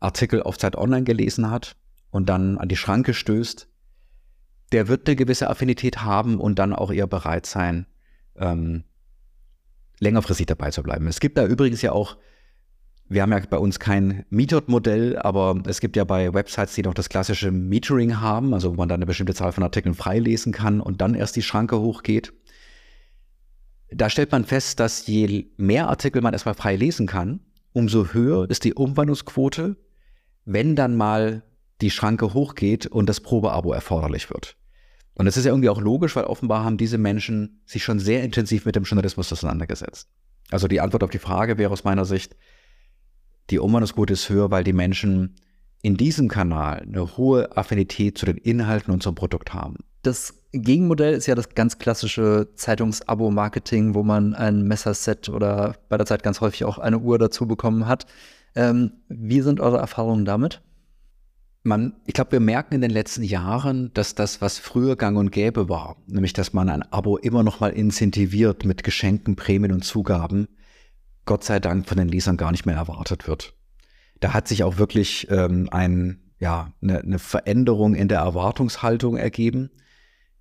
Artikel 0.00 0.42
auf 0.42 0.58
Zeit 0.58 0.76
Online 0.76 1.04
gelesen 1.04 1.50
hat 1.50 1.76
und 2.10 2.28
dann 2.28 2.58
an 2.58 2.68
die 2.68 2.76
Schranke 2.76 3.14
stößt, 3.14 3.68
der 4.72 4.88
wird 4.88 5.06
eine 5.06 5.16
gewisse 5.16 5.48
Affinität 5.48 6.02
haben 6.02 6.38
und 6.38 6.58
dann 6.58 6.72
auch 6.72 6.90
eher 6.90 7.06
bereit 7.06 7.46
sein, 7.46 7.86
ähm, 8.36 8.84
längerfristig 10.00 10.46
dabei 10.46 10.70
zu 10.70 10.82
bleiben. 10.82 11.06
Es 11.06 11.20
gibt 11.20 11.38
da 11.38 11.46
übrigens 11.46 11.82
ja 11.82 11.92
auch, 11.92 12.16
wir 13.08 13.22
haben 13.22 13.32
ja 13.32 13.40
bei 13.48 13.58
uns 13.58 13.78
kein 13.78 14.24
Metered-Modell, 14.30 15.18
aber 15.18 15.62
es 15.66 15.80
gibt 15.80 15.96
ja 15.96 16.04
bei 16.04 16.32
Websites, 16.32 16.74
die 16.74 16.82
noch 16.82 16.94
das 16.94 17.10
klassische 17.10 17.50
Metering 17.50 18.20
haben, 18.20 18.54
also 18.54 18.72
wo 18.72 18.76
man 18.76 18.88
dann 18.88 18.98
eine 18.98 19.06
bestimmte 19.06 19.34
Zahl 19.34 19.52
von 19.52 19.62
Artikeln 19.62 19.94
freilesen 19.94 20.52
kann 20.52 20.80
und 20.80 21.00
dann 21.00 21.14
erst 21.14 21.36
die 21.36 21.42
Schranke 21.42 21.78
hochgeht. 21.78 22.32
Da 23.94 24.10
stellt 24.10 24.32
man 24.32 24.44
fest, 24.44 24.80
dass 24.80 25.06
je 25.06 25.46
mehr 25.56 25.88
Artikel 25.88 26.22
man 26.22 26.32
erstmal 26.32 26.54
frei 26.54 26.76
lesen 26.76 27.06
kann, 27.06 27.40
umso 27.72 28.12
höher 28.12 28.48
ist 28.50 28.64
die 28.64 28.74
Umwandlungsquote, 28.74 29.76
wenn 30.44 30.76
dann 30.76 30.96
mal 30.96 31.42
die 31.80 31.90
Schranke 31.90 32.34
hochgeht 32.34 32.86
und 32.86 33.08
das 33.08 33.20
Probeabo 33.20 33.72
erforderlich 33.72 34.30
wird. 34.30 34.56
Und 35.14 35.26
das 35.26 35.36
ist 35.36 35.44
ja 35.44 35.50
irgendwie 35.50 35.68
auch 35.68 35.80
logisch, 35.80 36.16
weil 36.16 36.24
offenbar 36.24 36.64
haben 36.64 36.78
diese 36.78 36.98
Menschen 36.98 37.60
sich 37.66 37.84
schon 37.84 37.98
sehr 37.98 38.22
intensiv 38.22 38.64
mit 38.64 38.76
dem 38.76 38.84
Journalismus 38.84 39.32
auseinandergesetzt. 39.32 40.08
Also 40.50 40.68
die 40.68 40.80
Antwort 40.80 41.04
auf 41.04 41.10
die 41.10 41.18
Frage 41.18 41.58
wäre 41.58 41.72
aus 41.72 41.84
meiner 41.84 42.04
Sicht, 42.04 42.36
die 43.50 43.58
Umwandlungsquote 43.58 44.12
ist 44.12 44.28
höher, 44.28 44.50
weil 44.50 44.64
die 44.64 44.72
Menschen 44.72 45.36
in 45.82 45.96
diesem 45.96 46.28
Kanal 46.28 46.82
eine 46.82 47.16
hohe 47.16 47.56
Affinität 47.56 48.16
zu 48.16 48.24
den 48.24 48.38
Inhalten 48.38 48.92
unserem 48.92 49.14
Produkt 49.14 49.52
haben. 49.52 49.78
Das 50.02 50.34
Gegenmodell 50.52 51.14
ist 51.14 51.26
ja 51.26 51.34
das 51.34 51.54
ganz 51.54 51.78
klassische 51.78 52.48
Zeitungsabo-Marketing, 52.54 53.94
wo 53.94 54.02
man 54.02 54.34
ein 54.34 54.62
Messerset 54.62 55.30
oder 55.30 55.76
bei 55.88 55.96
der 55.96 56.06
Zeit 56.06 56.22
ganz 56.22 56.40
häufig 56.42 56.64
auch 56.64 56.78
eine 56.78 56.98
Uhr 56.98 57.18
dazu 57.18 57.46
bekommen 57.46 57.86
hat. 57.86 58.06
Ähm, 58.54 58.92
wie 59.08 59.40
sind 59.40 59.60
eure 59.60 59.78
Erfahrungen 59.78 60.26
damit? 60.26 60.60
Man, 61.62 61.94
ich 62.06 62.14
glaube, 62.14 62.32
wir 62.32 62.40
merken 62.40 62.74
in 62.74 62.80
den 62.80 62.90
letzten 62.90 63.22
Jahren, 63.22 63.92
dass 63.94 64.14
das, 64.14 64.40
was 64.40 64.58
früher 64.58 64.96
gang 64.96 65.16
und 65.16 65.30
gäbe 65.30 65.68
war, 65.68 65.96
nämlich 66.06 66.32
dass 66.32 66.52
man 66.52 66.68
ein 66.68 66.82
Abo 66.92 67.16
immer 67.16 67.42
noch 67.44 67.60
mal 67.60 67.70
incentiviert 67.70 68.64
mit 68.64 68.82
Geschenken, 68.82 69.36
Prämien 69.36 69.72
und 69.72 69.84
Zugaben, 69.84 70.48
Gott 71.24 71.44
sei 71.44 71.60
Dank 71.60 71.88
von 71.88 71.98
den 71.98 72.08
Lesern 72.08 72.36
gar 72.36 72.50
nicht 72.50 72.66
mehr 72.66 72.74
erwartet 72.74 73.28
wird. 73.28 73.54
Da 74.20 74.34
hat 74.34 74.48
sich 74.48 74.64
auch 74.64 74.76
wirklich 74.78 75.28
ähm, 75.30 75.68
ein, 75.70 76.20
ja, 76.38 76.72
eine, 76.82 76.98
eine 76.98 77.18
Veränderung 77.18 77.94
in 77.94 78.08
der 78.08 78.20
Erwartungshaltung 78.20 79.16
ergeben. 79.16 79.70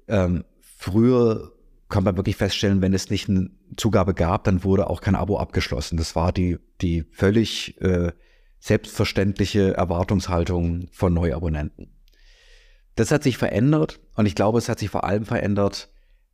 Ähm, 0.08 0.44
früher 0.60 1.52
kann 1.90 2.04
man 2.04 2.18
wirklich 2.18 2.38
feststellen, 2.38 2.82
wenn 2.82 2.94
es 2.94 3.10
nicht 3.10 3.30
eine 3.30 3.52
Zugabe 3.76 4.14
gab, 4.14 4.46
dann 4.46 4.64
wurde 4.64 4.90
auch 4.90 5.02
kein 5.02 5.16
Abo 5.16 5.38
abgeschlossen. 5.38 5.98
Das 5.98 6.16
war 6.16 6.32
die, 6.32 6.58
die 6.82 7.04
völlig 7.12 7.80
äh, 7.82 8.12
selbstverständliche 8.60 9.76
Erwartungshaltung 9.76 10.88
von 10.92 11.14
Neuabonnenten. 11.14 11.92
Das 12.96 13.12
hat 13.12 13.24
sich 13.24 13.38
verändert 13.38 14.00
und 14.16 14.26
ich 14.26 14.36
glaube, 14.36 14.58
es 14.58 14.70
hat 14.70 14.80
sich 14.80 14.90
vor 14.90 15.04
allem 15.04 15.26
verändert, 15.26 15.90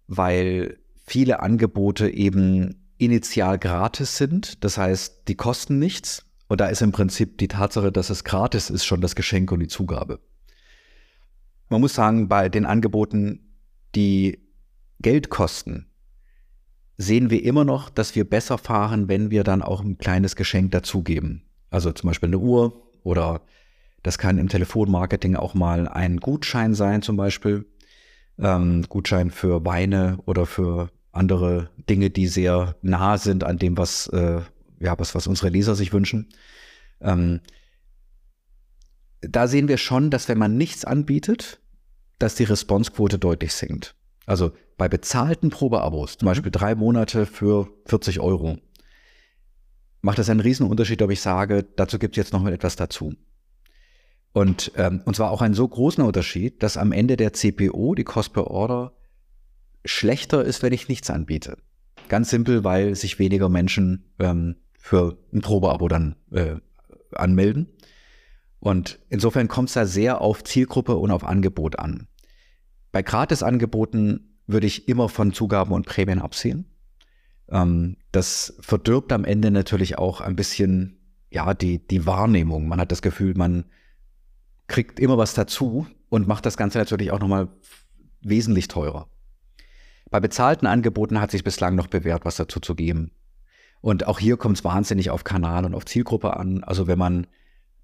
weil 0.08 0.78
viele 1.06 1.40
Angebote 1.40 2.10
eben 2.10 2.88
initial 2.98 3.58
gratis 3.60 4.18
sind. 4.18 4.64
Das 4.64 4.78
heißt, 4.78 5.28
die 5.28 5.36
kosten 5.36 5.80
nichts. 5.80 6.26
Und 6.48 6.62
da 6.62 6.68
ist 6.68 6.82
im 6.82 6.92
Prinzip 6.92 7.38
die 7.38 7.48
Tatsache, 7.48 7.92
dass 7.92 8.10
es 8.10 8.24
gratis 8.24 8.70
ist, 8.70 8.86
schon 8.86 9.02
das 9.02 9.16
Geschenk 9.16 9.52
und 9.52 9.60
die 9.60 9.68
Zugabe. 9.68 10.20
Man 11.70 11.82
muss 11.82 11.94
sagen, 11.94 12.28
bei 12.28 12.48
den 12.50 12.66
Angeboten, 12.66 13.47
die 13.98 14.40
Geld 15.00 15.30
sehen 16.98 17.30
wir 17.32 17.44
immer 17.44 17.66
noch, 17.66 17.90
dass 17.90 18.16
wir 18.16 18.30
besser 18.30 18.60
fahren, 18.60 19.08
wenn 19.08 19.32
wir 19.32 19.44
dann 19.44 19.64
auch 19.64 19.82
ein 19.82 19.98
kleines 19.98 20.36
Geschenk 20.36 20.72
dazugeben. 20.72 21.44
Also 21.72 21.92
zum 21.92 22.08
Beispiel 22.08 22.30
eine 22.30 22.38
Uhr 22.38 22.92
oder 23.04 23.42
das 24.04 24.20
kann 24.20 24.38
im 24.38 24.50
Telefonmarketing 24.50 25.36
auch 25.36 25.56
mal 25.56 25.88
ein 25.88 26.18
Gutschein 26.18 26.76
sein, 26.76 27.02
zum 27.02 27.18
Beispiel. 27.18 27.66
Ähm, 28.40 28.86
Gutschein 28.88 29.32
für 29.32 29.66
Weine 29.66 30.20
oder 30.26 30.46
für 30.46 30.92
andere 31.12 31.72
Dinge, 31.90 32.12
die 32.12 32.28
sehr 32.28 32.76
nah 32.84 33.18
sind 33.18 33.44
an 33.44 33.58
dem, 33.58 33.78
was, 33.78 34.08
äh, 34.08 34.42
ja, 34.80 35.00
was, 35.00 35.16
was 35.16 35.26
unsere 35.26 35.50
Leser 35.50 35.74
sich 35.74 35.92
wünschen. 35.92 36.30
Ähm, 37.02 37.42
da 39.22 39.48
sehen 39.48 39.68
wir 39.68 39.78
schon, 39.78 40.12
dass 40.12 40.28
wenn 40.30 40.38
man 40.38 40.56
nichts 40.56 40.86
anbietet, 40.86 41.60
dass 42.20 42.36
die 42.36 42.44
Responsequote 42.44 43.20
deutlich 43.20 43.54
sinkt. 43.54 43.96
Also 44.26 44.52
bei 44.78 44.88
bezahlten 44.90 45.50
Probeabos, 45.50 46.18
zum 46.18 46.26
mhm. 46.26 46.32
Beispiel 46.32 46.52
drei 46.52 46.76
Monate 46.76 47.26
für 47.26 47.70
40 47.86 48.20
Euro, 48.20 48.58
macht 50.02 50.20
das 50.20 50.30
einen 50.30 50.40
riesen 50.40 50.68
Unterschied, 50.68 51.02
ob 51.02 51.12
ich 51.12 51.22
sage, 51.22 51.66
dazu 51.76 52.00
gibt 52.00 52.16
es 52.18 52.24
jetzt 52.24 52.34
noch 52.34 52.42
mal 52.42 52.54
etwas 52.54 52.76
dazu. 52.76 53.14
Und, 54.34 54.72
ähm, 54.76 55.02
und 55.06 55.16
zwar 55.16 55.32
auch 55.32 55.42
einen 55.42 55.56
so 55.56 55.68
großen 55.68 56.04
Unterschied, 56.04 56.62
dass 56.62 56.78
am 56.78 56.92
Ende 56.92 57.18
der 57.18 57.34
CPO, 57.34 57.96
die 57.96 58.04
Cost 58.04 58.34
per 58.34 58.48
Order, 58.48 58.94
schlechter 59.84 60.44
ist, 60.44 60.62
wenn 60.62 60.74
ich 60.74 60.88
nichts 60.88 61.10
anbiete. 61.10 61.58
Ganz 62.08 62.30
simpel, 62.30 62.64
weil 62.64 62.96
sich 62.96 63.20
weniger 63.20 63.50
Menschen 63.50 64.14
ähm, 64.20 64.58
für 64.78 65.18
ein 65.34 65.42
Probeabo 65.42 65.88
dann 65.88 66.16
äh, 66.32 66.56
anmelden. 67.14 67.68
Und 68.60 69.00
insofern 69.10 69.48
kommt 69.48 69.70
es 69.70 69.74
da 69.74 69.86
sehr 69.86 70.22
auf 70.22 70.44
Zielgruppe 70.44 70.96
und 70.98 71.12
auf 71.12 71.24
Angebot 71.24 71.80
an. 71.80 72.08
Bei 72.92 73.02
Gratisangeboten 73.02 74.40
würde 74.48 74.68
ich 74.68 74.88
immer 74.88 75.10
von 75.10 75.34
Zugaben 75.34 75.74
und 75.74 75.86
Prämien 75.86 76.20
absehen. 76.20 76.66
Ähm, 77.50 77.98
das 78.12 78.58
verdirbt 78.60 79.12
am 79.12 79.26
Ende 79.26 79.52
natürlich 79.52 79.98
auch 79.98 80.22
ein 80.22 80.36
bisschen, 80.36 80.98
ja, 81.30 81.54
die, 81.54 81.86
die 81.86 82.06
Wahrnehmung. 82.06 82.68
Man 82.68 82.80
hat 82.80 82.92
das 82.92 83.02
Gefühl, 83.02 83.36
man 83.36 83.66
kriegt 84.68 85.00
immer 85.00 85.18
was 85.18 85.34
dazu 85.34 85.88
und 86.10 86.28
macht 86.28 86.46
das 86.46 86.58
Ganze 86.58 86.78
natürlich 86.78 87.12
auch 87.12 87.20
nochmal 87.20 87.50
wesentlich 88.22 88.68
teurer. 88.68 89.10
Bei 90.10 90.20
bezahlten 90.20 90.68
Angeboten 90.68 91.20
hat 91.20 91.32
sich 91.32 91.44
bislang 91.44 91.76
noch 91.76 91.88
bewährt, 91.88 92.26
was 92.26 92.38
dazu 92.38 92.60
zu 92.60 92.76
geben. 92.76 93.12
Und 93.82 94.08
auch 94.08 94.20
hier 94.20 94.38
kommt 94.38 94.58
es 94.58 94.64
wahnsinnig 94.64 95.10
auf 95.10 95.24
Kanal 95.24 95.66
und 95.66 95.76
auf 95.76 95.86
Zielgruppe 95.86 96.36
an. 96.38 96.64
Also 96.64 96.88
wenn 96.88 96.98
man 96.98 97.28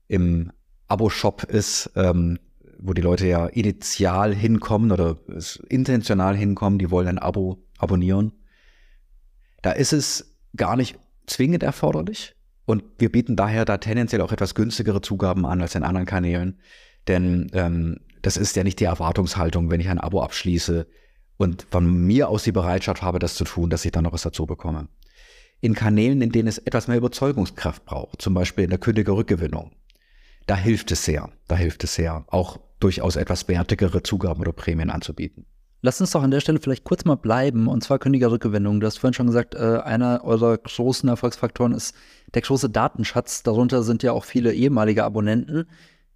im 0.08 0.52
Abo-Shop 0.94 1.44
ist, 1.44 1.92
ähm, 1.96 2.40
wo 2.80 2.94
die 2.94 3.02
Leute 3.02 3.28
ja 3.28 3.48
initial 3.48 4.34
hinkommen 4.34 4.92
oder 4.92 5.18
intentional 5.70 6.36
hinkommen, 6.36 6.80
die 6.80 6.92
wollen 6.92 7.08
ein 7.08 7.20
Abo 7.20 7.64
abonnieren, 7.78 8.34
da 9.62 9.72
ist 9.72 9.94
es 9.94 10.38
gar 10.56 10.76
nicht 10.76 10.98
zwingend 11.26 11.64
erforderlich. 11.64 12.36
Und 12.66 12.84
wir 12.98 13.12
bieten 13.12 13.36
daher 13.36 13.66
da 13.66 13.78
tendenziell 13.78 14.22
auch 14.22 14.32
etwas 14.32 14.56
günstigere 14.56 15.02
Zugaben 15.02 15.46
an 15.46 15.62
als 15.62 15.76
in 15.76 15.84
anderen 15.84 16.06
Kanälen. 16.06 16.60
Denn 17.08 17.50
ähm, 17.54 18.00
das 18.22 18.38
ist 18.38 18.56
ja 18.56 18.64
nicht 18.64 18.80
die 18.80 18.86
Erwartungshaltung, 18.86 19.70
wenn 19.70 19.82
ich 19.82 19.90
ein 19.90 20.00
Abo 20.00 20.22
abschließe 20.22 20.88
und 21.38 21.66
von 21.72 21.86
mir 22.06 22.30
aus 22.30 22.44
die 22.44 22.52
Bereitschaft 22.54 23.02
habe, 23.02 23.20
das 23.20 23.36
zu 23.36 23.44
tun, 23.44 23.70
dass 23.70 23.84
ich 23.84 23.92
dann 23.92 24.04
noch 24.04 24.14
was 24.14 24.22
dazu 24.22 24.46
bekomme. 24.46 24.88
in 25.60 25.74
Kanälen, 25.76 26.22
in 26.22 26.32
denen 26.32 26.50
es 26.50 26.58
etwas 26.58 26.90
mehr 26.90 26.98
Überzeugungskraft 26.98 27.86
braucht, 27.86 28.22
zum 28.22 28.34
Beispiel 28.34 28.66
in 28.66 28.70
der 28.70 28.80
Kündigerrückgewinnung. 28.80 29.72
Da 30.46 30.56
hilft 30.56 30.92
es 30.92 31.06
sehr, 31.06 31.30
da 31.48 31.56
hilft 31.56 31.84
es 31.84 31.96
sehr, 31.96 32.26
auch 32.28 32.60
durchaus 32.80 33.16
etwas 33.16 33.48
wertigere 33.48 34.04
Zugaben 34.04 34.42
oder 34.42 34.52
Prämien 34.52 34.90
anzubieten. 34.90 35.46
Lass 35.82 36.00
uns 36.00 36.12
doch 36.12 36.24
an 36.24 36.32
der 36.32 36.40
Stelle 36.40 36.60
vielleicht 36.60 36.86
kurz 36.86 37.04
mal 37.04 37.16
bleiben, 37.16 37.68
und 37.68 37.84
zwar 37.84 38.00
Kündigerrückgewinnung. 38.00 38.80
Du 38.80 38.88
hast 38.88 39.00
vorhin 39.00 39.14
schon 39.14 39.28
gesagt, 39.28 39.56
äh, 39.56 39.80
einer 39.84 40.24
eurer 40.24 40.58
großen 40.58 41.10
Erfolgsfaktoren 41.10 41.74
ist 41.74 41.94
der 42.34 42.42
große 42.42 42.70
Datenschatz. 42.70 43.44
Darunter 43.44 43.84
sind 43.84 44.02
ja 44.02 44.14
auch 44.14 44.24
viele 44.24 44.54
ehemalige 44.54 45.04
Abonnenten. 45.04 45.66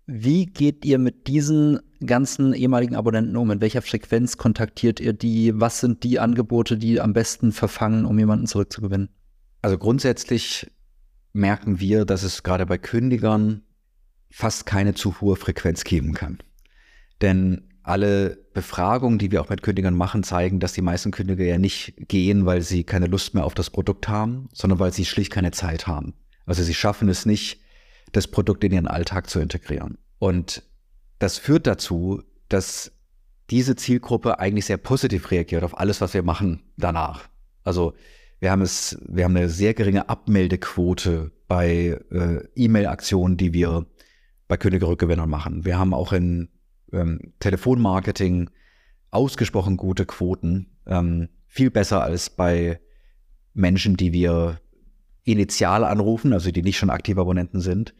Wie 0.05 0.45
geht 0.45 0.85
ihr 0.85 0.99
mit 0.99 1.27
diesen 1.27 1.81
ganzen 2.05 2.53
ehemaligen 2.53 2.95
Abonnenten 2.95 3.35
um? 3.35 3.51
In 3.51 3.59
welcher 3.59 3.81
Frequenz 3.81 4.37
kontaktiert 4.37 5.01
ihr 5.01 5.11
die? 5.11 5.51
Was 5.59 5.81
sind 5.81 6.03
die 6.03 6.19
Angebote, 6.19 6.77
die 6.77 7.01
am 7.01 7.11
besten 7.11 7.51
verfangen, 7.51 8.05
um 8.05 8.17
jemanden 8.17 8.47
zurückzugewinnen? 8.47 9.09
Also 9.61 9.77
grundsätzlich 9.77 10.71
merken 11.33 11.81
wir, 11.81 12.05
dass 12.05 12.23
es 12.23 12.43
gerade 12.43 12.65
bei 12.65 12.77
Kündigern 12.77 13.63
fast 14.29 14.65
keine 14.65 14.93
zu 14.93 15.19
hohe 15.21 15.35
Frequenz 15.35 15.83
geben 15.83 16.13
kann. 16.13 16.39
Denn 17.21 17.63
alle 17.83 18.37
Befragungen, 18.53 19.17
die 19.17 19.31
wir 19.31 19.41
auch 19.41 19.49
mit 19.49 19.63
Kündigern 19.63 19.95
machen, 19.95 20.23
zeigen, 20.23 20.59
dass 20.59 20.73
die 20.73 20.81
meisten 20.81 21.11
Kündiger 21.11 21.45
ja 21.45 21.57
nicht 21.57 21.93
gehen, 22.09 22.45
weil 22.45 22.61
sie 22.61 22.83
keine 22.83 23.07
Lust 23.07 23.33
mehr 23.33 23.45
auf 23.45 23.53
das 23.53 23.69
Produkt 23.69 24.09
haben, 24.09 24.49
sondern 24.53 24.79
weil 24.79 24.91
sie 24.91 25.05
schlicht 25.05 25.31
keine 25.31 25.51
Zeit 25.51 25.87
haben. 25.87 26.13
Also 26.45 26.63
sie 26.63 26.73
schaffen 26.73 27.07
es 27.07 27.25
nicht, 27.25 27.61
das 28.11 28.27
Produkt 28.27 28.63
in 28.63 28.73
ihren 28.73 28.87
Alltag 28.87 29.29
zu 29.29 29.39
integrieren. 29.39 29.97
Und 30.19 30.63
das 31.19 31.37
führt 31.37 31.65
dazu, 31.65 32.21
dass 32.49 32.91
diese 33.49 33.75
Zielgruppe 33.75 34.39
eigentlich 34.39 34.65
sehr 34.65 34.77
positiv 34.77 35.31
reagiert 35.31 35.63
auf 35.63 35.77
alles, 35.77 36.01
was 36.01 36.13
wir 36.13 36.23
machen 36.23 36.63
danach. 36.75 37.29
Also 37.63 37.93
wir 38.39 38.51
haben 38.51 38.61
es, 38.61 38.97
wir 39.07 39.23
haben 39.23 39.35
eine 39.35 39.49
sehr 39.49 39.73
geringe 39.73 40.09
Abmeldequote 40.09 41.31
bei 41.47 41.99
äh, 42.11 42.43
E-Mail-Aktionen, 42.55 43.37
die 43.37 43.53
wir 43.53 43.85
bei 44.47 44.57
Kündigerrückgewinnern 44.57 45.29
machen. 45.29 45.65
Wir 45.65 45.77
haben 45.77 45.93
auch 45.93 46.13
in 46.13 46.49
ähm, 46.93 47.33
Telefonmarketing 47.39 48.49
ausgesprochen 49.11 49.77
gute 49.77 50.05
Quoten, 50.05 50.67
ähm, 50.85 51.29
viel 51.47 51.69
besser 51.69 52.03
als 52.03 52.29
bei 52.29 52.79
Menschen, 53.53 53.97
die 53.97 54.13
wir 54.13 54.59
initial 55.23 55.83
anrufen, 55.83 56.33
also 56.33 56.51
die 56.51 56.61
nicht 56.61 56.77
schon 56.77 56.89
aktive 56.89 57.21
Abonnenten 57.21 57.59
sind. 57.59 57.93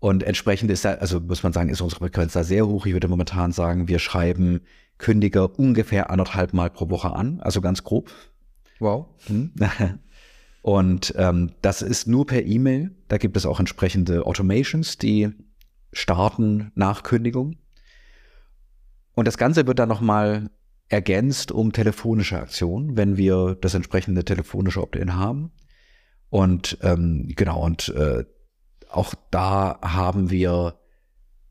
Und 0.00 0.22
entsprechend 0.22 0.70
ist 0.70 0.84
da, 0.84 0.94
also 0.94 1.20
muss 1.20 1.42
man 1.42 1.52
sagen, 1.52 1.70
ist 1.70 1.80
unsere 1.80 2.00
Frequenz 2.00 2.34
da 2.34 2.44
sehr 2.44 2.66
hoch. 2.66 2.86
Ich 2.86 2.92
würde 2.92 3.08
momentan 3.08 3.52
sagen, 3.52 3.88
wir 3.88 3.98
schreiben 3.98 4.60
Kündiger 4.98 5.58
ungefähr 5.58 6.10
anderthalb 6.10 6.52
Mal 6.52 6.70
pro 6.70 6.90
Woche 6.90 7.14
an, 7.14 7.40
also 7.40 7.60
ganz 7.60 7.84
grob. 7.84 8.10
Wow. 8.78 9.06
Hm. 9.26 9.52
Und 10.62 11.14
ähm, 11.16 11.52
das 11.62 11.82
ist 11.82 12.06
nur 12.06 12.26
per 12.26 12.44
E-Mail. 12.44 12.94
Da 13.08 13.16
gibt 13.16 13.36
es 13.36 13.46
auch 13.46 13.58
entsprechende 13.58 14.26
Automations, 14.26 14.98
die 14.98 15.30
starten 15.92 16.72
nach 16.74 17.02
Kündigung. 17.02 17.56
Und 19.14 19.26
das 19.26 19.38
Ganze 19.38 19.66
wird 19.66 19.78
dann 19.78 19.88
nochmal 19.88 20.50
ergänzt 20.88 21.52
um 21.52 21.72
telefonische 21.72 22.38
Aktionen, 22.38 22.96
wenn 22.96 23.16
wir 23.16 23.56
das 23.60 23.74
entsprechende 23.74 24.24
telefonische 24.24 24.82
Opt-in 24.82 25.14
haben. 25.14 25.52
Und 26.30 26.78
ähm, 26.82 27.32
genau, 27.36 27.64
und 27.64 27.88
äh, 27.90 28.24
auch 28.90 29.14
da 29.30 29.78
haben 29.82 30.30
wir 30.30 30.78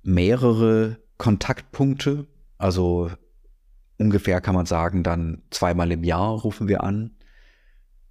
mehrere 0.03 0.97
Kontaktpunkte. 1.17 2.27
Also 2.57 3.11
ungefähr 3.97 4.41
kann 4.41 4.55
man 4.55 4.65
sagen, 4.65 5.03
dann 5.03 5.43
zweimal 5.51 5.91
im 5.91 6.03
Jahr 6.03 6.39
rufen 6.39 6.67
wir 6.67 6.83
an. 6.83 7.11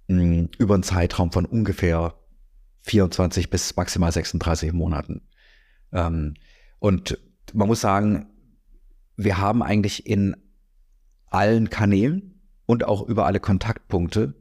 Hm, 0.07 0.49
über 0.57 0.75
einen 0.75 0.83
Zeitraum 0.83 1.31
von 1.31 1.45
ungefähr 1.45 2.13
24 2.83 3.49
bis 3.49 3.75
maximal 3.75 4.11
36 4.11 4.71
Monaten. 4.71 5.27
Ähm, 5.91 6.35
und 6.79 7.17
man 7.53 7.67
muss 7.67 7.81
sagen, 7.81 8.27
wir 9.15 9.37
haben 9.39 9.63
eigentlich 9.63 10.05
in 10.05 10.35
allen 11.27 11.69
Kanälen 11.69 12.41
und 12.65 12.83
auch 12.83 13.07
über 13.07 13.25
alle 13.25 13.39
Kontaktpunkte 13.39 14.35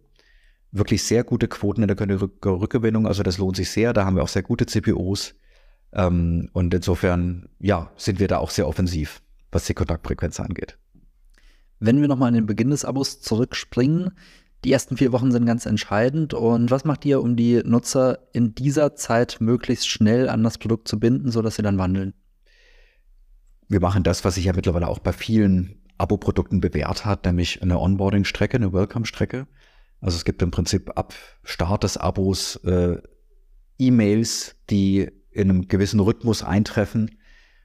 wirklich 0.73 1.05
sehr 1.05 1.25
gute 1.25 1.49
Quoten 1.49 1.83
in 1.83 1.89
der 1.89 1.99
Rückgewinnung. 2.01 3.07
Also 3.07 3.23
das 3.23 3.39
lohnt 3.39 3.57
sich 3.57 3.71
sehr. 3.71 3.93
Da 3.93 4.05
haben 4.05 4.17
wir 4.17 4.23
auch 4.23 4.29
sehr 4.29 4.43
gute 4.43 4.67
CPOs. 4.67 5.35
Ähm, 5.93 6.51
und 6.53 6.75
insofern, 6.75 7.49
ja, 7.59 7.91
sind 7.97 8.19
wir 8.19 8.29
da 8.29 8.39
auch 8.39 8.51
sehr 8.51 8.69
offensiv, 8.69 9.23
was 9.51 9.65
die 9.65 9.75
Kontaktfrequenz 9.75 10.41
angeht. 10.41 10.79
Wenn 11.79 12.01
wir 12.01 12.09
nochmal 12.09 12.29
an 12.29 12.35
den 12.35 12.47
Beginn 12.47 12.71
des 12.71 12.85
Abos 12.85 13.21
zurückspringen, 13.21 14.13
die 14.67 14.73
ersten 14.73 14.99
vier 14.99 15.13
Wochen 15.13 15.33
sind 15.33 15.47
ganz 15.47 15.65
entscheidend. 15.65 16.35
Und 16.35 16.71
was 16.71 16.85
macht 16.85 17.07
ihr, 17.07 17.23
um 17.23 17.37
die 17.37 17.63
Nutzer 17.65 18.19
in 18.33 18.55
dieser 18.55 18.95
Zeit 18.95 19.39
möglichst 19.41 19.89
schnell 19.89 20.29
an 20.29 20.43
das 20.43 20.59
Produkt 20.59 20.89
zu 20.89 20.99
binden, 21.01 21.31
sodass 21.31 21.57
sie 21.57 21.63
dann 21.63 21.79
wandeln? 21.79 22.13
wir 23.69 23.81
machen 23.81 24.03
das, 24.03 24.25
was 24.25 24.37
sich 24.37 24.45
ja 24.45 24.53
mittlerweile 24.53 24.89
auch 24.89 24.99
bei 24.99 25.13
vielen 25.13 25.83
Abo-Produkten 25.99 26.61
bewährt 26.61 27.05
hat, 27.05 27.25
nämlich 27.25 27.63
eine 27.63 27.79
Onboarding-Strecke, 27.79 28.57
eine 28.57 28.73
Welcome-Strecke. 28.73 29.47
Also 30.01 30.17
es 30.17 30.25
gibt 30.25 30.43
im 30.43 30.51
Prinzip 30.51 30.97
ab 30.97 31.15
Start 31.43 31.83
des 31.83 31.97
Abos 31.97 32.57
äh, 32.65 32.99
E-Mails, 33.79 34.57
die 34.71 35.11
in 35.31 35.51
einem 35.51 35.69
gewissen 35.69 36.01
Rhythmus 36.01 36.43
eintreffen 36.43 37.19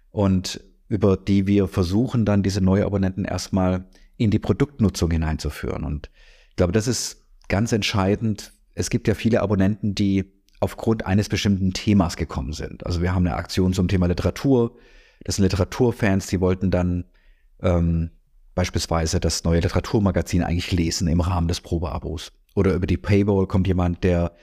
und 0.10 0.64
über 0.88 1.18
die 1.18 1.48
wir 1.48 1.68
versuchen, 1.68 2.26
dann 2.26 2.44
diese 2.44 2.62
neue 2.62 2.86
Abonnenten 2.86 3.26
erstmal 3.26 3.86
in 4.18 4.32
die 4.32 4.40
Produktnutzung 4.40 5.12
hineinzuführen. 5.12 5.84
Und 5.84 6.10
ich 6.52 6.56
glaube, 6.58 6.74
das 6.74 6.88
ist 6.88 7.26
ganz 7.48 7.72
entscheidend. 7.72 8.54
Es 8.76 8.90
gibt 8.90 9.08
ja 9.08 9.14
viele 9.14 9.42
Abonnenten, 9.42 9.96
die 9.96 10.32
aufgrund 10.60 11.06
eines 11.06 11.28
bestimmten 11.28 11.74
Themas 11.74 12.18
gekommen 12.18 12.54
sind. 12.54 12.86
Also 12.86 13.02
wir 13.02 13.16
haben 13.16 13.26
eine 13.26 13.36
Aktion 13.36 13.74
zum 13.74 13.88
Thema 13.88 14.06
Literatur, 14.06 14.78
das 15.24 15.38
sind 15.38 15.44
Literaturfans, 15.44 16.28
die 16.28 16.40
wollten 16.40 16.72
dann 16.72 17.06
ähm, 17.62 18.12
beispielsweise 18.54 19.20
das 19.20 19.44
neue 19.44 19.60
Literaturmagazin 19.62 20.44
eigentlich 20.44 20.72
lesen 20.72 21.08
im 21.08 21.22
Rahmen 21.22 21.48
des 21.48 21.62
Probeabos. 21.62 22.32
Oder 22.54 22.74
über 22.74 22.86
die 22.86 22.98
Paywall 22.98 23.48
kommt 23.48 23.68
jemand, 23.68 24.04
der 24.04 24.34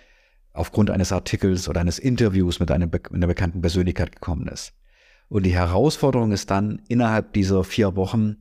aufgrund 0.53 0.91
eines 0.91 1.13
Artikels 1.13 1.69
oder 1.69 1.81
eines 1.81 1.99
Interviews 1.99 2.59
mit 2.59 2.71
einem, 2.71 2.91
einer 3.13 3.27
bekannten 3.27 3.61
Persönlichkeit 3.61 4.13
gekommen 4.13 4.49
ist. 4.49 4.73
Und 5.29 5.45
die 5.45 5.55
Herausforderung 5.55 6.33
ist 6.33 6.51
dann, 6.51 6.81
innerhalb 6.89 7.35
dieser 7.35 7.63
vier 7.65 7.97
Wochen 7.97 8.39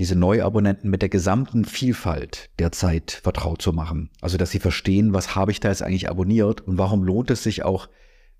diese 0.00 0.16
Neuabonnenten 0.16 0.90
mit 0.90 1.02
der 1.02 1.08
gesamten 1.08 1.64
Vielfalt 1.64 2.50
der 2.58 2.72
Zeit 2.72 3.12
vertraut 3.22 3.62
zu 3.62 3.72
machen. 3.72 4.10
Also, 4.20 4.36
dass 4.36 4.50
sie 4.50 4.58
verstehen, 4.58 5.12
was 5.12 5.34
habe 5.36 5.52
ich 5.52 5.60
da 5.60 5.68
jetzt 5.68 5.82
eigentlich 5.82 6.08
abonniert 6.08 6.62
und 6.62 6.78
warum 6.78 7.04
lohnt 7.04 7.30
es 7.30 7.42
sich 7.42 7.62
auch, 7.62 7.88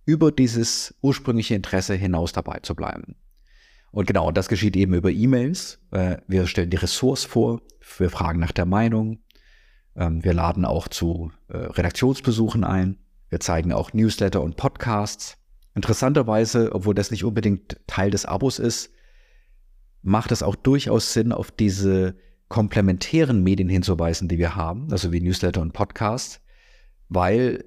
über 0.05 0.33
dieses 0.33 0.95
ursprüngliche 1.01 1.55
Interesse 1.55 1.95
hinaus 1.95 2.33
dabei 2.33 2.59
zu 2.61 2.75
bleiben. 2.75 3.17
Und 3.91 4.07
genau, 4.07 4.33
das 4.33 4.49
geschieht 4.49 4.77
eben 4.77 4.95
über 4.95 5.11
E-Mails. 5.11 5.79
Äh, 5.93 6.17
wir 6.27 6.47
stellen 6.47 6.71
die 6.71 6.77
Ressource 6.77 7.25
vor, 7.25 7.61
wir 7.99 8.11
fragen 8.11 8.41
nach 8.41 8.53
der 8.53 8.67
Meinung, 8.67 9.21
ähm, 9.97 10.25
wir 10.25 10.35
laden 10.35 10.65
auch 10.65 10.89
zu 10.89 11.31
äh, 11.49 11.57
Redaktionsbesuchen 11.57 12.65
ein, 12.65 12.99
wir 13.29 13.41
zeigen 13.41 13.73
auch 13.73 13.93
Newsletter 13.93 14.43
und 14.43 14.57
Podcasts. 14.57 15.37
Interessanterweise, 15.75 16.73
obwohl 16.73 16.95
das 16.95 17.11
nicht 17.11 17.25
unbedingt 17.25 17.81
Teil 17.87 18.11
des 18.11 18.27
Abos 18.27 18.59
ist, 18.59 18.91
macht 20.05 20.31
es 20.31 20.43
auch 20.43 20.55
durchaus 20.55 21.13
Sinn, 21.13 21.33
auf 21.33 21.51
diese 21.51 22.15
komplementären 22.49 23.43
Medien 23.43 23.69
hinzuweisen, 23.69 24.29
die 24.29 24.39
wir 24.39 24.55
haben, 24.55 24.89
also 24.93 25.11
wie 25.11 25.21
Newsletter 25.21 25.63
und 25.63 25.73
Podcasts, 25.73 26.41
weil 27.09 27.65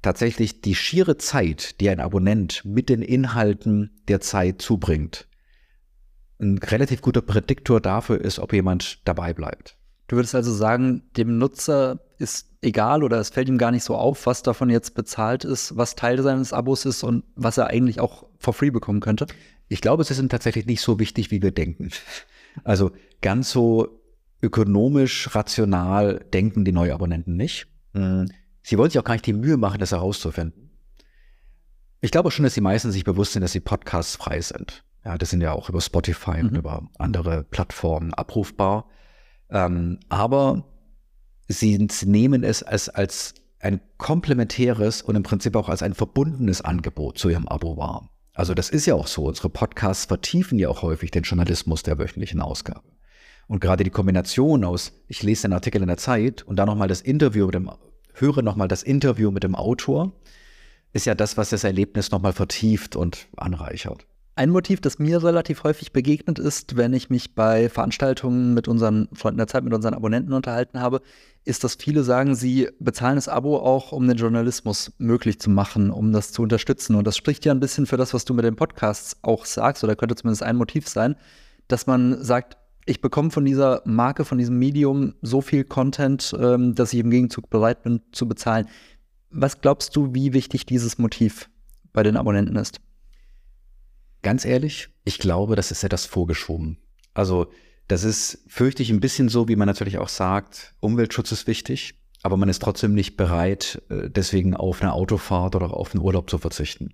tatsächlich 0.00 0.62
die 0.62 0.76
schiere 0.76 1.18
Zeit, 1.18 1.80
die 1.80 1.90
ein 1.90 2.00
Abonnent 2.00 2.64
mit 2.64 2.88
den 2.88 3.02
Inhalten 3.02 4.00
der 4.06 4.20
Zeit 4.20 4.62
zubringt, 4.62 5.26
ein 6.38 6.58
relativ 6.58 7.02
guter 7.02 7.22
Prädiktor 7.22 7.80
dafür 7.80 8.20
ist, 8.20 8.38
ob 8.38 8.52
jemand 8.52 9.06
dabei 9.06 9.34
bleibt. 9.34 9.76
Du 10.06 10.14
würdest 10.14 10.36
also 10.36 10.52
sagen, 10.52 11.02
dem 11.16 11.38
Nutzer 11.38 11.98
ist 12.18 12.48
egal 12.62 13.02
oder 13.02 13.18
es 13.18 13.30
fällt 13.30 13.48
ihm 13.48 13.58
gar 13.58 13.72
nicht 13.72 13.82
so 13.82 13.96
auf, 13.96 14.26
was 14.26 14.44
davon 14.44 14.70
jetzt 14.70 14.94
bezahlt 14.94 15.44
ist, 15.44 15.76
was 15.76 15.96
Teil 15.96 16.22
seines 16.22 16.52
Abos 16.52 16.84
ist 16.84 17.02
und 17.02 17.24
was 17.34 17.58
er 17.58 17.66
eigentlich 17.66 17.98
auch 17.98 18.26
for 18.38 18.54
free 18.54 18.70
bekommen 18.70 19.00
könnte? 19.00 19.26
Ich 19.68 19.80
glaube, 19.80 20.04
sie 20.04 20.14
sind 20.14 20.30
tatsächlich 20.30 20.66
nicht 20.66 20.80
so 20.80 20.98
wichtig, 20.98 21.30
wie 21.30 21.42
wir 21.42 21.52
denken. 21.52 21.90
Also 22.64 22.92
ganz 23.20 23.50
so 23.50 24.00
ökonomisch 24.40 25.34
rational 25.34 26.24
denken 26.32 26.64
die 26.64 26.72
Neuabonnenten 26.72 27.36
nicht. 27.36 27.66
Hm. 27.92 28.30
Sie 28.62 28.78
wollen 28.78 28.90
sich 28.90 28.98
auch 28.98 29.04
gar 29.04 29.14
nicht 29.14 29.26
die 29.26 29.32
Mühe 29.32 29.56
machen, 29.56 29.78
das 29.78 29.92
herauszufinden. 29.92 30.70
Ich 32.00 32.10
glaube 32.10 32.30
schon, 32.30 32.44
dass 32.44 32.54
die 32.54 32.60
meisten 32.60 32.92
sich 32.92 33.04
bewusst 33.04 33.32
sind, 33.32 33.42
dass 33.42 33.52
sie 33.52 33.60
Podcasts 33.60 34.16
frei 34.16 34.40
sind. 34.40 34.84
Ja, 35.04 35.16
das 35.18 35.30
sind 35.30 35.40
ja 35.40 35.52
auch 35.52 35.68
über 35.68 35.80
Spotify 35.80 36.42
mhm. 36.42 36.48
und 36.48 36.56
über 36.56 36.88
andere 36.98 37.44
Plattformen 37.44 38.12
abrufbar. 38.12 38.88
Ähm, 39.50 40.00
aber 40.08 40.64
sie 41.48 41.88
nehmen 42.04 42.42
es 42.42 42.62
als, 42.62 42.88
als 42.88 43.34
ein 43.60 43.80
komplementäres 43.98 45.02
und 45.02 45.16
im 45.16 45.22
Prinzip 45.22 45.56
auch 45.56 45.68
als 45.68 45.82
ein 45.82 45.94
verbundenes 45.94 46.60
Angebot 46.60 47.18
zu 47.18 47.28
ihrem 47.28 47.48
Abo 47.48 47.76
wahr. 47.76 48.10
Also 48.36 48.52
das 48.52 48.68
ist 48.68 48.84
ja 48.84 48.94
auch 48.94 49.06
so. 49.06 49.24
Unsere 49.24 49.48
Podcasts 49.48 50.04
vertiefen 50.04 50.58
ja 50.58 50.68
auch 50.68 50.82
häufig 50.82 51.10
den 51.10 51.22
Journalismus 51.22 51.82
der 51.82 51.98
wöchentlichen 51.98 52.42
Ausgabe. 52.42 52.82
Und 53.48 53.60
gerade 53.60 53.82
die 53.82 53.90
Kombination 53.90 54.62
aus, 54.62 54.92
ich 55.08 55.22
lese 55.22 55.48
den 55.48 55.54
Artikel 55.54 55.80
in 55.80 55.88
der 55.88 55.96
Zeit 55.96 56.42
und 56.42 56.56
dann 56.56 56.66
nochmal 56.66 56.88
das 56.88 57.00
Interview 57.00 57.46
mit 57.46 57.54
dem 57.54 57.70
höre 58.12 58.42
nochmal 58.42 58.68
das 58.68 58.82
Interview 58.82 59.30
mit 59.30 59.42
dem 59.42 59.54
Autor, 59.54 60.12
ist 60.92 61.06
ja 61.06 61.14
das, 61.14 61.36
was 61.36 61.50
das 61.50 61.64
Erlebnis 61.64 62.10
nochmal 62.10 62.32
vertieft 62.32 62.94
und 62.94 63.26
anreichert. 63.36 64.06
Ein 64.38 64.50
Motiv, 64.50 64.82
das 64.82 64.98
mir 64.98 65.24
relativ 65.24 65.64
häufig 65.64 65.92
begegnet 65.92 66.38
ist, 66.38 66.76
wenn 66.76 66.92
ich 66.92 67.08
mich 67.08 67.34
bei 67.34 67.70
Veranstaltungen 67.70 68.52
mit 68.52 68.68
unseren 68.68 69.08
Freunden 69.14 69.38
der 69.38 69.46
Zeit, 69.46 69.64
mit 69.64 69.72
unseren 69.72 69.94
Abonnenten 69.94 70.34
unterhalten 70.34 70.78
habe, 70.78 71.00
ist, 71.46 71.64
dass 71.64 71.76
viele 71.76 72.04
sagen, 72.04 72.34
sie 72.34 72.68
bezahlen 72.78 73.14
das 73.14 73.28
Abo 73.28 73.56
auch, 73.56 73.92
um 73.92 74.06
den 74.06 74.18
Journalismus 74.18 74.92
möglich 74.98 75.40
zu 75.40 75.48
machen, 75.48 75.90
um 75.90 76.12
das 76.12 76.32
zu 76.32 76.42
unterstützen. 76.42 76.96
Und 76.96 77.06
das 77.06 77.16
spricht 77.16 77.46
ja 77.46 77.52
ein 77.52 77.60
bisschen 77.60 77.86
für 77.86 77.96
das, 77.96 78.12
was 78.12 78.26
du 78.26 78.34
mit 78.34 78.44
den 78.44 78.56
Podcasts 78.56 79.16
auch 79.22 79.46
sagst, 79.46 79.82
oder 79.82 79.96
könnte 79.96 80.16
zumindest 80.16 80.42
ein 80.42 80.56
Motiv 80.56 80.86
sein, 80.86 81.16
dass 81.66 81.86
man 81.86 82.22
sagt, 82.22 82.58
ich 82.84 83.00
bekomme 83.00 83.30
von 83.30 83.46
dieser 83.46 83.80
Marke, 83.86 84.26
von 84.26 84.36
diesem 84.36 84.58
Medium 84.58 85.14
so 85.22 85.40
viel 85.40 85.64
Content, 85.64 86.36
ähm, 86.38 86.74
dass 86.74 86.92
ich 86.92 87.00
im 87.00 87.08
Gegenzug 87.08 87.48
bereit 87.48 87.84
bin 87.84 88.02
zu 88.12 88.28
bezahlen. 88.28 88.68
Was 89.30 89.62
glaubst 89.62 89.96
du, 89.96 90.12
wie 90.12 90.34
wichtig 90.34 90.66
dieses 90.66 90.98
Motiv 90.98 91.48
bei 91.94 92.02
den 92.02 92.18
Abonnenten 92.18 92.56
ist? 92.56 92.80
Ganz 94.26 94.44
ehrlich, 94.44 94.88
ich 95.04 95.20
glaube, 95.20 95.54
das 95.54 95.70
ist 95.70 95.84
etwas 95.84 96.04
vorgeschoben. 96.04 96.78
Also 97.14 97.46
das 97.86 98.02
ist, 98.02 98.42
fürchte 98.48 98.82
ich, 98.82 98.90
ein 98.90 98.98
bisschen 98.98 99.28
so, 99.28 99.46
wie 99.46 99.54
man 99.54 99.68
natürlich 99.68 99.98
auch 99.98 100.08
sagt, 100.08 100.74
Umweltschutz 100.80 101.30
ist 101.30 101.46
wichtig, 101.46 101.94
aber 102.24 102.36
man 102.36 102.48
ist 102.48 102.60
trotzdem 102.60 102.92
nicht 102.92 103.16
bereit, 103.16 103.80
äh, 103.88 104.10
deswegen 104.10 104.56
auf 104.56 104.82
eine 104.82 104.94
Autofahrt 104.94 105.54
oder 105.54 105.72
auf 105.72 105.94
einen 105.94 106.02
Urlaub 106.02 106.28
zu 106.28 106.38
verzichten. 106.38 106.92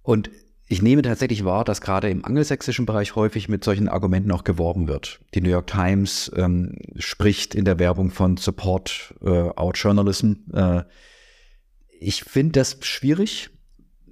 Und 0.00 0.30
ich 0.68 0.80
nehme 0.80 1.02
tatsächlich 1.02 1.44
wahr, 1.44 1.64
dass 1.64 1.82
gerade 1.82 2.08
im 2.08 2.24
angelsächsischen 2.24 2.86
Bereich 2.86 3.14
häufig 3.14 3.50
mit 3.50 3.62
solchen 3.62 3.90
Argumenten 3.90 4.32
auch 4.32 4.44
geworben 4.44 4.88
wird. 4.88 5.20
Die 5.34 5.42
New 5.42 5.50
York 5.50 5.66
Times 5.66 6.32
ähm, 6.34 6.78
spricht 6.96 7.54
in 7.54 7.66
der 7.66 7.78
Werbung 7.78 8.10
von 8.10 8.38
Support 8.38 9.16
äh, 9.20 9.28
Our 9.28 9.72
Journalism. 9.74 10.32
Äh, 10.54 10.84
ich 12.00 12.24
finde 12.24 12.52
das 12.60 12.78
schwierig, 12.80 13.50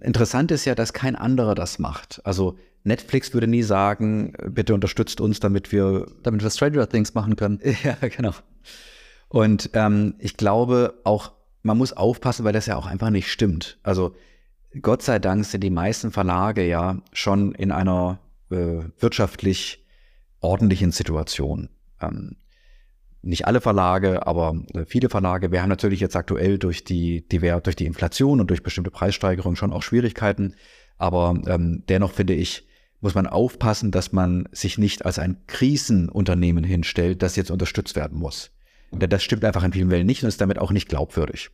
Interessant 0.02 0.50
ist 0.50 0.64
ja, 0.64 0.74
dass 0.74 0.92
kein 0.92 1.16
anderer 1.16 1.54
das 1.54 1.78
macht. 1.78 2.20
Also 2.24 2.56
Netflix 2.84 3.32
würde 3.32 3.46
nie 3.46 3.62
sagen, 3.62 4.34
bitte 4.48 4.74
unterstützt 4.74 5.20
uns, 5.20 5.40
damit 5.40 5.70
wir. 5.70 6.06
Damit 6.22 6.42
wir 6.42 6.50
Stranger 6.50 6.88
Things 6.88 7.14
machen 7.14 7.36
können. 7.36 7.60
Ja, 7.84 7.96
genau. 8.00 8.32
Und 9.28 9.70
ähm, 9.74 10.14
ich 10.18 10.36
glaube 10.36 11.00
auch, 11.04 11.32
man 11.62 11.78
muss 11.78 11.92
aufpassen, 11.92 12.44
weil 12.44 12.52
das 12.52 12.66
ja 12.66 12.76
auch 12.76 12.86
einfach 12.86 13.10
nicht 13.10 13.30
stimmt. 13.30 13.78
Also 13.82 14.14
Gott 14.80 15.02
sei 15.02 15.18
Dank 15.18 15.44
sind 15.44 15.62
die 15.62 15.70
meisten 15.70 16.10
Verlage 16.10 16.66
ja 16.66 16.98
schon 17.12 17.54
in 17.54 17.72
einer 17.72 18.18
äh, 18.50 18.80
wirtschaftlich 18.98 19.86
ordentlichen 20.40 20.92
Situation. 20.92 21.68
Ähm, 22.00 22.36
nicht 23.22 23.46
alle 23.46 23.60
Verlage, 23.60 24.26
aber 24.26 24.54
äh, 24.74 24.84
viele 24.84 25.08
Verlage. 25.08 25.52
Wir 25.52 25.62
haben 25.62 25.68
natürlich 25.68 26.00
jetzt 26.00 26.16
aktuell 26.16 26.58
durch 26.58 26.84
die, 26.84 27.26
die 27.28 27.38
durch 27.38 27.76
die 27.76 27.86
Inflation 27.86 28.40
und 28.40 28.50
durch 28.50 28.62
bestimmte 28.62 28.90
Preissteigerungen 28.90 29.56
schon 29.56 29.72
auch 29.72 29.82
Schwierigkeiten. 29.82 30.54
Aber 30.98 31.40
ähm, 31.46 31.84
dennoch 31.88 32.12
finde 32.12 32.34
ich, 32.34 32.66
muss 33.00 33.14
man 33.14 33.26
aufpassen, 33.26 33.90
dass 33.90 34.12
man 34.12 34.48
sich 34.52 34.78
nicht 34.78 35.04
als 35.04 35.18
ein 35.18 35.38
Krisenunternehmen 35.46 36.64
hinstellt, 36.64 37.22
das 37.22 37.36
jetzt 37.36 37.50
unterstützt 37.50 37.96
werden 37.96 38.18
muss. 38.18 38.50
Denn 38.92 39.10
das 39.10 39.22
stimmt 39.22 39.44
einfach 39.44 39.64
in 39.64 39.72
vielen 39.72 39.90
Wellen 39.90 40.06
nicht 40.06 40.22
und 40.22 40.28
ist 40.28 40.40
damit 40.40 40.58
auch 40.58 40.70
nicht 40.70 40.88
glaubwürdig. 40.88 41.50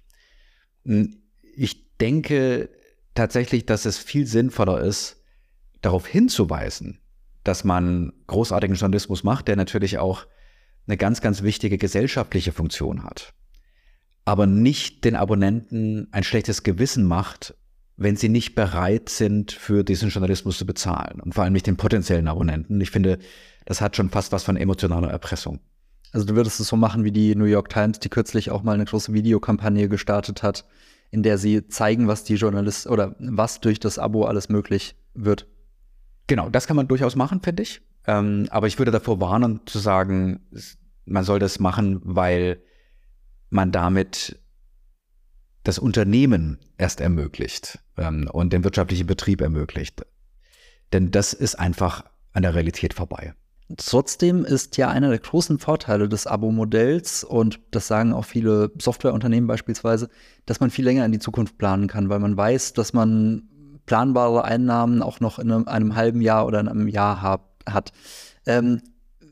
Hm, 0.85 1.17
ich 1.55 1.97
denke 1.99 2.69
tatsächlich, 3.15 3.67
dass 3.67 3.85
es 3.85 3.99
viel 3.99 4.27
sinnvoller 4.27 4.81
ist, 4.81 5.23
darauf 5.81 6.07
hinzuweisen, 6.07 7.01
dass 7.45 7.65
man 7.65 8.13
großartigen 8.27 8.77
Journalismus 8.77 9.25
macht, 9.25 9.49
der 9.49 9.57
natürlich 9.57 9.99
auch 9.99 10.27
eine 10.89 10.97
ganz, 10.97 11.21
ganz 11.21 11.43
wichtige 11.43 11.79
gesellschaftliche 11.79 12.53
Funktion 12.53 13.05
hat, 13.05 13.35
aber 14.25 14.47
nicht 14.47 15.05
den 15.05 15.15
Abonnenten 15.15 16.09
ein 16.11 16.25
schlechtes 16.25 16.63
Gewissen 16.63 17.05
macht, 17.05 17.55
wenn 17.97 18.17
sie 18.17 18.29
nicht 18.29 18.55
bereit 18.55 19.09
sind, 19.09 19.53
für 19.53 19.85
diesen 19.85 20.11
Journalismus 20.11 20.59
zu 20.59 20.67
bezahlen. 20.67 21.21
Und 21.21 21.35
vor 21.35 21.45
allem 21.45 21.53
nicht 21.53 21.67
den 21.67 21.77
potenziellen 21.77 22.29
Abonnenten. 22.29 22.81
Ich 22.81 22.91
finde, 22.91 23.19
das 23.65 23.81
hat 23.81 23.97
schon 23.97 24.09
fast 24.09 24.31
was 24.31 24.45
von 24.45 24.57
emotionaler 24.57 25.11
Erpressung. 25.11 25.59
Also 26.13 26.25
du 26.25 26.37
würdest 26.37 26.61
es 26.61 26.69
so 26.69 26.77
machen 26.77 27.05
wie 27.05 27.11
die 27.11 27.35
New 27.35 27.45
York 27.45 27.69
Times, 27.69 27.99
die 27.99 28.09
kürzlich 28.09 28.51
auch 28.51 28.63
mal 28.63 28.75
eine 28.75 28.85
große 28.85 29.13
Videokampagne 29.13 29.89
gestartet 29.89 30.43
hat, 30.43 30.65
in 31.11 31.23
der 31.23 31.39
sie 31.39 31.67
zeigen, 31.69 32.07
was 32.07 32.25
die 32.25 32.37
Journalisten 32.37 32.89
oder 32.89 33.17
was 33.19 33.61
durch 33.61 33.81
das 33.81 33.99
Abo 33.99 34.25
alles 34.25 34.49
möglich 34.49 34.95
wird. 35.15 35.47
Genau, 36.29 36.49
das 36.51 36.67
kann 36.67 36.77
man 36.77 36.89
durchaus 36.89 37.17
machen, 37.17 37.41
finde 37.43 37.65
ich. 37.65 37.83
Ähm, 38.09 38.49
aber 38.51 38.67
ich 38.67 38.79
würde 38.79 38.91
davor 38.91 39.21
warnen 39.21 39.61
zu 39.67 39.79
sagen, 39.79 40.41
man 41.05 41.25
soll 41.25 41.39
das 41.39 41.61
machen, 41.61 42.01
weil 42.03 42.61
man 43.51 43.71
damit 43.71 44.41
das 45.63 45.79
Unternehmen 45.79 46.59
erst 46.79 47.03
ermöglicht 47.03 47.79
ähm, 47.99 48.29
und 48.33 48.53
den 48.55 48.65
wirtschaftlichen 48.65 49.07
Betrieb 49.07 49.43
ermöglicht. 49.43 50.07
Denn 50.95 51.11
das 51.11 51.35
ist 51.35 51.57
einfach 51.57 52.05
an 52.33 52.43
der 52.43 52.55
Realität 52.55 52.95
vorbei. 52.95 53.35
Trotzdem 53.77 54.47
ist 54.47 54.79
ja 54.79 54.89
einer 54.89 55.11
der 55.11 55.19
großen 55.19 55.59
Vorteile 55.59 56.09
des 56.09 56.27
Abo-Modells, 56.27 57.23
und 57.25 57.61
das 57.71 57.87
sagen 57.87 58.15
auch 58.15 58.25
viele 58.25 58.73
Softwareunternehmen 58.79 59.47
beispielsweise, 59.47 60.09
dass 60.47 60.61
man 60.61 60.71
viel 60.71 60.87
länger 60.87 61.05
in 61.05 61.13
die 61.13 61.19
Zukunft 61.19 61.59
planen 61.59 61.87
kann, 61.87 62.09
weil 62.09 62.21
man 62.21 62.35
weiß, 62.35 62.73
dass 62.73 62.95
man 62.95 63.43
planbare 63.85 64.45
Einnahmen 64.45 65.03
auch 65.03 65.21
noch 65.21 65.39
in 65.39 65.53
einem, 65.53 65.69
einem 65.69 65.97
halben 65.97 66.23
Jahr 66.23 66.47
oder 66.47 66.61
in 66.61 66.69
einem 66.69 66.89
Jahr 66.89 67.21
hab, 67.21 67.58
hat. 67.73 67.93
Ähm, 68.47 68.81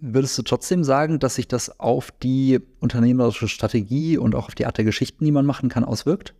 würdest 0.01 0.37
du 0.39 0.43
trotzdem 0.43 0.85
sagen, 0.85 1.19
dass 1.19 1.37
sich 1.37 1.49
das 1.49 1.81
auf 1.81 2.11
die 2.11 2.61
unternehmerische 2.81 3.49
Strategie 3.49 4.19
und 4.19 4.35
auch 4.35 4.49
auf 4.49 4.55
die 4.55 4.67
Art 4.67 4.79
der 4.79 4.85
Geschichten, 4.85 5.25
die 5.25 5.33
man 5.33 5.47
machen 5.47 5.69
kann, 5.69 5.85
auswirkt? 5.85 6.35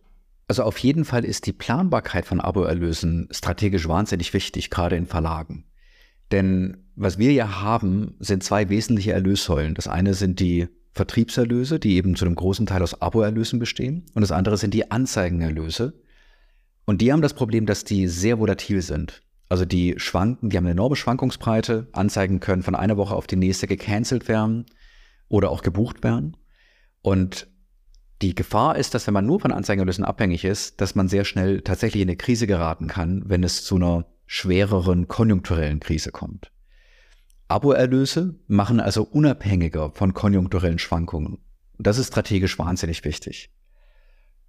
Also 0.47 0.63
auf 0.63 0.77
jeden 0.77 1.03
Fall 1.03 1.25
ist 1.25 1.45
die 1.45 1.53
Planbarkeit 1.53 2.25
von 2.25 2.39
Abo-Erlösen 2.39 3.27
strategisch 3.31 3.87
wahnsinnig 3.87 4.33
wichtig, 4.33 4.69
gerade 4.69 4.95
in 4.95 5.05
Verlagen. 5.05 5.65
Denn 6.31 6.77
was 6.95 7.17
wir 7.17 7.31
ja 7.31 7.61
haben, 7.61 8.15
sind 8.19 8.43
zwei 8.43 8.69
wesentliche 8.69 9.13
Erlössäulen. 9.13 9.75
Das 9.75 9.87
eine 9.87 10.13
sind 10.13 10.39
die 10.39 10.67
Vertriebserlöse, 10.93 11.79
die 11.79 11.95
eben 11.95 12.15
zu 12.15 12.25
einem 12.25 12.35
großen 12.35 12.65
Teil 12.65 12.81
aus 12.81 13.01
Abo-Erlösen 13.01 13.59
bestehen. 13.59 14.05
Und 14.13 14.21
das 14.21 14.31
andere 14.31 14.57
sind 14.57 14.73
die 14.73 14.89
Anzeigenerlöse. 14.89 15.93
Und 16.85 17.01
die 17.01 17.11
haben 17.11 17.21
das 17.21 17.33
Problem, 17.33 17.65
dass 17.65 17.83
die 17.83 18.07
sehr 18.07 18.39
volatil 18.39 18.81
sind. 18.81 19.21
Also 19.49 19.65
die 19.65 19.95
schwanken, 19.97 20.49
die 20.49 20.57
haben 20.57 20.65
eine 20.65 20.73
enorme 20.73 20.95
Schwankungsbreite. 20.95 21.87
Anzeigen 21.93 22.39
können 22.39 22.63
von 22.63 22.75
einer 22.75 22.97
Woche 22.97 23.15
auf 23.15 23.27
die 23.27 23.37
nächste 23.37 23.67
gecancelt 23.67 24.27
werden 24.27 24.65
oder 25.29 25.49
auch 25.49 25.61
gebucht 25.61 26.03
werden. 26.03 26.35
Und 27.01 27.47
die 28.21 28.35
Gefahr 28.35 28.77
ist, 28.77 28.93
dass 28.93 29.07
wenn 29.07 29.13
man 29.13 29.25
nur 29.25 29.39
von 29.39 29.51
Anzeigenerlösen 29.51 30.03
abhängig 30.03 30.43
ist, 30.43 30.81
dass 30.81 30.95
man 30.95 31.07
sehr 31.07 31.23
schnell 31.23 31.61
tatsächlich 31.61 32.01
in 32.01 32.09
eine 32.09 32.17
Krise 32.17 32.47
geraten 32.47 32.87
kann, 32.87 33.23
wenn 33.27 33.43
es 33.43 33.63
zu 33.63 33.75
einer 33.75 34.05
schwereren 34.25 35.07
konjunkturellen 35.07 35.79
Krise 35.79 36.11
kommt. 36.11 36.51
Abo-Erlöse 37.47 38.35
machen 38.47 38.79
also 38.81 39.03
unabhängiger 39.03 39.91
von 39.91 40.13
konjunkturellen 40.13 40.79
Schwankungen. 40.79 41.37
Das 41.77 41.97
ist 41.97 42.07
strategisch 42.07 42.59
wahnsinnig 42.59 43.05
wichtig. 43.05 43.51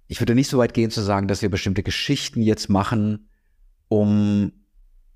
Ich 0.07 0.19
würde 0.19 0.35
nicht 0.35 0.49
so 0.49 0.57
weit 0.57 0.73
gehen 0.73 0.89
zu 0.89 1.01
sagen, 1.01 1.27
dass 1.27 1.41
wir 1.41 1.49
bestimmte 1.49 1.83
Geschichten 1.83 2.41
jetzt 2.41 2.67
machen, 2.67 3.29
um 3.87 4.51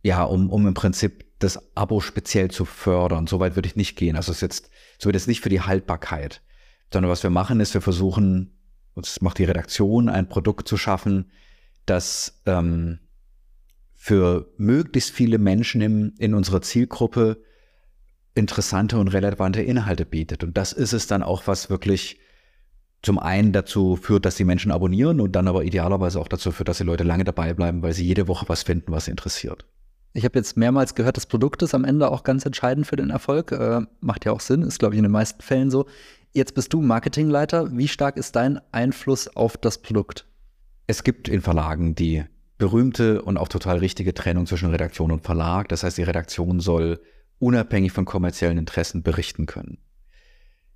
ja, 0.04 0.24
um, 0.24 0.50
um 0.50 0.68
im 0.68 0.74
Prinzip 0.74 1.26
das 1.40 1.76
Abo 1.76 2.02
speziell 2.02 2.52
zu 2.52 2.66
fördern. 2.66 3.26
Soweit 3.26 3.56
würde 3.56 3.68
ich 3.68 3.76
nicht 3.76 3.98
gehen. 3.98 4.16
Also 4.16 4.32
es 4.32 4.38
ist 4.38 4.42
jetzt, 4.42 4.70
so 5.00 5.08
wird 5.08 5.16
es 5.16 5.28
nicht 5.28 5.42
für 5.42 5.50
die 5.50 5.62
Haltbarkeit, 5.62 6.42
sondern 6.92 7.10
was 7.10 7.24
wir 7.24 7.30
machen, 7.30 7.60
ist, 7.60 7.74
wir 7.74 7.82
versuchen, 7.82 8.54
und 8.94 9.08
das 9.08 9.22
macht 9.22 9.40
die 9.40 9.46
Redaktion, 9.46 10.10
ein 10.10 10.30
Produkt 10.30 10.68
zu 10.68 10.78
schaffen, 10.78 11.32
das 11.86 12.42
ähm, 12.46 13.00
für 13.94 14.54
möglichst 14.58 15.12
viele 15.12 15.38
Menschen 15.38 15.82
im, 15.82 16.14
in 16.20 16.34
unserer 16.34 16.62
Zielgruppe 16.62 17.42
interessante 18.36 18.98
und 18.98 19.10
relevante 19.10 19.62
Inhalte 19.62 20.06
bietet. 20.06 20.44
Und 20.44 20.58
das 20.58 20.74
ist 20.74 20.94
es 20.94 21.08
dann 21.08 21.24
auch, 21.24 21.48
was 21.48 21.70
wirklich 21.70 22.20
zum 23.02 23.20
einen 23.20 23.52
dazu 23.52 23.96
führt, 23.96 24.26
dass 24.26 24.36
die 24.36 24.46
Menschen 24.46 24.72
abonnieren 24.72 25.20
und 25.20 25.34
dann 25.34 25.48
aber 25.48 25.64
idealerweise 25.64 26.20
auch 26.20 26.28
dazu 26.28 26.52
führt, 26.52 26.70
dass 26.70 26.78
die 26.78 26.84
Leute 26.84 27.04
lange 27.04 27.26
dabei 27.26 27.54
bleiben, 27.54 27.82
weil 27.82 27.94
sie 27.94 28.06
jede 28.06 28.28
Woche 28.28 28.48
was 28.48 28.64
finden, 28.64 28.92
was 28.92 29.06
sie 29.06 29.12
interessiert. 29.12 29.66
Ich 30.14 30.26
habe 30.26 30.38
jetzt 30.38 30.58
mehrmals 30.58 30.94
gehört, 30.94 31.18
das 31.18 31.26
Produkt 31.26 31.64
ist 31.64 31.74
am 31.74 31.86
Ende 31.86 32.12
auch 32.12 32.24
ganz 32.24 32.46
entscheidend 32.46 32.86
für 32.86 32.96
den 32.96 33.10
Erfolg. 33.10 33.52
Äh, 33.52 33.82
macht 34.00 34.26
ja 34.26 34.32
auch 34.32 34.40
Sinn, 34.40 34.62
ist, 34.62 34.78
glaube 34.78 34.94
ich, 34.94 35.00
in 35.00 35.04
den 35.04 35.12
meisten 35.12 35.42
Fällen 35.42 35.72
so. 35.72 35.88
Jetzt 36.34 36.54
bist 36.54 36.72
du 36.74 36.82
Marketingleiter. 36.82 37.76
Wie 37.76 37.88
stark 37.88 38.18
ist 38.18 38.36
dein 38.36 38.60
Einfluss 38.72 39.28
auf 39.36 39.58
das 39.58 39.80
Produkt? 39.80 40.28
Es 40.86 41.04
gibt 41.04 41.28
in 41.28 41.42
Verlagen 41.42 41.96
die 41.96 42.24
berühmte 42.60 43.24
und 43.24 43.38
auch 43.38 43.48
total 43.48 43.80
richtige 43.80 44.14
Trennung 44.14 44.46
zwischen 44.46 44.70
Redaktion 44.70 45.12
und 45.12 45.24
Verlag. 45.24 45.70
Das 45.70 45.84
heißt, 45.84 45.98
die 45.98 46.04
Redaktion 46.04 46.60
soll 46.60 47.02
unabhängig 47.40 47.92
von 47.92 48.06
kommerziellen 48.06 48.58
Interessen 48.58 49.02
berichten 49.02 49.48
können. 49.48 49.80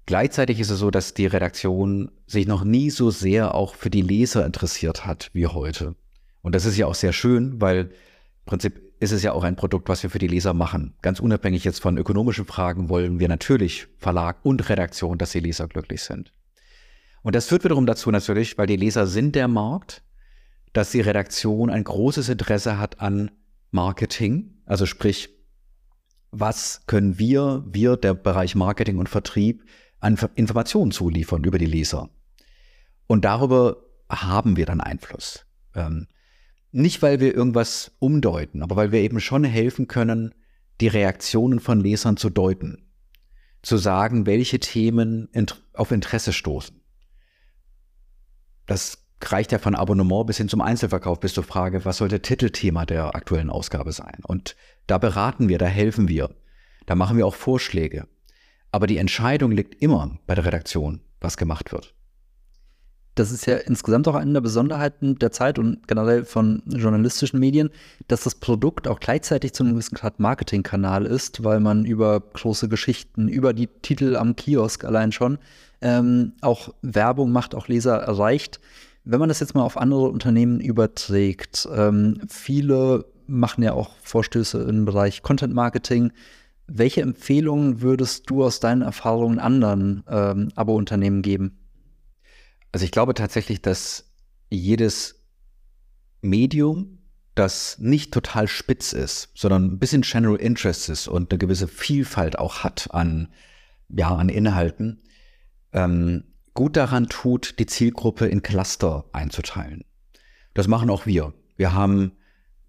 Gleichzeitig 0.08 0.60
ist 0.60 0.70
es 0.70 0.80
so, 0.80 0.90
dass 0.90 1.14
die 1.14 1.28
Redaktion 1.28 2.12
sich 2.26 2.48
noch 2.48 2.64
nie 2.64 2.90
so 2.90 3.12
sehr 3.12 3.54
auch 3.54 3.76
für 3.76 3.90
die 3.90 4.02
Leser 4.02 4.46
interessiert 4.46 5.06
hat 5.06 5.30
wie 5.34 5.48
heute. 5.48 5.96
Und 6.42 6.56
das 6.56 6.66
ist 6.66 6.78
ja 6.78 6.88
auch 6.88 6.96
sehr 6.96 7.14
schön, 7.14 7.62
weil 7.62 7.78
im 7.80 8.46
Prinzip 8.46 8.87
ist 9.00 9.12
es 9.12 9.24
ja 9.24 9.34
auch 9.34 9.44
ein 9.44 9.56
Produkt, 9.56 9.90
was 9.90 10.02
wir 10.04 10.10
für 10.10 10.20
die 10.20 10.28
Leser 10.28 10.54
machen. 10.54 10.96
Ganz 11.02 11.20
unabhängig 11.20 11.64
jetzt 11.64 11.82
von 11.82 11.98
ökonomischen 11.98 12.46
Fragen 12.46 12.90
wollen 12.90 13.20
wir 13.20 13.28
natürlich 13.28 13.88
Verlag 14.00 14.38
und 14.44 14.70
Redaktion, 14.70 15.18
dass 15.18 15.32
die 15.32 15.40
Leser 15.40 15.68
glücklich 15.68 16.02
sind. 16.02 16.34
Und 17.22 17.36
das 17.36 17.48
führt 17.48 17.64
wiederum 17.64 17.86
dazu 17.86 18.10
natürlich, 18.10 18.58
weil 18.58 18.68
die 18.68 18.76
Leser 18.76 19.06
sind 19.06 19.36
der 19.36 19.48
Markt, 19.48 20.04
dass 20.74 20.92
die 20.92 21.02
Redaktion 21.02 21.70
ein 21.70 21.84
großes 21.84 22.30
Interesse 22.30 22.78
hat 22.80 23.00
an 23.00 23.32
Marketing, 23.72 24.62
also 24.66 24.86
sprich, 24.86 25.30
was 26.32 26.82
können 26.88 27.20
wir, 27.20 27.64
wir, 27.68 27.98
der 27.98 28.14
Bereich 28.14 28.56
Marketing 28.56 28.98
und 28.98 29.10
Vertrieb, 29.10 29.64
an 30.00 30.18
Informationen 30.36 30.92
zuliefern 30.92 31.44
über 31.44 31.58
die 31.58 31.66
Leser. 31.66 32.10
Und 33.08 33.26
darüber 33.26 33.78
haben 34.10 34.58
wir 34.58 34.66
dann 34.66 34.82
Einfluss. 34.82 35.46
Ähm, 35.74 36.08
nicht, 36.72 37.02
weil 37.02 37.20
wir 37.20 37.34
irgendwas 37.34 37.92
umdeuten, 38.00 38.62
aber 38.62 38.76
weil 38.76 38.92
wir 38.92 39.00
eben 39.02 39.20
schon 39.20 39.44
helfen 39.44 39.88
können, 39.88 40.34
die 40.82 40.88
Reaktionen 40.88 41.60
von 41.60 41.80
Lesern 41.80 42.18
zu 42.18 42.30
deuten. 42.30 42.84
Zu 43.64 43.78
sagen, 43.78 44.26
welche 44.26 44.60
Themen 44.60 45.30
auf 45.74 45.92
Interesse 45.92 46.32
stoßen. 46.32 46.80
Das 48.66 49.04
reicht 49.24 49.52
ja 49.52 49.60
von 49.60 49.76
Abonnement 49.76 50.28
bis 50.28 50.38
hin 50.38 50.50
zum 50.50 50.62
Einzelverkauf 50.62 51.20
bis 51.20 51.34
zur 51.34 51.44
Frage, 51.44 51.84
was 51.84 51.98
soll 51.98 52.08
der 52.08 52.22
Titelthema 52.22 52.86
der 52.86 53.16
aktuellen 53.16 53.50
Ausgabe 53.50 53.92
sein? 53.92 54.20
Und 54.24 54.56
da 54.86 54.98
beraten 54.98 55.50
wir, 55.50 55.58
da 55.58 55.66
helfen 55.66 56.08
wir. 56.08 56.36
Da 56.86 56.96
machen 56.96 57.18
wir 57.18 57.26
auch 57.26 57.36
Vorschläge. 57.36 58.08
Aber 58.72 58.88
die 58.88 58.98
Entscheidung 58.98 59.52
liegt 59.52 59.82
immer 59.82 60.20
bei 60.28 60.36
der 60.36 60.46
Redaktion, 60.46 61.02
was 61.20 61.38
gemacht 61.38 61.72
wird. 61.72 61.96
Das 63.18 63.32
ist 63.32 63.48
ja 63.48 63.56
insgesamt 63.56 64.08
auch 64.08 64.14
eine 64.14 64.34
der 64.34 64.42
Besonderheiten 64.42 65.18
der 65.18 65.32
Zeit 65.32 65.58
und 65.58 65.88
generell 65.88 66.24
von 66.24 66.62
journalistischen 66.68 67.40
Medien, 67.40 67.72
dass 68.08 68.22
das 68.22 68.36
Produkt 68.36 68.88
auch 68.88 69.00
gleichzeitig 69.00 69.54
zu 69.54 69.64
einem 69.64 69.74
gewissen 69.74 69.96
Grad 69.96 70.20
Marketingkanal 70.20 71.08
ist, 71.08 71.44
weil 71.44 71.60
man 71.60 71.84
über 71.84 72.20
große 72.20 72.70
Geschichten, 72.70 73.28
über 73.28 73.54
die 73.54 73.70
Titel 73.82 74.16
am 74.16 74.36
Kiosk 74.36 74.86
allein 74.86 75.12
schon 75.12 75.40
ähm, 75.82 76.34
auch 76.42 76.76
Werbung 76.84 77.32
macht, 77.32 77.56
auch 77.56 77.68
Leser 77.68 77.96
erreicht. 77.96 78.60
Wenn 79.04 79.20
man 79.20 79.30
das 79.30 79.40
jetzt 79.40 79.56
mal 79.56 79.64
auf 79.64 79.78
andere 79.78 80.10
Unternehmen 80.10 80.60
überträgt, 80.60 81.68
ähm, 81.76 82.22
viele 82.30 83.06
machen 83.26 83.64
ja 83.64 83.74
auch 83.74 83.96
Vorstöße 84.04 84.62
im 84.62 84.86
Bereich 84.86 85.24
Content 85.24 85.56
Marketing. 85.56 86.12
Welche 86.68 87.02
Empfehlungen 87.02 87.82
würdest 87.82 88.30
du 88.30 88.44
aus 88.44 88.60
deinen 88.60 88.84
Erfahrungen 88.84 89.40
anderen 89.40 90.04
ähm, 90.08 90.50
Abo-Unternehmen 90.56 91.24
geben? 91.24 91.57
Also 92.72 92.86
ich 92.86 92.92
glaube 92.92 93.14
tatsächlich, 93.14 93.62
dass 93.62 94.12
jedes 94.50 95.24
Medium, 96.22 97.00
das 97.36 97.78
nicht 97.78 98.12
total 98.12 98.48
spitz 98.48 98.94
ist, 98.94 99.30
sondern 99.36 99.66
ein 99.66 99.80
bisschen 99.80 100.02
General 100.02 100.38
Interest 100.38 100.90
ist 100.90 101.08
und 101.08 101.32
eine 101.32 101.38
gewisse 101.38 101.68
Vielfalt 101.68 102.40
auch 102.40 102.64
hat 102.64 102.90
an, 102.92 103.32
ja, 103.90 104.16
an 104.16 104.30
Inhalten, 104.30 105.04
ähm, 105.72 106.24
gut 106.56 106.76
daran 106.76 107.08
tut, 107.08 107.60
die 107.60 107.68
Zielgruppe 107.68 108.26
in 108.26 108.42
Cluster 108.42 109.06
einzuteilen. 109.14 109.86
Das 110.56 110.68
machen 110.68 110.90
auch 110.90 111.06
wir. 111.06 111.34
Wir 111.56 111.74
haben 111.74 112.14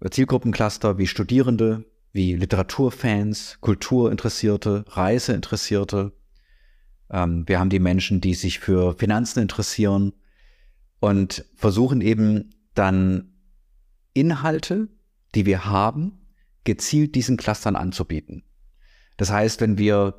Zielgruppencluster 0.07 0.99
wie 0.99 1.07
Studierende, 1.07 1.85
wie 2.13 2.35
Literaturfans, 2.35 3.57
Kulturinteressierte, 3.61 4.85
Reiseinteressierte. 4.87 6.13
Ähm, 7.11 7.47
wir 7.47 7.59
haben 7.59 7.69
die 7.69 7.79
Menschen, 7.79 8.21
die 8.21 8.33
sich 8.33 8.59
für 8.59 8.97
Finanzen 8.97 9.39
interessieren 9.39 10.13
und 10.99 11.45
versuchen 11.55 12.01
eben 12.01 12.51
dann 12.73 13.33
Inhalte, 14.13 14.89
die 15.35 15.45
wir 15.45 15.65
haben, 15.65 16.19
gezielt 16.63 17.15
diesen 17.15 17.37
Clustern 17.37 17.75
anzubieten. 17.75 18.43
Das 19.17 19.31
heißt, 19.31 19.61
wenn 19.61 19.77
wir 19.77 20.15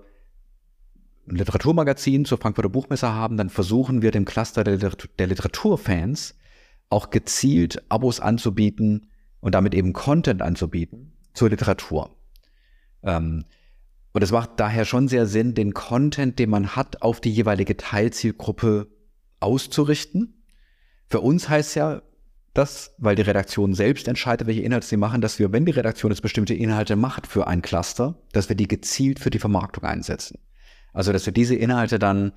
ein 1.29 1.37
Literaturmagazin 1.37 2.25
zur 2.25 2.39
Frankfurter 2.39 2.69
Buchmesse 2.69 3.13
haben, 3.13 3.37
dann 3.37 3.51
versuchen 3.51 4.03
wir 4.03 4.11
dem 4.11 4.25
Cluster 4.25 4.65
der, 4.65 4.79
der 4.79 5.27
Literaturfans 5.27 6.35
auch 6.89 7.11
gezielt 7.11 7.85
Abos 7.89 8.21
anzubieten 8.21 9.11
und 9.41 9.55
damit 9.55 9.75
eben 9.75 9.93
Content 9.93 10.43
anzubieten 10.43 11.13
zur 11.35 11.51
Literatur. 11.51 12.17
Ähm, 13.03 13.45
und 14.13 14.23
es 14.23 14.33
macht 14.33 14.59
daher 14.59 14.85
schon 14.85 15.09
sehr 15.09 15.27
Sinn, 15.27 15.55
den 15.55 15.73
Content, 15.73 16.39
den 16.39 16.51
man 16.51 16.75
hat, 16.75 17.03
auf 17.03 17.21
die 17.21 17.31
jeweilige 17.31 17.77
Teilzielgruppe 17.77 18.89
auszurichten. 19.39 20.43
Für 21.07 21.21
uns 21.21 21.49
heißt 21.49 21.77
ja 21.77 22.03
das, 22.53 22.95
weil 22.99 23.15
die 23.15 23.23
Redaktion 23.23 23.75
selbst 23.75 24.09
entscheidet, 24.09 24.49
welche 24.49 24.63
Inhalte 24.63 24.87
sie 24.87 24.97
machen, 24.97 25.21
dass 25.21 25.39
wir, 25.39 25.53
wenn 25.53 25.65
die 25.65 25.73
Redaktion 25.73 26.11
jetzt 26.11 26.23
bestimmte 26.23 26.55
Inhalte 26.55 26.97
macht 26.97 27.29
für 27.29 27.47
ein 27.47 27.63
Cluster, 27.63 28.21
dass 28.33 28.49
wir 28.49 28.57
die 28.57 28.67
gezielt 28.67 29.21
für 29.21 29.31
die 29.31 29.39
Vermarktung 29.39 29.85
einsetzen. 29.85 30.39
Also, 30.93 31.13
dass 31.13 31.27
wir 31.27 31.33
diese 31.33 31.55
Inhalte 31.55 32.01
dann 32.01 32.33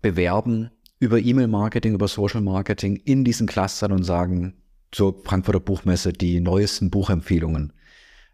bewerben 0.00 0.70
über 0.98 1.20
E-Mail-Marketing, 1.20 1.94
über 1.94 2.08
Social-Marketing 2.08 2.96
in 2.96 3.24
diesen 3.24 3.46
Clustern 3.46 3.92
und 3.92 4.02
sagen 4.02 4.54
zur 4.90 5.22
Frankfurter 5.24 5.60
Buchmesse 5.60 6.12
die 6.12 6.40
neuesten 6.40 6.90
Buchempfehlungen 6.90 7.72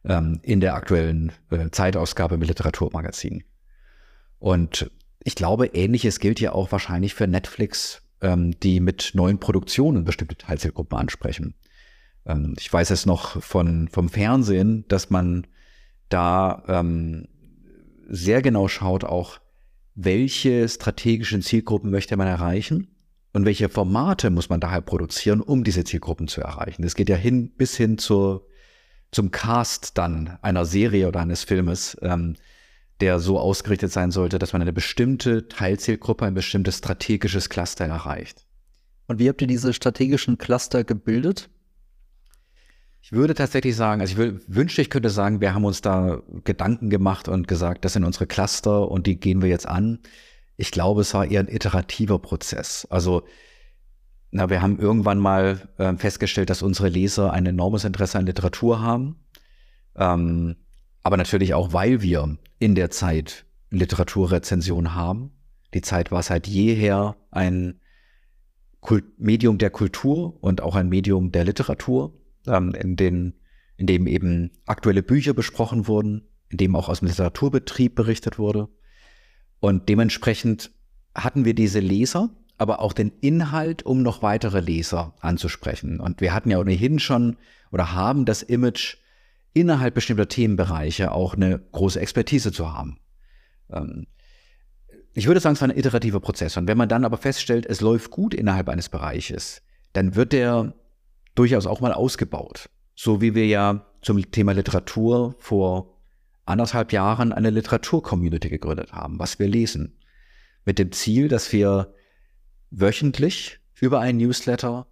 ähm, 0.05 0.41
in 0.43 0.61
der 0.61 0.75
aktuellen 0.75 1.33
äh, 1.51 1.71
Zeitausgabe 1.71 2.39
mit 2.39 2.49
Literaturmagazin. 2.49 3.45
Und 4.39 4.91
ich 5.25 5.35
glaube, 5.35 5.67
ähnliches 5.67 6.21
gilt 6.21 6.41
ja 6.41 6.53
auch 6.53 6.73
wahrscheinlich 6.73 7.15
für 7.15 7.27
Netflix, 7.27 8.03
ähm, 8.21 8.59
die 8.61 8.81
mit 8.81 9.13
neuen 9.15 9.39
Produktionen 9.39 10.05
bestimmte 10.05 10.37
Teilzielgruppen 10.37 10.99
ansprechen. 10.99 11.55
Ähm, 12.27 12.55
ich 12.59 12.73
weiß 12.73 12.91
es 12.91 13.07
noch 13.07 13.43
von, 13.43 13.89
vom 13.89 14.09
Fernsehen, 14.09 14.85
dass 14.89 15.11
man 15.11 15.47
da 16.09 16.63
ähm, 16.69 17.29
sehr 18.09 18.43
genau 18.43 18.69
schaut, 18.69 19.05
auch 19.05 19.39
welche 19.95 20.69
strategischen 20.69 21.43
Zielgruppen 21.43 21.91
möchte 21.91 22.17
man 22.17 22.29
erreichen 22.29 22.89
und 23.33 23.45
welche 23.45 23.69
Formate 23.69 24.31
muss 24.31 24.49
man 24.49 24.61
daher 24.61 24.81
produzieren, 24.81 25.41
um 25.41 25.65
diese 25.65 25.85
Zielgruppen 25.85 26.29
zu 26.29 26.41
erreichen. 26.41 26.83
Das 26.83 26.95
geht 26.95 27.09
ja 27.09 27.17
hin 27.17 27.51
bis 27.57 27.77
hin 27.77 27.99
zur, 27.99 28.47
zum 29.11 29.31
Cast 29.31 29.97
dann 29.99 30.39
einer 30.43 30.65
Serie 30.65 31.09
oder 31.09 31.21
eines 31.21 31.45
Filmes, 31.45 31.97
ähm, 32.03 32.37
der 33.01 33.21
so 33.21 33.39
ausgerichtet 33.39 33.93
sein 33.93 34.11
sollte, 34.11 34.39
dass 34.39 34.53
man 34.53 34.63
eine 34.63 34.73
bestimmte 34.73 35.49
Teilzielgruppe, 35.49 36.27
ein 36.27 36.35
bestimmtes 36.35 36.79
strategisches 36.79 37.49
Cluster 37.49 37.87
erreicht. 37.87 38.45
Und 39.07 39.19
wie 39.19 39.29
habt 39.29 39.41
ihr 39.41 39.47
diese 39.47 39.73
strategischen 39.73 40.37
Cluster 40.37 40.85
gebildet? 40.85 41.49
Ich 43.01 43.13
würde 43.13 43.35
tatsächlich 43.35 43.75
sagen, 43.75 44.01
also 44.01 44.13
ich 44.13 44.19
will, 44.19 44.41
wünschte, 44.49 44.83
ich 44.83 44.91
könnte 44.91 45.09
sagen, 45.09 45.41
wir 45.41 45.55
haben 45.55 45.65
uns 45.65 45.81
da 45.81 46.21
Gedanken 46.45 46.91
gemacht 46.91 47.29
und 47.29 47.49
gesagt, 47.49 47.85
das 47.85 47.95
sind 47.95 48.05
unsere 48.05 48.27
Cluster 48.27 48.91
und 48.91 49.07
die 49.07 49.19
gehen 49.19 49.41
wir 49.41 49.49
jetzt 49.49 49.67
an. 49.67 50.01
Ich 50.57 50.73
glaube, 50.73 51.03
es 51.03 51.15
war 51.15 51.25
eher 51.25 51.41
ein 51.41 51.49
iterativer 51.49 52.19
Prozess. 52.19 52.87
Also, 52.91 53.23
na, 54.31 54.51
wir 54.51 54.61
haben 54.61 54.79
irgendwann 54.79 55.19
mal 55.19 55.69
äh, 55.79 55.95
festgestellt, 55.97 56.51
dass 56.51 56.63
unsere 56.63 56.89
Leser 56.89 57.33
ein 57.33 57.47
enormes 57.47 57.85
Interesse 57.85 58.19
an 58.19 58.27
Literatur 58.27 58.81
haben. 58.81 59.17
Ähm, 59.97 60.57
aber 61.03 61.17
natürlich 61.17 61.55
auch, 61.55 61.73
weil 61.73 62.03
wir 62.03 62.37
in 62.59 62.75
der 62.75 62.91
Zeit 62.91 63.47
Literaturrezension 63.71 64.95
haben. 64.95 65.31
Die 65.75 65.83
Zeit 65.83 66.11
war 66.11 66.23
seit 66.23 66.47
jeher 66.47 67.17
ein 67.31 67.81
Kult 68.81 69.19
Medium 69.19 69.59
der 69.59 69.71
Kultur 69.71 70.43
und 70.43 70.61
auch 70.61 70.77
ein 70.77 70.89
Medium 70.89 71.33
der 71.33 71.45
Literatur 71.45 72.15
ähm, 72.47 72.75
in, 72.75 72.97
den, 72.97 73.35
in 73.77 73.87
dem 73.87 74.07
eben 74.07 74.51
aktuelle 74.67 75.03
Bücher 75.03 75.35
besprochen 75.35 75.87
wurden, 75.87 76.29
in 76.49 76.59
dem 76.59 76.77
auch 76.77 76.89
aus 76.89 77.01
dem 77.01 77.09
Literaturbetrieb 77.09 77.95
berichtet 77.95 78.39
wurde. 78.39 78.69
Und 79.61 79.89
dementsprechend 79.89 80.71
hatten 81.15 81.45
wir 81.45 81.55
diese 81.55 81.81
Leser, 81.81 82.31
aber 82.59 82.81
auch 82.81 82.93
den 82.93 83.13
Inhalt, 83.21 83.85
um 83.85 84.03
noch 84.03 84.23
weitere 84.23 84.61
Leser 84.61 85.15
anzusprechen. 85.21 86.01
Und 86.01 86.21
wir 86.21 86.35
hatten 86.35 86.51
ja 86.51 86.59
ohnehin 86.59 86.99
schon 86.99 87.37
oder 87.71 87.93
haben 87.95 88.25
das 88.25 88.43
Image, 88.43 88.97
innerhalb 89.55 89.95
bestimmter 89.95 90.29
Themenbereiche 90.29 91.13
auch 91.13 91.35
eine 91.35 91.59
große 91.59 92.01
Expertise 92.01 92.53
zu 92.53 92.73
haben. 92.73 92.99
Ähm, 93.71 94.07
ich 95.15 95.27
würde 95.27 95.41
sagen, 95.41 95.55
es 95.55 95.61
war 95.61 95.69
ein 95.69 95.77
iterativer 95.77 96.21
Prozess. 96.21 96.57
Und 96.57 96.69
wenn 96.69 96.79
man 96.79 96.89
dann 96.89 97.05
aber 97.05 97.17
feststellt, 97.17 97.67
es 97.67 97.81
läuft 97.81 98.11
gut 98.11 98.35
innerhalb 98.35 98.69
eines 98.69 98.89
Bereiches, 98.89 99.63
dann 99.93 100.15
wird 100.15 100.33
der 100.33 100.75
durchaus 101.35 101.67
auch 101.67 101.81
mal 101.81 101.93
ausgebaut. 101.93 102.69
So 102.95 103.21
wie 103.21 103.35
wir 103.35 103.47
ja 103.47 103.87
zum 104.03 104.31
Thema 104.31 104.53
Literatur 104.53 105.35
vor 105.39 105.99
anderthalb 106.45 106.93
Jahren 106.93 107.33
eine 107.33 107.51
Literatur-Community 107.51 108.49
gegründet 108.49 108.93
haben, 108.93 109.19
was 109.19 109.39
wir 109.39 109.49
lesen. 109.49 109.99
Mit 110.65 110.79
dem 110.79 110.93
Ziel, 110.93 111.29
dass 111.29 111.53
wir 111.53 111.95
wöchentlich 112.71 113.59
über 113.81 114.01
einen 114.01 114.19
Newsletter 114.19 114.87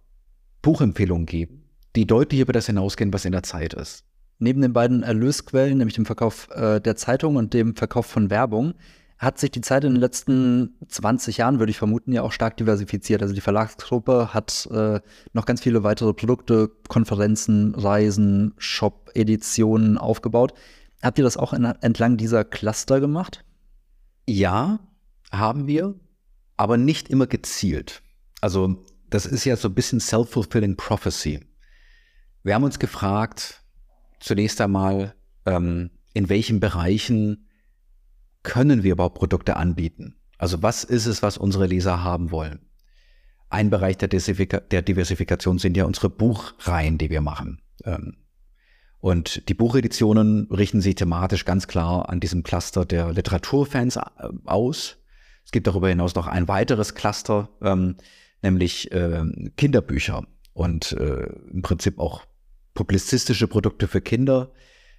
Buchempfehlungen 0.61 1.25
geben, 1.25 1.63
die 1.95 2.07
deutlich 2.07 2.41
über 2.41 2.53
das 2.53 2.65
hinausgehen, 2.65 3.13
was 3.13 3.25
in 3.25 3.31
der 3.31 3.43
Zeit 3.43 3.73
ist. 3.73 4.03
Neben 4.39 4.61
den 4.61 4.73
beiden 4.73 5.03
Erlösquellen, 5.03 5.77
nämlich 5.77 5.95
dem 5.95 6.05
Verkauf 6.05 6.49
äh, 6.51 6.79
der 6.79 6.95
Zeitung 6.95 7.35
und 7.37 7.53
dem 7.53 7.75
Verkauf 7.75 8.05
von 8.05 8.29
Werbung, 8.29 8.75
hat 9.17 9.39
sich 9.39 9.49
die 9.49 9.61
Zeit 9.61 9.83
in 9.83 9.93
den 9.93 9.99
letzten 9.99 10.75
20 10.87 11.37
Jahren, 11.37 11.57
würde 11.57 11.71
ich 11.71 11.77
vermuten, 11.77 12.11
ja 12.11 12.21
auch 12.21 12.31
stark 12.31 12.55
diversifiziert. 12.57 13.23
Also 13.23 13.33
die 13.33 13.41
Verlagsgruppe 13.41 14.33
hat 14.33 14.67
äh, 14.71 14.99
noch 15.33 15.45
ganz 15.45 15.61
viele 15.61 15.83
weitere 15.83 16.13
Produkte, 16.13 16.69
Konferenzen, 16.87 17.73
Reisen, 17.73 18.53
Shop-Editionen 18.57 19.97
aufgebaut. 19.97 20.53
Habt 21.01 21.17
ihr 21.17 21.23
das 21.23 21.37
auch 21.37 21.53
in, 21.53 21.65
entlang 21.65 22.17
dieser 22.17 22.43
Cluster 22.43 22.99
gemacht? 22.99 23.43
Ja, 24.27 24.79
haben 25.31 25.65
wir, 25.65 25.95
aber 26.57 26.77
nicht 26.77 27.09
immer 27.09 27.27
gezielt. 27.27 28.01
Also 28.41 28.83
das 29.09 29.25
ist 29.25 29.45
ja 29.45 29.55
so 29.55 29.69
ein 29.69 29.75
bisschen 29.75 29.99
self-fulfilling 29.99 30.75
prophecy. 30.75 31.39
Wir 32.43 32.55
haben 32.55 32.63
uns 32.63 32.79
gefragt, 32.79 33.63
zunächst 34.19 34.59
einmal, 34.61 35.15
ähm, 35.45 35.91
in 36.13 36.29
welchen 36.29 36.59
Bereichen 36.59 37.47
können 38.43 38.83
wir 38.83 38.93
überhaupt 38.93 39.15
Produkte 39.15 39.57
anbieten? 39.57 40.15
Also 40.37 40.63
was 40.63 40.83
ist 40.83 41.05
es, 41.05 41.21
was 41.21 41.37
unsere 41.37 41.67
Leser 41.67 42.03
haben 42.03 42.31
wollen? 42.31 42.65
Ein 43.49 43.69
Bereich 43.69 43.97
der, 43.97 44.09
der 44.09 44.81
Diversifikation 44.81 45.57
sind 45.57 45.77
ja 45.77 45.85
unsere 45.85 46.09
Buchreihen, 46.09 46.97
die 46.97 47.09
wir 47.09 47.21
machen. 47.21 47.61
Ähm, 47.83 48.17
und 48.99 49.47
die 49.47 49.53
Bucheditionen 49.53 50.47
richten 50.51 50.81
sich 50.81 50.95
thematisch 50.95 51.45
ganz 51.45 51.67
klar 51.67 52.09
an 52.09 52.19
diesem 52.19 52.43
Cluster 52.43 52.85
der 52.85 53.13
Literaturfans 53.13 53.97
äh, 53.97 54.01
aus. 54.45 54.97
Es 55.47 55.51
gibt 55.51 55.65
darüber 55.65 55.87
hinaus 55.87 56.13
noch 56.13 56.27
ein 56.27 56.49
weiteres 56.49 56.93
Cluster, 56.93 57.47
ähm, 57.61 57.95
nämlich 58.41 58.91
äh, 58.91 59.23
Kinderbücher 59.55 60.27
und 60.51 60.91
äh, 60.91 61.29
im 61.53 61.61
Prinzip 61.61 61.99
auch 61.99 62.25
publizistische 62.73 63.47
Produkte 63.47 63.87
für 63.87 64.01
Kinder. 64.01 64.51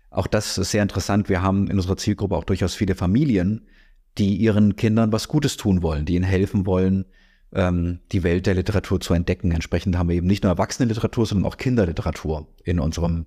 Auch 0.09 0.27
das 0.27 0.57
ist 0.57 0.71
sehr 0.71 0.83
interessant. 0.83 1.29
Wir 1.29 1.43
haben 1.43 1.69
in 1.69 1.77
unserer 1.77 1.99
Zielgruppe 1.99 2.35
auch 2.35 2.45
durchaus 2.45 2.75
viele 2.75 2.95
Familien, 2.95 3.69
die 4.17 4.37
ihren 4.37 4.75
Kindern 4.77 5.13
was 5.13 5.29
Gutes 5.29 5.59
tun 5.59 5.83
wollen, 5.83 6.07
die 6.07 6.15
ihnen 6.15 6.25
helfen 6.25 6.65
wollen, 6.65 7.05
ähm, 7.53 8.01
die 8.11 8.23
Welt 8.23 8.47
der 8.47 8.55
Literatur 8.55 9.03
zu 9.03 9.13
entdecken. 9.13 9.51
Entsprechend 9.51 9.99
haben 9.99 10.09
wir 10.09 10.17
eben 10.17 10.27
nicht 10.27 10.45
nur 10.45 10.53
Erwachsenenliteratur, 10.53 11.27
sondern 11.27 11.45
auch 11.45 11.59
Kinderliteratur 11.59 12.49
in 12.65 12.81
unserem 12.81 13.27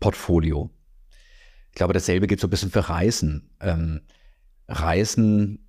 Portfolio. 0.00 0.70
Ich 1.70 1.76
glaube, 1.76 1.92
dasselbe 1.92 2.26
gilt 2.26 2.40
so 2.40 2.48
ein 2.48 2.50
bisschen 2.50 2.72
für 2.72 2.88
Reisen. 2.88 3.48
Ähm, 3.60 4.00
Reisen 4.66 5.67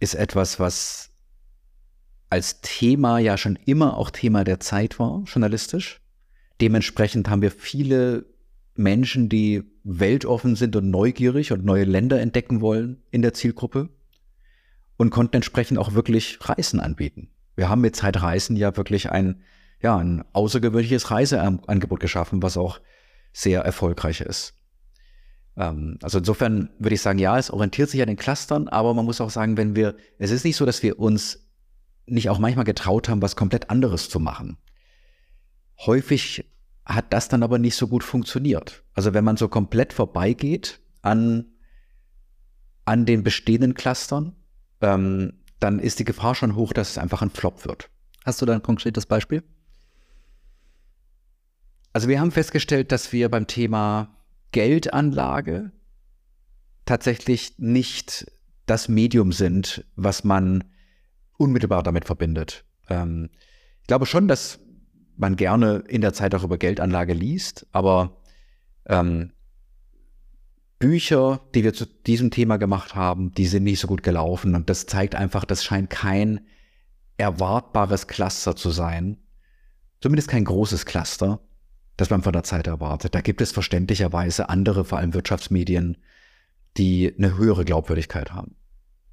ist 0.00 0.14
etwas, 0.14 0.58
was 0.58 1.10
als 2.30 2.60
Thema 2.60 3.18
ja 3.18 3.36
schon 3.36 3.56
immer 3.66 3.96
auch 3.96 4.10
Thema 4.10 4.44
der 4.44 4.60
Zeit 4.60 4.98
war, 4.98 5.22
journalistisch. 5.26 6.00
Dementsprechend 6.60 7.28
haben 7.28 7.42
wir 7.42 7.50
viele 7.50 8.26
Menschen, 8.74 9.28
die 9.28 9.62
weltoffen 9.84 10.56
sind 10.56 10.76
und 10.76 10.90
neugierig 10.90 11.52
und 11.52 11.64
neue 11.64 11.84
Länder 11.84 12.20
entdecken 12.20 12.60
wollen 12.60 13.02
in 13.10 13.22
der 13.22 13.34
Zielgruppe 13.34 13.88
und 14.96 15.10
konnten 15.10 15.36
entsprechend 15.36 15.78
auch 15.78 15.94
wirklich 15.94 16.38
Reisen 16.40 16.80
anbieten. 16.80 17.30
Wir 17.56 17.68
haben 17.68 17.80
mit 17.80 17.96
Zeitreisen 17.96 18.56
ja 18.56 18.76
wirklich 18.76 19.10
ein, 19.10 19.42
ja, 19.82 19.96
ein 19.96 20.24
außergewöhnliches 20.32 21.10
Reiseangebot 21.10 22.00
geschaffen, 22.00 22.42
was 22.42 22.56
auch 22.56 22.80
sehr 23.32 23.62
erfolgreich 23.62 24.20
ist. 24.20 24.54
Ähm, 25.56 25.98
also 26.02 26.18
insofern 26.18 26.70
würde 26.78 26.94
ich 26.94 27.02
sagen, 27.02 27.18
ja, 27.18 27.38
es 27.38 27.50
orientiert 27.50 27.90
sich 27.90 28.00
an 28.00 28.08
den 28.08 28.16
Clustern, 28.16 28.68
aber 28.68 28.94
man 28.94 29.04
muss 29.04 29.20
auch 29.20 29.30
sagen, 29.30 29.56
wenn 29.56 29.74
wir, 29.76 29.96
es 30.18 30.30
ist 30.30 30.44
nicht 30.44 30.56
so, 30.56 30.66
dass 30.66 30.82
wir 30.82 30.98
uns 30.98 31.46
nicht 32.06 32.28
auch 32.28 32.38
manchmal 32.38 32.64
getraut 32.64 33.08
haben, 33.08 33.22
was 33.22 33.36
komplett 33.36 33.70
anderes 33.70 34.08
zu 34.08 34.20
machen. 34.20 34.58
Häufig 35.78 36.44
hat 36.84 37.12
das 37.12 37.28
dann 37.28 37.42
aber 37.42 37.58
nicht 37.58 37.76
so 37.76 37.88
gut 37.88 38.02
funktioniert. 38.04 38.84
Also 38.94 39.14
wenn 39.14 39.24
man 39.24 39.36
so 39.36 39.48
komplett 39.48 39.92
vorbeigeht 39.92 40.80
an, 41.02 41.46
an 42.84 43.06
den 43.06 43.22
bestehenden 43.22 43.74
Clustern, 43.74 44.34
ähm, 44.80 45.34
dann 45.60 45.78
ist 45.78 45.98
die 45.98 46.04
Gefahr 46.04 46.34
schon 46.34 46.56
hoch, 46.56 46.72
dass 46.72 46.90
es 46.90 46.98
einfach 46.98 47.22
ein 47.22 47.30
Flop 47.30 47.64
wird. 47.64 47.90
Hast 48.24 48.42
du 48.42 48.46
da 48.46 48.54
ein 48.54 48.62
konkretes 48.62 49.06
Beispiel? 49.06 49.42
Also 51.92 52.08
wir 52.08 52.20
haben 52.20 52.30
festgestellt, 52.30 52.92
dass 52.92 53.12
wir 53.12 53.28
beim 53.28 53.46
Thema 53.46 54.19
Geldanlage 54.52 55.72
tatsächlich 56.84 57.58
nicht 57.58 58.30
das 58.66 58.88
Medium 58.88 59.32
sind, 59.32 59.84
was 59.96 60.24
man 60.24 60.64
unmittelbar 61.38 61.82
damit 61.82 62.04
verbindet. 62.04 62.64
Ähm, 62.88 63.30
ich 63.80 63.86
glaube 63.86 64.06
schon, 64.06 64.28
dass 64.28 64.60
man 65.16 65.36
gerne 65.36 65.84
in 65.88 66.00
der 66.00 66.12
Zeit 66.12 66.34
auch 66.34 66.44
über 66.44 66.58
Geldanlage 66.58 67.12
liest, 67.12 67.66
aber 67.72 68.22
ähm, 68.86 69.32
Bücher, 70.78 71.40
die 71.54 71.62
wir 71.62 71.74
zu 71.74 71.84
diesem 71.84 72.30
Thema 72.30 72.56
gemacht 72.56 72.94
haben, 72.94 73.32
die 73.32 73.46
sind 73.46 73.64
nicht 73.64 73.80
so 73.80 73.86
gut 73.86 74.02
gelaufen 74.02 74.54
und 74.54 74.70
das 74.70 74.86
zeigt 74.86 75.14
einfach, 75.14 75.44
das 75.44 75.62
scheint 75.62 75.90
kein 75.90 76.40
erwartbares 77.18 78.06
Cluster 78.06 78.56
zu 78.56 78.70
sein, 78.70 79.18
zumindest 80.00 80.28
kein 80.28 80.44
großes 80.44 80.86
Cluster, 80.86 81.40
das 82.00 82.08
man 82.08 82.22
von 82.22 82.32
der 82.32 82.44
Zeit 82.44 82.66
erwartet. 82.66 83.14
Da 83.14 83.20
gibt 83.20 83.42
es 83.42 83.52
verständlicherweise 83.52 84.48
andere, 84.48 84.84
vor 84.84 84.98
allem 84.98 85.12
Wirtschaftsmedien, 85.12 85.98
die 86.78 87.14
eine 87.16 87.36
höhere 87.36 87.66
Glaubwürdigkeit 87.66 88.32
haben. 88.32 88.54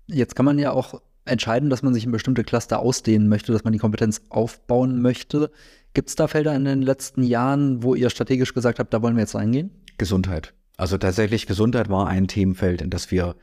Jetzt 0.06 0.36
kann 0.36 0.46
man 0.46 0.58
ja 0.58 0.72
auch 0.72 1.02
entscheiden, 1.26 1.70
dass 1.70 1.84
man 1.84 1.94
sich 1.94 2.06
in 2.06 2.14
bestimmte 2.14 2.46
Cluster 2.46 2.80
ausdehnen 2.80 3.28
möchte, 3.28 3.52
dass 3.52 3.66
man 3.66 3.74
die 3.74 3.80
Kompetenz 3.80 4.22
aufbauen 4.30 5.02
möchte. 5.02 5.52
Gibt 5.94 6.08
es 6.08 6.16
da 6.16 6.30
Felder 6.30 6.56
in 6.56 6.64
den 6.64 6.82
letzten 6.82 7.24
Jahren, 7.24 7.84
wo 7.84 7.94
ihr 7.94 8.10
strategisch 8.10 8.54
gesagt 8.54 8.80
habt, 8.80 8.94
da 8.94 9.02
wollen 9.02 9.18
wir 9.18 9.24
jetzt 9.24 9.36
reingehen? 9.36 9.70
Gesundheit. 9.98 10.54
Also 10.78 10.98
tatsächlich 10.98 11.46
Gesundheit 11.46 11.90
war 11.90 12.08
ein 12.08 12.30
Themenfeld, 12.30 12.82
in 12.82 12.90
das 12.90 13.12
wir 13.12 13.36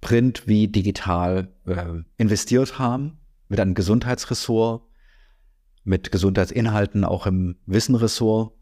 print 0.00 0.48
wie 0.48 0.66
digital 0.66 1.48
äh, 1.66 2.02
investiert 2.16 2.80
haben, 2.80 3.18
mit 3.48 3.60
einem 3.60 3.74
Gesundheitsressort, 3.74 4.82
mit 5.84 6.10
Gesundheitsinhalten 6.10 7.04
auch 7.04 7.26
im 7.26 7.56
Wissenressort 7.66 8.52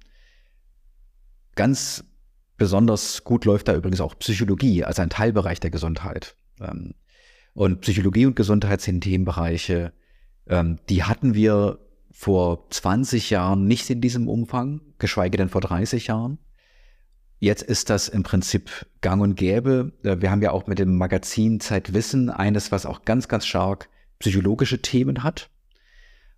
Ganz 1.59 2.05
besonders 2.57 3.25
gut 3.25 3.45
läuft 3.45 3.67
da 3.67 3.75
übrigens 3.75 4.01
auch 4.01 4.17
Psychologie, 4.21 4.85
also 4.85 5.03
ein 5.03 5.11
Teilbereich 5.11 5.59
der 5.59 5.73
Gesundheit. 5.73 6.37
Ähm, 6.61 6.95
und 7.53 7.81
Psychologie 7.81 8.27
und 8.27 8.37
Gesundheit 8.37 8.81
sind 8.81 9.01
Themenbereiche, 9.01 9.93
ähm, 10.47 10.79
die 10.89 11.03
hatten 11.03 11.35
wir 11.35 11.81
vor 12.13 12.71
20 12.71 13.31
Jahren 13.31 13.67
nicht 13.67 13.91
in 13.91 14.01
diesem 14.01 14.29
Umfang, 14.29 14.83
geschweige 14.99 15.37
denn 15.37 15.49
vor 15.49 15.61
30 15.61 16.07
Jahren. 16.07 16.39
Jetzt 17.41 17.65
ist 17.65 17.91
das 17.91 18.09
im 18.09 18.23
Prinzip 18.23 18.87
gang 19.01 19.21
und 19.21 19.35
gäbe. 19.35 19.91
Äh, 20.05 20.21
wir 20.21 20.31
haben 20.31 20.43
ja 20.43 20.53
auch 20.53 20.69
mit 20.69 20.79
dem 20.79 20.97
Magazin 20.97 21.59
Zeitwissen 21.59 22.31
eines, 22.31 22.71
was 22.71 22.87
auch 22.87 23.05
ganz, 23.05 23.27
ganz 23.27 23.47
stark 23.47 23.89
psychologische 24.21 24.81
Themen 24.81 25.25
hat. 25.25 25.51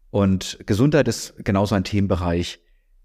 Und 0.08 0.60
Gesundheit 0.64 1.08
ist 1.08 1.34
genauso 1.44 1.74
ein 1.74 1.84
Themenbereich, 1.84 2.60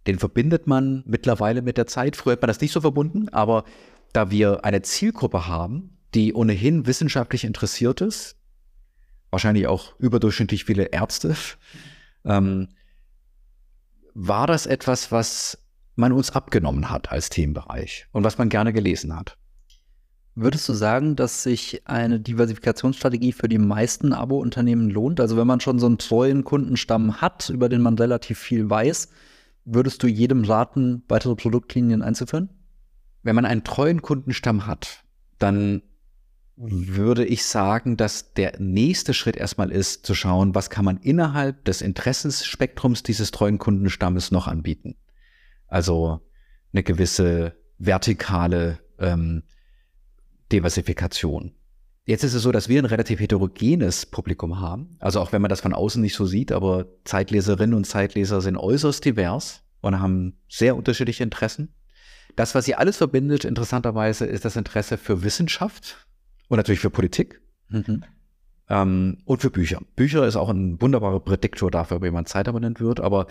den 0.07 0.19
verbindet 0.19 0.67
man 0.67 1.03
mittlerweile 1.05 1.61
mit 1.61 1.77
der 1.77 1.87
Zeit. 1.87 2.15
Früher 2.15 2.33
hat 2.33 2.41
man 2.41 2.47
das 2.47 2.61
nicht 2.61 2.71
so 2.71 2.81
verbunden, 2.81 3.29
aber 3.29 3.65
da 4.13 4.31
wir 4.31 4.63
eine 4.63 4.81
Zielgruppe 4.81 5.47
haben, 5.47 5.97
die 6.13 6.33
ohnehin 6.33 6.85
wissenschaftlich 6.85 7.43
interessiert 7.43 8.01
ist, 8.01 8.37
wahrscheinlich 9.31 9.67
auch 9.67 9.99
überdurchschnittlich 9.99 10.65
viele 10.65 10.85
Ärzte, 10.85 11.35
ähm, 12.23 12.69
war 14.13 14.47
das 14.47 14.65
etwas, 14.65 15.11
was 15.11 15.57
man 15.95 16.11
uns 16.11 16.31
abgenommen 16.31 16.89
hat 16.89 17.11
als 17.11 17.29
Themenbereich 17.29 18.07
und 18.11 18.23
was 18.23 18.37
man 18.37 18.49
gerne 18.49 18.73
gelesen 18.73 19.15
hat. 19.15 19.37
Würdest 20.35 20.67
du 20.67 20.73
sagen, 20.73 21.15
dass 21.15 21.43
sich 21.43 21.81
eine 21.85 22.19
Diversifikationsstrategie 22.19 23.31
für 23.31 23.47
die 23.47 23.57
meisten 23.57 24.11
Abo-Unternehmen 24.11 24.89
lohnt? 24.89 25.21
Also 25.21 25.37
wenn 25.37 25.47
man 25.47 25.61
schon 25.61 25.79
so 25.79 25.85
einen 25.85 25.97
treuen 25.97 26.43
Kundenstamm 26.43 27.21
hat, 27.21 27.49
über 27.49 27.69
den 27.69 27.81
man 27.81 27.97
relativ 27.97 28.39
viel 28.39 28.69
weiß, 28.69 29.09
Würdest 29.66 30.03
du 30.03 30.07
jedem 30.07 30.43
raten, 30.43 31.03
weitere 31.07 31.36
Produktlinien 31.36 32.03
einzuführen? 32.03 32.49
Wenn 33.24 33.36
man 33.36 33.45
einen 33.45 33.63
treuen 33.63 34.03
Kundenstamm 34.03 34.68
hat, 34.68 35.03
dann 35.39 35.82
würde 36.55 37.26
ich 37.26 37.43
sagen, 37.43 37.97
dass 37.97 38.34
der 38.34 38.59
nächste 38.59 39.13
Schritt 39.13 39.36
erstmal 39.36 39.72
ist, 39.72 40.05
zu 40.05 40.13
schauen, 40.13 40.55
was 40.55 40.70
kann 40.70 40.86
man 40.86 40.97
innerhalb 40.97 41.66
des 41.66 41.82
Interessensspektrums 41.82 43.03
dieses 43.03 43.32
treuen 43.32 43.57
Kundenstammes 43.57 44.32
noch 44.32 44.47
anbieten. 44.47 44.95
Also 45.68 46.22
eine 46.72 46.84
gewisse 46.84 47.57
vertikale 47.78 48.80
ähm, 48.99 49.43
Diversifikation. 50.51 51.54
Jetzt 52.05 52.23
ist 52.23 52.35
es 52.35 52.43
so, 52.43 52.51
dass 52.51 52.69
wir 52.69 52.81
ein 52.81 52.85
relativ 52.85 53.19
heterogenes 53.19 54.05
Publikum 54.05 54.59
haben. 54.59 54.95
Also 54.99 55.19
auch 55.19 55.31
wenn 55.31 55.41
man 55.41 55.49
das 55.49 55.61
von 55.61 55.73
außen 55.73 56.01
nicht 56.01 56.15
so 56.15 56.25
sieht, 56.25 56.51
aber 56.51 56.85
Zeitleserinnen 57.03 57.75
und 57.75 57.85
Zeitleser 57.85 58.41
sind 58.41 58.57
äußerst 58.57 59.03
divers 59.03 59.63
und 59.81 59.99
haben 59.99 60.37
sehr 60.47 60.75
unterschiedliche 60.75 61.23
Interessen. 61.23 61.73
Das, 62.35 62.53
was 62.53 62.65
sie 62.65 62.75
alles 62.75 62.97
verbindet, 62.97 63.43
interessanterweise, 63.43 64.25
ist 64.25 64.45
das 64.45 64.55
Interesse 64.55 64.97
für 64.97 65.23
Wissenschaft 65.23 66.05
und 66.47 66.57
natürlich 66.57 66.81
für 66.81 66.91
Politik 66.91 67.41
mhm. 67.69 68.03
ähm, 68.69 69.17
und 69.25 69.41
für 69.41 69.49
Bücher. 69.49 69.81
Bücher 69.95 70.27
ist 70.27 70.35
auch 70.35 70.49
ein 70.49 70.79
wunderbarer 70.81 71.21
Prädiktor 71.21 71.71
dafür, 71.71 71.97
ob 71.97 72.03
jemand 72.03 72.29
Zeitabonnent 72.29 72.79
wird, 72.79 72.99
aber 72.99 73.25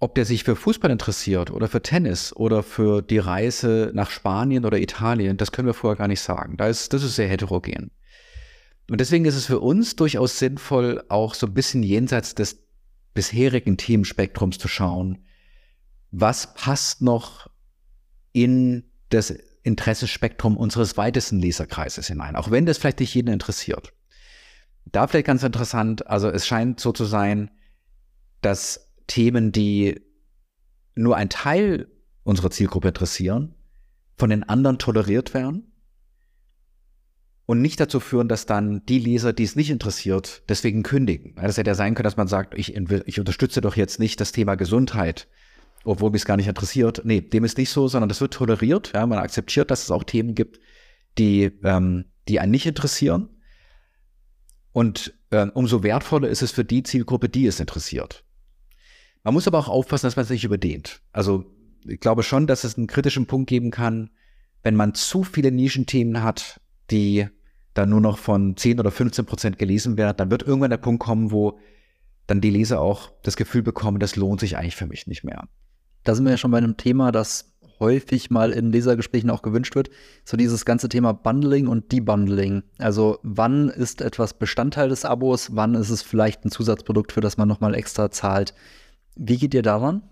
ob 0.00 0.14
der 0.14 0.24
sich 0.24 0.44
für 0.44 0.54
Fußball 0.54 0.90
interessiert 0.90 1.50
oder 1.50 1.68
für 1.68 1.82
Tennis 1.82 2.34
oder 2.34 2.62
für 2.62 3.02
die 3.02 3.18
Reise 3.18 3.90
nach 3.94 4.10
Spanien 4.10 4.64
oder 4.64 4.78
Italien, 4.78 5.36
das 5.36 5.50
können 5.50 5.66
wir 5.66 5.74
vorher 5.74 5.96
gar 5.96 6.08
nicht 6.08 6.20
sagen. 6.20 6.56
Da 6.56 6.68
ist, 6.68 6.92
das 6.92 7.02
ist 7.02 7.16
sehr 7.16 7.28
heterogen. 7.28 7.90
Und 8.90 9.00
deswegen 9.00 9.24
ist 9.24 9.34
es 9.34 9.46
für 9.46 9.60
uns 9.60 9.96
durchaus 9.96 10.38
sinnvoll, 10.38 11.04
auch 11.08 11.34
so 11.34 11.46
ein 11.46 11.54
bisschen 11.54 11.82
jenseits 11.82 12.34
des 12.34 12.62
bisherigen 13.12 13.76
Themenspektrums 13.76 14.58
zu 14.58 14.68
schauen, 14.68 15.24
was 16.10 16.54
passt 16.54 17.02
noch 17.02 17.50
in 18.32 18.84
das 19.10 19.34
Interessespektrum 19.62 20.56
unseres 20.56 20.96
weitesten 20.96 21.40
Leserkreises 21.40 22.06
hinein, 22.06 22.36
auch 22.36 22.50
wenn 22.50 22.64
das 22.64 22.78
vielleicht 22.78 23.00
nicht 23.00 23.14
jeden 23.14 23.32
interessiert. 23.32 23.92
Da 24.86 25.06
vielleicht 25.06 25.26
ganz 25.26 25.42
interessant, 25.42 26.06
also 26.06 26.30
es 26.30 26.46
scheint 26.46 26.80
so 26.80 26.92
zu 26.92 27.04
sein, 27.04 27.50
dass 28.40 28.87
Themen, 29.08 29.50
die 29.50 30.00
nur 30.94 31.16
ein 31.16 31.28
Teil 31.28 31.88
unserer 32.22 32.50
Zielgruppe 32.50 32.88
interessieren, 32.88 33.54
von 34.16 34.30
den 34.30 34.44
anderen 34.44 34.78
toleriert 34.78 35.34
werden 35.34 35.72
und 37.46 37.62
nicht 37.62 37.80
dazu 37.80 37.98
führen, 37.98 38.28
dass 38.28 38.46
dann 38.46 38.84
die 38.86 38.98
Leser, 38.98 39.32
die 39.32 39.44
es 39.44 39.56
nicht 39.56 39.70
interessiert, 39.70 40.42
deswegen 40.48 40.82
kündigen. 40.82 41.34
Das 41.36 41.56
hätte 41.56 41.70
ja 41.70 41.74
sein 41.74 41.94
können, 41.94 42.04
dass 42.04 42.18
man 42.18 42.28
sagt, 42.28 42.54
ich, 42.54 42.76
ich 42.76 43.18
unterstütze 43.18 43.60
doch 43.62 43.74
jetzt 43.74 43.98
nicht 43.98 44.20
das 44.20 44.32
Thema 44.32 44.54
Gesundheit, 44.56 45.28
obwohl 45.84 46.10
mich 46.10 46.22
es 46.22 46.26
gar 46.26 46.36
nicht 46.36 46.48
interessiert. 46.48 47.02
Nee, 47.04 47.22
dem 47.22 47.44
ist 47.44 47.56
nicht 47.56 47.70
so, 47.70 47.88
sondern 47.88 48.10
das 48.10 48.20
wird 48.20 48.34
toleriert. 48.34 48.92
Ja, 48.94 49.06
man 49.06 49.18
akzeptiert, 49.18 49.70
dass 49.70 49.84
es 49.84 49.90
auch 49.90 50.04
Themen 50.04 50.34
gibt, 50.34 50.60
die, 51.16 51.44
ähm, 51.64 52.04
die 52.28 52.38
einen 52.38 52.50
nicht 52.50 52.66
interessieren. 52.66 53.30
Und 54.72 55.14
äh, 55.30 55.46
umso 55.54 55.82
wertvoller 55.82 56.28
ist 56.28 56.42
es 56.42 56.52
für 56.52 56.64
die 56.64 56.82
Zielgruppe, 56.82 57.30
die 57.30 57.46
es 57.46 57.60
interessiert. 57.60 58.24
Man 59.24 59.34
muss 59.34 59.46
aber 59.46 59.58
auch 59.58 59.68
aufpassen, 59.68 60.06
dass 60.06 60.16
man 60.16 60.24
es 60.24 60.30
nicht 60.30 60.44
überdehnt. 60.44 61.00
Also 61.12 61.44
ich 61.86 62.00
glaube 62.00 62.22
schon, 62.22 62.46
dass 62.46 62.64
es 62.64 62.76
einen 62.76 62.86
kritischen 62.86 63.26
Punkt 63.26 63.48
geben 63.48 63.70
kann, 63.70 64.10
wenn 64.62 64.76
man 64.76 64.94
zu 64.94 65.22
viele 65.22 65.52
Nischenthemen 65.52 66.22
hat, 66.22 66.60
die 66.90 67.28
dann 67.74 67.90
nur 67.90 68.00
noch 68.00 68.18
von 68.18 68.56
10 68.56 68.80
oder 68.80 68.90
15 68.90 69.24
Prozent 69.24 69.58
gelesen 69.58 69.96
werden, 69.96 70.16
dann 70.16 70.30
wird 70.30 70.42
irgendwann 70.42 70.70
der 70.70 70.78
Punkt 70.78 71.02
kommen, 71.02 71.30
wo 71.30 71.58
dann 72.26 72.40
die 72.40 72.50
Leser 72.50 72.80
auch 72.80 73.10
das 73.22 73.36
Gefühl 73.36 73.62
bekommen, 73.62 74.00
das 74.00 74.16
lohnt 74.16 74.40
sich 74.40 74.56
eigentlich 74.56 74.76
für 74.76 74.86
mich 74.86 75.06
nicht 75.06 75.24
mehr. 75.24 75.48
Da 76.04 76.14
sind 76.14 76.24
wir 76.24 76.32
ja 76.32 76.36
schon 76.36 76.50
bei 76.50 76.58
einem 76.58 76.76
Thema, 76.76 77.12
das 77.12 77.56
häufig 77.80 78.30
mal 78.30 78.50
in 78.50 78.72
Lesergesprächen 78.72 79.30
auch 79.30 79.42
gewünscht 79.42 79.74
wird, 79.74 79.90
so 80.24 80.36
dieses 80.36 80.64
ganze 80.64 80.88
Thema 80.88 81.12
Bundling 81.12 81.68
und 81.68 81.92
Debundling. 81.92 82.62
Also 82.78 83.18
wann 83.22 83.68
ist 83.68 84.00
etwas 84.00 84.34
Bestandteil 84.34 84.88
des 84.88 85.04
Abos, 85.04 85.54
wann 85.54 85.74
ist 85.74 85.90
es 85.90 86.02
vielleicht 86.02 86.44
ein 86.44 86.50
Zusatzprodukt, 86.50 87.12
für 87.12 87.20
das 87.20 87.36
man 87.36 87.48
nochmal 87.48 87.74
extra 87.74 88.10
zahlt. 88.10 88.54
Wie 89.20 89.36
geht 89.36 89.52
ihr 89.52 89.62
daran? 89.62 90.02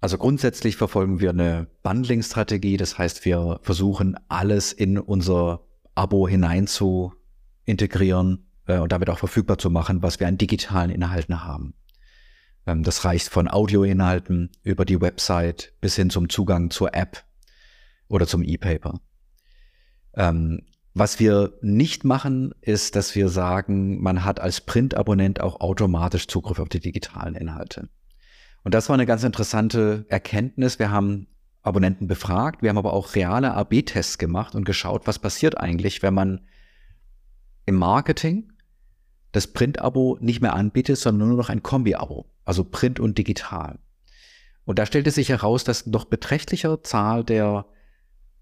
Also 0.00 0.18
grundsätzlich 0.18 0.76
verfolgen 0.76 1.20
wir 1.20 1.30
eine 1.30 1.68
Bundling-Strategie. 1.84 2.76
Das 2.76 2.98
heißt, 2.98 3.24
wir 3.24 3.60
versuchen 3.62 4.16
alles 4.28 4.72
in 4.72 4.98
unser 4.98 5.60
Abo 5.94 6.26
hinein 6.26 6.66
zu 6.66 7.12
integrieren 7.64 8.50
äh, 8.66 8.78
und 8.78 8.90
damit 8.90 9.08
auch 9.08 9.18
verfügbar 9.18 9.58
zu 9.58 9.70
machen, 9.70 10.02
was 10.02 10.18
wir 10.18 10.26
an 10.26 10.36
digitalen 10.36 10.90
Inhalten 10.90 11.44
haben. 11.44 11.74
Ähm, 12.66 12.82
das 12.82 13.04
reicht 13.04 13.28
von 13.28 13.46
Audioinhalten 13.46 14.50
über 14.64 14.84
die 14.84 15.00
Website 15.00 15.72
bis 15.80 15.94
hin 15.94 16.10
zum 16.10 16.28
Zugang 16.28 16.70
zur 16.70 16.92
App 16.92 17.24
oder 18.08 18.26
zum 18.26 18.42
E-Paper. 18.42 19.00
Ähm, 20.14 20.62
was 20.92 21.20
wir 21.20 21.52
nicht 21.62 22.04
machen, 22.04 22.52
ist, 22.62 22.96
dass 22.96 23.14
wir 23.14 23.28
sagen, 23.28 24.02
man 24.02 24.24
hat 24.24 24.40
als 24.40 24.60
Print-Abonnent 24.60 25.40
auch 25.40 25.60
automatisch 25.60 26.26
Zugriff 26.26 26.58
auf 26.58 26.68
die 26.68 26.80
digitalen 26.80 27.36
Inhalte. 27.36 27.88
Und 28.62 28.74
das 28.74 28.88
war 28.88 28.94
eine 28.94 29.06
ganz 29.06 29.24
interessante 29.24 30.04
Erkenntnis. 30.08 30.78
Wir 30.78 30.90
haben 30.90 31.26
Abonnenten 31.62 32.06
befragt, 32.06 32.62
wir 32.62 32.70
haben 32.70 32.78
aber 32.78 32.92
auch 32.92 33.14
reale 33.14 33.52
AB-Tests 33.54 34.18
gemacht 34.18 34.54
und 34.54 34.64
geschaut, 34.64 35.06
was 35.06 35.18
passiert 35.18 35.58
eigentlich, 35.58 36.02
wenn 36.02 36.14
man 36.14 36.40
im 37.66 37.74
Marketing 37.74 38.52
das 39.32 39.46
Print-Abo 39.46 40.18
nicht 40.20 40.40
mehr 40.40 40.54
anbietet, 40.54 40.96
sondern 40.98 41.28
nur 41.28 41.36
noch 41.36 41.50
ein 41.50 41.62
Kombi-Abo, 41.62 42.26
also 42.44 42.64
Print 42.64 42.98
und 42.98 43.18
digital. 43.18 43.78
Und 44.64 44.78
da 44.78 44.86
stellte 44.86 45.10
sich 45.10 45.28
heraus, 45.28 45.64
dass 45.64 45.86
noch 45.86 46.06
beträchtlicher 46.06 46.82
Zahl 46.82 47.24
der, 47.24 47.66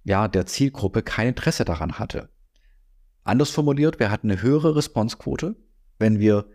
ja, 0.05 0.29
der 0.29 0.47
Zielgruppe 0.47 1.03
kein 1.03 1.29
Interesse 1.29 1.65
daran 1.65 1.99
hatte. 1.99 2.29
Anders 3.25 3.51
formuliert, 3.51 3.99
wir 3.99 4.11
hatten 4.11 4.31
eine 4.31 4.43
höhere 4.43 4.77
Responsequote, 4.77 5.57
wenn 5.99 6.19
wir 6.19 6.47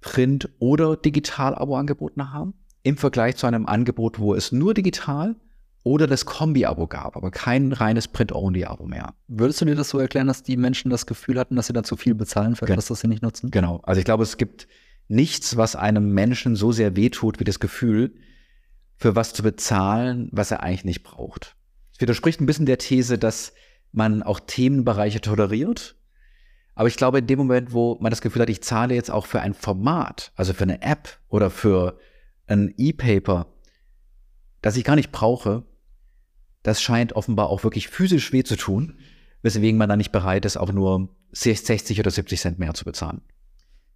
Print- 0.00 0.48
oder 0.58 0.96
Digital-Abo 0.96 1.76
angeboten 1.76 2.32
haben 2.32 2.54
im 2.84 2.96
Vergleich 2.96 3.36
zu 3.36 3.46
einem 3.46 3.66
Angebot, 3.66 4.20
wo 4.20 4.34
es 4.34 4.52
nur 4.52 4.74
digital 4.74 5.34
oder 5.82 6.06
das 6.06 6.24
Kombi-Abo 6.24 6.86
gab, 6.86 7.16
aber 7.16 7.30
kein 7.30 7.72
reines 7.72 8.08
Print-Only-Abo 8.08 8.86
mehr. 8.86 9.14
Würdest 9.26 9.60
du 9.60 9.64
dir 9.64 9.74
das 9.74 9.88
so 9.88 9.98
erklären, 9.98 10.26
dass 10.26 10.42
die 10.42 10.56
Menschen 10.56 10.90
das 10.90 11.06
Gefühl 11.06 11.38
hatten, 11.38 11.56
dass 11.56 11.66
sie 11.66 11.72
da 11.72 11.82
zu 11.82 11.96
viel 11.96 12.14
bezahlen 12.14 12.56
für 12.56 12.68
etwas, 12.68 12.86
das 12.86 13.00
sie 13.00 13.08
nicht 13.08 13.22
nutzen? 13.22 13.50
Genau. 13.50 13.80
Also 13.82 13.98
ich 13.98 14.04
glaube, 14.04 14.22
es 14.22 14.36
gibt 14.36 14.68
nichts, 15.08 15.56
was 15.56 15.76
einem 15.76 16.12
Menschen 16.12 16.56
so 16.56 16.72
sehr 16.72 16.94
wehtut, 16.94 17.40
wie 17.40 17.44
das 17.44 17.58
Gefühl, 17.58 18.14
für 18.96 19.16
was 19.16 19.32
zu 19.32 19.42
bezahlen, 19.42 20.28
was 20.32 20.50
er 20.50 20.62
eigentlich 20.62 20.84
nicht 20.84 21.02
braucht. 21.02 21.56
Es 21.92 22.00
widerspricht 22.00 22.40
ein 22.40 22.46
bisschen 22.46 22.66
der 22.66 22.78
These, 22.78 23.18
dass 23.18 23.54
man 23.92 24.22
auch 24.22 24.40
Themenbereiche 24.40 25.20
toleriert. 25.20 25.96
Aber 26.74 26.88
ich 26.88 26.96
glaube, 26.96 27.18
in 27.18 27.26
dem 27.26 27.38
Moment, 27.38 27.72
wo 27.72 27.96
man 28.00 28.10
das 28.10 28.20
Gefühl 28.20 28.42
hat, 28.42 28.50
ich 28.50 28.62
zahle 28.62 28.94
jetzt 28.94 29.10
auch 29.10 29.26
für 29.26 29.40
ein 29.40 29.54
Format, 29.54 30.32
also 30.34 30.52
für 30.52 30.64
eine 30.64 30.82
App 30.82 31.18
oder 31.28 31.50
für 31.50 31.98
ein 32.46 32.74
E-Paper, 32.76 33.46
das 34.62 34.76
ich 34.76 34.84
gar 34.84 34.96
nicht 34.96 35.12
brauche, 35.12 35.64
das 36.62 36.80
scheint 36.80 37.14
offenbar 37.14 37.48
auch 37.48 37.64
wirklich 37.64 37.88
physisch 37.88 38.32
weh 38.32 38.42
zu 38.42 38.56
tun, 38.56 38.98
weswegen 39.42 39.78
man 39.78 39.88
dann 39.88 39.98
nicht 39.98 40.12
bereit 40.12 40.44
ist, 40.44 40.56
auch 40.56 40.72
nur 40.72 41.08
60 41.32 42.00
oder 42.00 42.10
70 42.10 42.40
Cent 42.40 42.58
mehr 42.58 42.74
zu 42.74 42.84
bezahlen. 42.84 43.20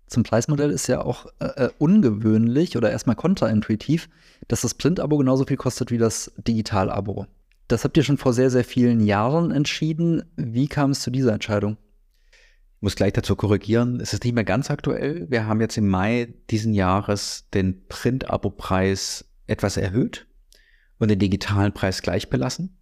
Zum 0.07 0.23
Preismodell 0.23 0.71
ist 0.71 0.87
ja 0.87 1.03
auch 1.03 1.27
äh, 1.39 1.65
äh, 1.65 1.71
ungewöhnlich 1.79 2.77
oder 2.77 2.91
erstmal 2.91 3.17
kontraintuitiv, 3.17 4.09
dass 4.49 4.63
das 4.63 4.75
Print-Abo 4.75 5.19
genauso 5.19 5.45
viel 5.45 5.57
kostet 5.57 5.91
wie 5.91 5.99
das 5.99 6.33
Digital-Abo. 6.37 7.27
Das 7.69 7.85
habt 7.85 7.97
ihr 7.99 8.03
schon 8.03 8.17
vor 8.17 8.33
sehr, 8.33 8.51
sehr 8.51 8.65
vielen 8.65 9.01
Jahren 9.01 9.51
entschieden. 9.51 10.23
Wie 10.37 10.69
kam 10.69 10.93
es 10.93 11.01
zu 11.01 11.11
dieser 11.11 11.35
Entscheidung? 11.35 11.77
Muss 12.81 12.95
gleich 12.95 13.12
dazu 13.12 13.35
korrigieren, 13.35 14.01
es 14.01 14.12
ist 14.12 14.24
nicht 14.24 14.35
mehr 14.35 14.45
ganz 14.45 14.70
aktuell. 14.70 15.29
Wir 15.29 15.47
haben 15.47 15.61
jetzt 15.61 15.76
im 15.76 15.89
Mai 15.89 16.35
diesen 16.51 16.74
Jahres 16.74 17.49
den 17.53 17.87
Print-Abo-Preis 17.89 19.24
etwas 19.49 19.76
erhöht 19.76 20.29
und 20.99 21.11
den 21.11 21.18
digitalen 21.18 21.72
Preis 21.72 22.03
gleich 22.03 22.31
belassen. 22.31 22.79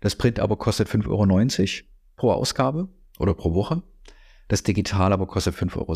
Das 0.00 0.16
Print-Abo 0.16 0.56
kostet 0.56 0.88
5,90 0.88 1.08
Euro 1.08 1.88
pro 2.16 2.32
Ausgabe 2.32 2.88
oder 3.18 3.34
pro 3.34 3.54
Woche. 3.54 3.82
Das 4.48 4.62
Digital-Abo 4.62 5.26
kostet 5.26 5.54
5,60 5.56 5.76
Euro. 5.78 5.94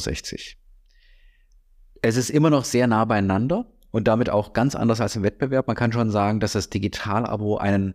Es 2.03 2.17
ist 2.17 2.31
immer 2.31 2.51
noch 2.51 2.65
sehr 2.65 2.87
nah 2.87 3.05
beieinander 3.05 3.73
und 3.91 4.09
damit 4.09 4.31
auch 4.31 4.53
ganz 4.53 4.75
anders 4.75 5.01
als 5.01 5.17
im 5.17 5.23
Wettbewerb. 5.23 5.67
Man 5.67 5.77
kann 5.77 5.93
schon 5.93 6.11
sagen, 6.11 6.41
dass 6.41 6.53
das 6.53 6.71
Digital-Abo 6.71 7.59
einen 7.59 7.95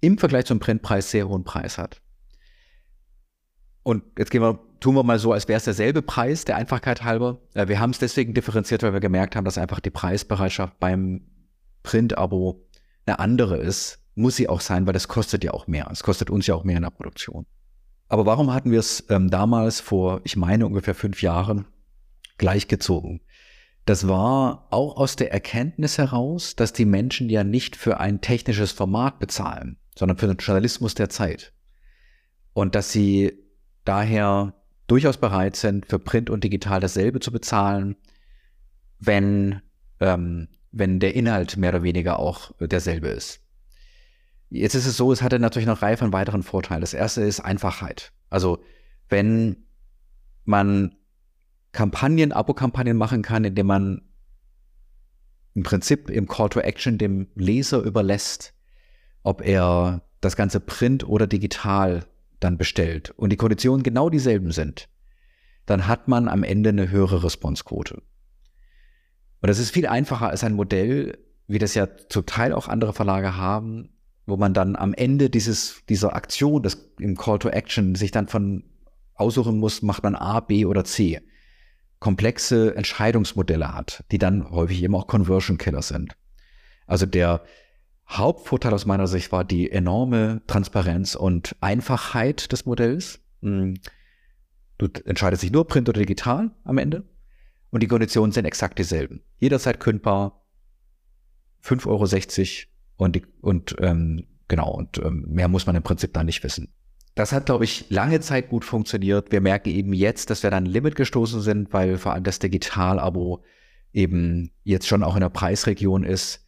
im 0.00 0.18
Vergleich 0.18 0.46
zum 0.46 0.58
Printpreis 0.58 1.10
sehr 1.10 1.28
hohen 1.28 1.44
Preis 1.44 1.78
hat. 1.78 2.02
Und 3.84 4.04
jetzt 4.18 4.30
gehen 4.30 4.42
wir, 4.42 4.60
tun 4.82 4.94
wir 4.94 5.02
mal 5.02 5.18
so, 5.18 5.32
als 5.32 5.48
wäre 5.48 5.56
es 5.56 5.64
derselbe 5.64 6.02
Preis, 6.02 6.44
der 6.44 6.56
Einfachkeit 6.56 7.04
halber. 7.04 7.40
Äh, 7.54 7.68
wir 7.68 7.80
haben 7.80 7.90
es 7.90 7.98
deswegen 7.98 8.34
differenziert, 8.34 8.82
weil 8.82 8.92
wir 8.92 9.00
gemerkt 9.00 9.36
haben, 9.36 9.44
dass 9.44 9.58
einfach 9.58 9.80
die 9.80 9.90
Preisbereitschaft 9.90 10.78
beim 10.78 11.22
Print-Abo 11.82 12.66
eine 13.06 13.18
andere 13.18 13.56
ist. 13.56 14.00
Muss 14.14 14.36
sie 14.36 14.48
auch 14.48 14.60
sein, 14.60 14.86
weil 14.86 14.92
das 14.92 15.08
kostet 15.08 15.42
ja 15.42 15.52
auch 15.52 15.66
mehr. 15.66 15.88
Es 15.90 16.02
kostet 16.02 16.28
uns 16.28 16.46
ja 16.46 16.54
auch 16.54 16.64
mehr 16.64 16.76
in 16.76 16.82
der 16.82 16.90
Produktion. 16.90 17.46
Aber 18.08 18.26
warum 18.26 18.52
hatten 18.52 18.70
wir 18.70 18.80
es 18.80 19.06
ähm, 19.08 19.30
damals 19.30 19.80
vor, 19.80 20.20
ich 20.24 20.36
meine, 20.36 20.66
ungefähr 20.66 20.94
fünf 20.94 21.22
Jahren 21.22 21.66
gleichgezogen? 22.36 23.22
Das 23.86 24.06
war 24.06 24.68
auch 24.70 24.96
aus 24.96 25.16
der 25.16 25.32
Erkenntnis 25.32 25.96
heraus, 25.98 26.54
dass 26.54 26.72
die 26.72 26.84
Menschen 26.84 27.30
ja 27.30 27.42
nicht 27.42 27.74
für 27.74 27.98
ein 27.98 28.20
technisches 28.20 28.70
Format 28.70 29.18
bezahlen, 29.18 29.78
sondern 29.96 30.18
für 30.18 30.26
den 30.26 30.36
Journalismus 30.36 30.94
der 30.94 31.08
Zeit. 31.08 31.52
Und 32.52 32.74
dass 32.74 32.92
sie 32.92 33.32
daher 33.84 34.54
durchaus 34.92 35.16
bereit 35.16 35.56
sind, 35.56 35.86
für 35.86 35.98
Print 35.98 36.28
und 36.28 36.44
Digital 36.44 36.78
dasselbe 36.78 37.18
zu 37.18 37.32
bezahlen, 37.32 37.96
wenn, 38.98 39.62
ähm, 40.00 40.48
wenn 40.70 41.00
der 41.00 41.14
Inhalt 41.14 41.56
mehr 41.56 41.70
oder 41.70 41.82
weniger 41.82 42.18
auch 42.18 42.52
derselbe 42.60 43.08
ist. 43.08 43.40
Jetzt 44.50 44.74
ist 44.74 44.84
es 44.84 44.98
so, 44.98 45.10
es 45.10 45.22
hatte 45.22 45.38
natürlich 45.38 45.66
noch 45.66 45.80
Reihe 45.80 45.96
von 45.96 46.12
weiteren 46.12 46.42
Vorteilen. 46.42 46.82
Das 46.82 46.92
erste 46.92 47.22
ist 47.22 47.40
Einfachheit. 47.40 48.12
Also 48.28 48.62
wenn 49.08 49.64
man 50.44 50.94
Kampagnen, 51.72 52.32
Abo-Kampagnen 52.32 52.98
machen 52.98 53.22
kann, 53.22 53.44
indem 53.44 53.68
man 53.68 54.02
im 55.54 55.62
Prinzip 55.62 56.10
im 56.10 56.28
Call 56.28 56.50
to 56.50 56.60
Action 56.60 56.98
dem 56.98 57.28
Leser 57.34 57.80
überlässt, 57.80 58.52
ob 59.22 59.40
er 59.40 60.02
das 60.20 60.36
ganze 60.36 60.60
Print 60.60 61.08
oder 61.08 61.26
digital 61.26 62.04
dann 62.44 62.58
bestellt 62.58 63.10
und 63.10 63.30
die 63.30 63.36
Konditionen 63.36 63.82
genau 63.82 64.10
dieselben 64.10 64.52
sind, 64.52 64.88
dann 65.66 65.86
hat 65.86 66.08
man 66.08 66.28
am 66.28 66.42
Ende 66.42 66.70
eine 66.70 66.90
höhere 66.90 67.24
Responsequote. 67.24 67.94
Und 67.94 69.48
das 69.48 69.58
ist 69.58 69.70
viel 69.70 69.86
einfacher 69.86 70.28
als 70.28 70.44
ein 70.44 70.54
Modell, 70.54 71.18
wie 71.46 71.58
das 71.58 71.74
ja 71.74 71.88
zum 72.08 72.26
Teil 72.26 72.52
auch 72.52 72.68
andere 72.68 72.92
Verlage 72.92 73.36
haben, 73.36 73.90
wo 74.26 74.36
man 74.36 74.54
dann 74.54 74.76
am 74.76 74.94
Ende 74.94 75.30
dieses, 75.30 75.82
dieser 75.88 76.14
Aktion, 76.14 76.62
das 76.62 76.92
im 76.98 77.16
Call 77.16 77.38
to 77.38 77.48
Action, 77.48 77.94
sich 77.94 78.10
dann 78.10 78.28
von 78.28 78.64
aussuchen 79.14 79.58
muss, 79.58 79.82
macht 79.82 80.02
man 80.02 80.14
A, 80.14 80.40
B 80.40 80.64
oder 80.64 80.84
C. 80.84 81.20
Komplexe 81.98 82.74
Entscheidungsmodelle 82.74 83.74
hat, 83.74 84.04
die 84.10 84.18
dann 84.18 84.50
häufig 84.50 84.82
eben 84.82 84.94
auch 84.94 85.06
Conversion 85.06 85.58
Killer 85.58 85.82
sind. 85.82 86.16
Also 86.86 87.06
der 87.06 87.42
Hauptvorteil 88.08 88.74
aus 88.74 88.86
meiner 88.86 89.06
Sicht 89.06 89.32
war 89.32 89.44
die 89.44 89.70
enorme 89.70 90.42
Transparenz 90.46 91.14
und 91.14 91.56
Einfachheit 91.60 92.52
des 92.52 92.66
Modells. 92.66 93.20
Hm. 93.40 93.74
Du 94.78 94.88
entscheidest 95.04 95.42
dich 95.42 95.52
nur 95.52 95.66
Print 95.66 95.88
oder 95.88 96.00
digital 96.00 96.50
am 96.64 96.78
Ende 96.78 97.04
und 97.70 97.82
die 97.82 97.88
Konditionen 97.88 98.32
sind 98.32 98.44
exakt 98.44 98.78
dieselben. 98.78 99.22
Jederzeit 99.38 99.80
kündbar, 99.80 100.44
5,60 101.64 101.86
Euro 101.86 103.04
und, 103.04 103.22
und 103.40 103.76
ähm, 103.80 104.26
genau, 104.48 104.72
und 104.72 104.98
ähm, 104.98 105.24
mehr 105.28 105.48
muss 105.48 105.66
man 105.66 105.76
im 105.76 105.82
Prinzip 105.82 106.12
da 106.12 106.24
nicht 106.24 106.42
wissen. 106.42 106.72
Das 107.14 107.32
hat, 107.32 107.46
glaube 107.46 107.64
ich, 107.64 107.90
lange 107.90 108.20
Zeit 108.20 108.48
gut 108.48 108.64
funktioniert. 108.64 109.32
Wir 109.32 109.40
merken 109.40 109.68
eben 109.68 109.92
jetzt, 109.92 110.30
dass 110.30 110.42
wir 110.42 110.50
da 110.50 110.56
ein 110.56 110.66
Limit 110.66 110.96
gestoßen 110.96 111.42
sind, 111.42 111.72
weil 111.72 111.98
vor 111.98 112.14
allem 112.14 112.24
das 112.24 112.38
Digital-Abo 112.38 113.42
eben 113.92 114.50
jetzt 114.64 114.86
schon 114.86 115.02
auch 115.02 115.14
in 115.14 115.20
der 115.20 115.28
Preisregion 115.28 116.04
ist, 116.04 116.46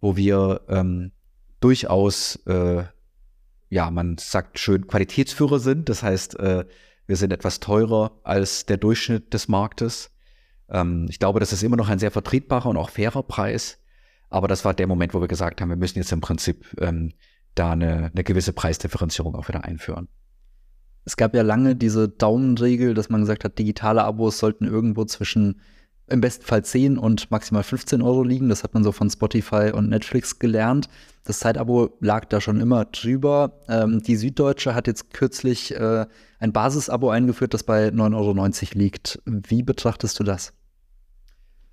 wo 0.00 0.16
wir 0.16 0.62
ähm, 0.68 1.12
durchaus, 1.60 2.36
äh, 2.46 2.84
ja, 3.68 3.90
man 3.90 4.18
sagt 4.18 4.58
schön, 4.58 4.86
Qualitätsführer 4.86 5.58
sind. 5.58 5.88
Das 5.88 6.02
heißt, 6.02 6.38
äh, 6.38 6.64
wir 7.06 7.16
sind 7.16 7.32
etwas 7.32 7.60
teurer 7.60 8.18
als 8.24 8.66
der 8.66 8.76
Durchschnitt 8.76 9.32
des 9.32 9.48
Marktes. 9.48 10.10
Ähm, 10.68 11.06
ich 11.08 11.18
glaube, 11.18 11.40
das 11.40 11.52
ist 11.52 11.62
immer 11.62 11.76
noch 11.76 11.88
ein 11.88 11.98
sehr 11.98 12.10
vertretbarer 12.10 12.66
und 12.66 12.76
auch 12.76 12.90
fairer 12.90 13.22
Preis. 13.22 13.78
Aber 14.28 14.48
das 14.48 14.64
war 14.64 14.74
der 14.74 14.86
Moment, 14.86 15.14
wo 15.14 15.20
wir 15.20 15.28
gesagt 15.28 15.60
haben, 15.60 15.68
wir 15.68 15.76
müssen 15.76 15.98
jetzt 15.98 16.12
im 16.12 16.20
Prinzip 16.20 16.66
ähm, 16.80 17.12
da 17.54 17.72
eine, 17.72 18.10
eine 18.12 18.24
gewisse 18.24 18.52
Preisdifferenzierung 18.52 19.34
auch 19.34 19.48
wieder 19.48 19.64
einführen. 19.64 20.08
Es 21.04 21.16
gab 21.16 21.34
ja 21.36 21.42
lange 21.42 21.76
diese 21.76 22.08
Daumenregel, 22.08 22.92
dass 22.92 23.08
man 23.08 23.20
gesagt 23.20 23.44
hat, 23.44 23.58
digitale 23.58 24.02
Abos 24.02 24.38
sollten 24.38 24.66
irgendwo 24.66 25.04
zwischen 25.04 25.60
im 26.08 26.20
besten 26.20 26.44
Fall 26.44 26.64
10 26.64 26.98
und 26.98 27.30
maximal 27.30 27.62
15 27.62 28.00
Euro 28.00 28.22
liegen. 28.22 28.48
Das 28.48 28.62
hat 28.62 28.74
man 28.74 28.84
so 28.84 28.92
von 28.92 29.10
Spotify 29.10 29.72
und 29.74 29.88
Netflix 29.88 30.38
gelernt. 30.38 30.88
Das 31.24 31.40
Zeitabo 31.40 31.96
lag 32.00 32.26
da 32.26 32.40
schon 32.40 32.60
immer 32.60 32.84
drüber. 32.84 33.60
Ähm, 33.68 34.00
die 34.02 34.16
Süddeutsche 34.16 34.74
hat 34.74 34.86
jetzt 34.86 35.12
kürzlich 35.12 35.74
äh, 35.74 36.06
ein 36.38 36.52
Basisabo 36.52 37.10
eingeführt, 37.10 37.54
das 37.54 37.64
bei 37.64 37.88
9,90 37.88 38.14
Euro 38.14 38.78
liegt. 38.78 39.20
Wie 39.24 39.62
betrachtest 39.62 40.18
du 40.20 40.24
das? 40.24 40.52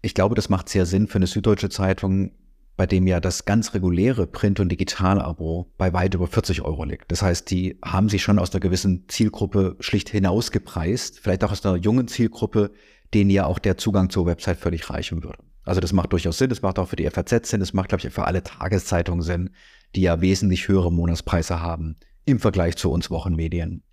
Ich 0.02 0.16
glaube, 0.16 0.36
das 0.36 0.50
macht 0.50 0.68
sehr 0.68 0.86
Sinn 0.86 1.08
für 1.08 1.18
eine 1.18 1.28
Süddeutsche 1.28 1.70
Zeitung, 1.70 2.32
bei 2.76 2.88
dem 2.88 3.06
ja 3.06 3.20
das 3.20 3.46
ganz 3.46 3.76
reguläre 3.76 4.26
Print- 4.26 4.60
und 4.60 4.70
Digital-Abo 4.70 5.72
bei 5.78 5.94
weit 5.94 6.16
über 6.16 6.26
40 6.26 6.64
Euro 6.64 6.84
liegt. 6.86 7.12
Das 7.12 7.22
heißt, 7.22 7.50
die 7.52 7.78
haben 7.86 8.10
sich 8.10 8.24
schon 8.24 8.40
aus 8.40 8.52
einer 8.52 8.62
gewissen 8.62 9.06
Zielgruppe 9.08 9.76
schlicht 9.80 10.10
hinausgepreist, 10.10 11.20
vielleicht 11.20 11.44
auch 11.44 11.52
aus 11.52 11.64
einer 11.64 11.78
jungen 11.78 12.08
Zielgruppe, 12.08 12.72
denen 13.14 13.30
ja 13.30 13.46
auch 13.46 13.60
der 13.60 13.78
Zugang 13.78 14.10
zur 14.10 14.26
Website 14.26 14.58
völlig 14.58 14.90
reichen 14.90 15.24
würde. 15.24 15.40
Also 15.64 15.80
das 15.80 15.94
macht 15.94 16.12
durchaus 16.12 16.38
Sinn, 16.38 16.50
das 16.50 16.62
macht 16.62 16.80
auch 16.80 16.90
für 16.90 16.96
die 16.96 17.10
FAZ 17.10 17.50
Sinn, 17.50 17.60
das 17.60 17.74
macht, 17.74 17.90
glaube 17.90 18.06
ich, 18.06 18.14
für 18.14 18.26
alle 18.26 18.44
Tageszeitungen 18.44 19.22
Sinn, 19.22 19.52
die 19.96 20.02
ja 20.02 20.22
wesentlich 20.22 20.68
höhere 20.68 20.92
Monatspreise 20.92 21.62
haben 21.62 21.98
im 22.26 22.40
Vergleich 22.40 22.76
zu 22.76 22.92
uns 22.92 23.10
Wochenmedien. 23.10 23.84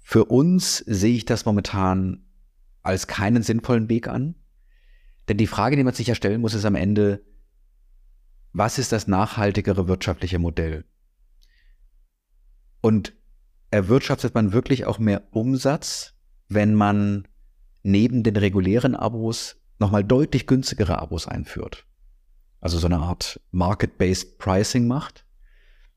Für 0.00 0.26
uns 0.26 0.78
sehe 0.78 1.16
ich 1.16 1.24
das 1.24 1.44
momentan 1.44 2.24
als 2.82 3.08
keinen 3.08 3.42
sinnvollen 3.42 3.88
Weg 3.88 4.08
an. 4.08 4.36
Denn 5.28 5.36
die 5.36 5.48
Frage, 5.48 5.74
die 5.76 5.82
man 5.82 5.94
sich 5.94 6.06
ja 6.06 6.14
stellen 6.14 6.40
muss, 6.40 6.54
ist 6.54 6.64
am 6.64 6.76
Ende, 6.76 7.24
was 8.52 8.78
ist 8.78 8.92
das 8.92 9.08
nachhaltigere 9.08 9.88
wirtschaftliche 9.88 10.38
Modell? 10.38 10.84
Und 12.80 13.14
erwirtschaftet 13.72 14.34
man 14.34 14.52
wirklich 14.52 14.84
auch 14.84 15.00
mehr 15.00 15.26
Umsatz, 15.32 16.14
wenn 16.48 16.74
man 16.74 17.26
neben 17.86 18.22
den 18.22 18.36
regulären 18.36 18.94
Abos 18.94 19.56
nochmal 19.78 20.04
deutlich 20.04 20.46
günstigere 20.46 20.98
Abos 20.98 21.28
einführt? 21.28 21.86
Also 22.60 22.78
so 22.78 22.86
eine 22.86 22.98
Art 22.98 23.40
Market-Based 23.52 24.38
Pricing 24.38 24.86
macht. 24.88 25.24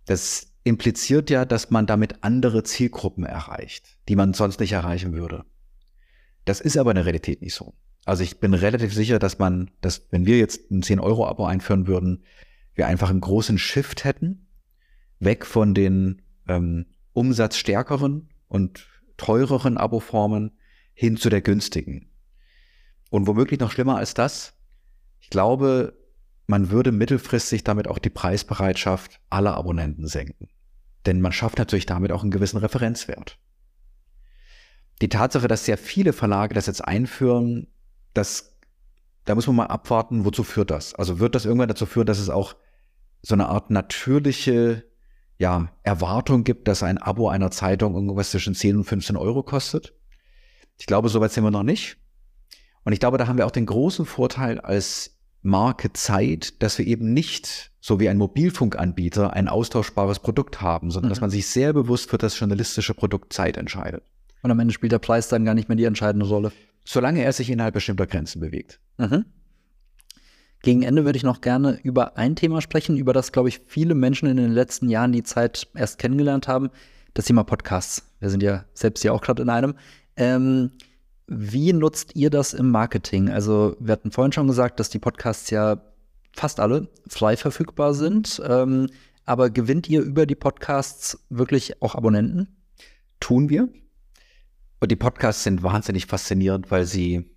Das 0.05 0.53
impliziert 0.63 1.29
ja, 1.29 1.45
dass 1.45 1.71
man 1.71 1.87
damit 1.87 2.23
andere 2.23 2.63
Zielgruppen 2.63 3.25
erreicht, 3.25 3.97
die 4.07 4.15
man 4.15 4.33
sonst 4.33 4.59
nicht 4.59 4.71
erreichen 4.71 5.13
würde. 5.13 5.45
Das 6.45 6.61
ist 6.61 6.77
aber 6.77 6.91
in 6.91 6.95
der 6.95 7.05
Realität 7.05 7.41
nicht 7.41 7.55
so. 7.55 7.73
Also 8.05 8.23
ich 8.23 8.39
bin 8.39 8.53
relativ 8.53 8.93
sicher, 8.93 9.17
dass 9.17 9.39
man, 9.39 9.71
dass 9.81 10.07
wenn 10.11 10.25
wir 10.25 10.37
jetzt 10.37 10.71
ein 10.71 10.83
10-Euro-Abo 10.83 11.45
einführen 11.45 11.87
würden, 11.87 12.23
wir 12.75 12.87
einfach 12.87 13.09
einen 13.09 13.21
großen 13.21 13.57
Shift 13.57 14.03
hätten, 14.03 14.47
weg 15.19 15.45
von 15.45 15.73
den 15.73 16.21
ähm, 16.47 16.85
umsatzstärkeren 17.13 18.29
und 18.47 18.87
teureren 19.17 19.77
Abo-Formen 19.77 20.51
hin 20.99 21.15
zu 21.15 21.29
der 21.29 21.39
günstigen. 21.39 22.09
Und 23.09 23.25
womöglich 23.25 23.61
noch 23.61 23.71
schlimmer 23.71 23.95
als 23.95 24.15
das, 24.15 24.53
ich 25.21 25.29
glaube, 25.29 25.97
man 26.45 26.71
würde 26.71 26.91
mittelfristig 26.91 27.63
damit 27.63 27.87
auch 27.87 27.99
die 27.99 28.09
Preisbereitschaft 28.09 29.21
aller 29.29 29.55
Abonnenten 29.55 30.07
senken. 30.07 30.49
Denn 31.05 31.21
man 31.21 31.31
schafft 31.31 31.57
natürlich 31.57 31.85
damit 31.85 32.11
auch 32.11 32.21
einen 32.21 32.31
gewissen 32.31 32.57
Referenzwert. 32.57 33.39
Die 35.01 35.07
Tatsache, 35.07 35.47
dass 35.47 35.63
sehr 35.63 35.77
viele 35.77 36.11
Verlage 36.11 36.53
das 36.53 36.65
jetzt 36.65 36.83
einführen, 36.83 37.67
das, 38.13 38.57
da 39.23 39.35
muss 39.35 39.47
man 39.47 39.55
mal 39.55 39.67
abwarten, 39.67 40.25
wozu 40.25 40.43
führt 40.43 40.69
das? 40.69 40.95
Also 40.95 41.19
wird 41.19 41.33
das 41.33 41.45
irgendwann 41.45 41.69
dazu 41.69 41.85
führen, 41.85 42.07
dass 42.07 42.19
es 42.19 42.29
auch 42.29 42.57
so 43.21 43.35
eine 43.35 43.47
Art 43.47 43.69
natürliche 43.69 44.83
ja, 45.37 45.71
Erwartung 45.83 46.43
gibt, 46.43 46.67
dass 46.67 46.83
ein 46.83 46.97
Abo 46.97 47.29
einer 47.29 47.51
Zeitung 47.51 47.95
irgendwas 47.95 48.31
zwischen 48.31 48.53
10 48.53 48.75
und 48.75 48.83
15 48.83 49.15
Euro 49.15 49.43
kostet? 49.43 49.93
Ich 50.79 50.85
glaube, 50.85 51.09
soweit 51.09 51.31
sind 51.31 51.43
wir 51.43 51.51
noch 51.51 51.63
nicht. 51.63 51.97
Und 52.83 52.93
ich 52.93 52.99
glaube, 52.99 53.17
da 53.17 53.27
haben 53.27 53.37
wir 53.37 53.45
auch 53.45 53.51
den 53.51 53.65
großen 53.65 54.05
Vorteil 54.05 54.59
als 54.59 55.17
Marke 55.41 55.93
Zeit, 55.93 56.61
dass 56.63 56.77
wir 56.77 56.87
eben 56.87 57.13
nicht 57.13 57.71
so 57.81 57.99
wie 57.99 58.09
ein 58.09 58.17
Mobilfunkanbieter 58.17 59.33
ein 59.33 59.47
austauschbares 59.47 60.19
Produkt 60.19 60.61
haben, 60.61 60.91
sondern 60.91 61.09
mhm. 61.09 61.13
dass 61.13 61.21
man 61.21 61.29
sich 61.29 61.47
sehr 61.47 61.73
bewusst 61.73 62.09
für 62.09 62.17
das 62.17 62.39
journalistische 62.39 62.93
Produkt 62.93 63.33
Zeit 63.33 63.57
entscheidet. 63.57 64.03
Und 64.41 64.51
am 64.51 64.59
Ende 64.59 64.73
spielt 64.73 64.91
der 64.91 64.99
Preis 64.99 65.27
dann 65.27 65.45
gar 65.45 65.53
nicht 65.53 65.69
mehr 65.69 65.75
die 65.75 65.83
entscheidende 65.83 66.25
Rolle 66.25 66.51
solange 66.89 67.23
er 67.23 67.33
sich 67.33 67.51
innerhalb 67.51 67.75
bestimmter 67.75 68.07
Grenzen 68.07 68.39
bewegt. 68.39 68.79
Mhm. 68.97 69.25
Gegen 70.63 70.81
Ende 70.81 71.05
würde 71.05 71.17
ich 71.17 71.23
noch 71.23 71.39
gerne 71.39 71.79
über 71.83 72.17
ein 72.17 72.35
Thema 72.35 72.61
sprechen, 72.61 72.97
über 72.97 73.13
das, 73.13 73.31
glaube 73.31 73.47
ich, 73.47 73.61
viele 73.67 73.93
Menschen 73.93 74.27
in 74.27 74.37
den 74.37 74.51
letzten 74.51 74.89
Jahren 74.89 75.11
die 75.11 75.23
Zeit 75.23 75.67
erst 75.75 75.99
kennengelernt 75.99 76.47
haben. 76.47 76.69
Das 77.13 77.25
Thema 77.25 77.43
Podcasts. 77.43 78.03
Wir 78.19 78.29
sind 78.29 78.41
ja 78.41 78.65
selbst 78.73 79.03
ja 79.03 79.11
auch 79.11 79.21
gerade 79.21 79.43
in 79.43 79.49
einem. 79.49 79.75
Ähm, 80.19 80.71
wie 81.27 81.73
nutzt 81.73 82.15
ihr 82.15 82.29
das 82.29 82.53
im 82.53 82.69
Marketing? 82.69 83.29
Also, 83.29 83.75
wir 83.79 83.93
hatten 83.93 84.11
vorhin 84.11 84.33
schon 84.33 84.47
gesagt, 84.47 84.79
dass 84.79 84.89
die 84.89 84.99
Podcasts 84.99 85.49
ja 85.49 85.81
fast 86.35 86.59
alle 86.59 86.89
frei 87.07 87.37
verfügbar 87.37 87.93
sind. 87.93 88.41
Ähm, 88.45 88.89
aber 89.25 89.49
gewinnt 89.49 89.87
ihr 89.89 90.01
über 90.01 90.25
die 90.25 90.35
Podcasts 90.35 91.23
wirklich 91.29 91.81
auch 91.81 91.95
Abonnenten? 91.95 92.57
Tun 93.19 93.49
wir. 93.49 93.69
Und 94.79 94.91
die 94.91 94.95
Podcasts 94.95 95.43
sind 95.43 95.63
wahnsinnig 95.63 96.05
faszinierend, 96.05 96.69
weil 96.71 96.85
sie 96.85 97.29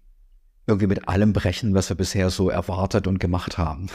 irgendwie 0.67 0.87
mit 0.87 1.09
allem 1.09 1.33
brechen, 1.33 1.75
was 1.75 1.89
wir 1.89 1.97
bisher 1.97 2.31
so 2.31 2.51
erwartet 2.51 3.07
und 3.07 3.19
gemacht 3.19 3.59
haben. 3.59 3.89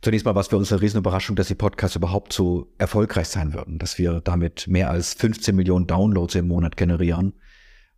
Zunächst 0.00 0.24
mal 0.24 0.34
war 0.34 0.40
es 0.40 0.48
für 0.48 0.56
uns 0.56 0.72
eine 0.72 0.80
Riesenüberraschung, 0.80 1.36
dass 1.36 1.48
die 1.48 1.54
Podcasts 1.54 1.96
überhaupt 1.96 2.32
so 2.32 2.72
erfolgreich 2.78 3.28
sein 3.28 3.52
würden, 3.52 3.78
dass 3.78 3.98
wir 3.98 4.20
damit 4.20 4.66
mehr 4.68 4.90
als 4.90 5.14
15 5.14 5.54
Millionen 5.54 5.86
Downloads 5.86 6.36
im 6.36 6.48
Monat 6.48 6.76
generieren 6.76 7.34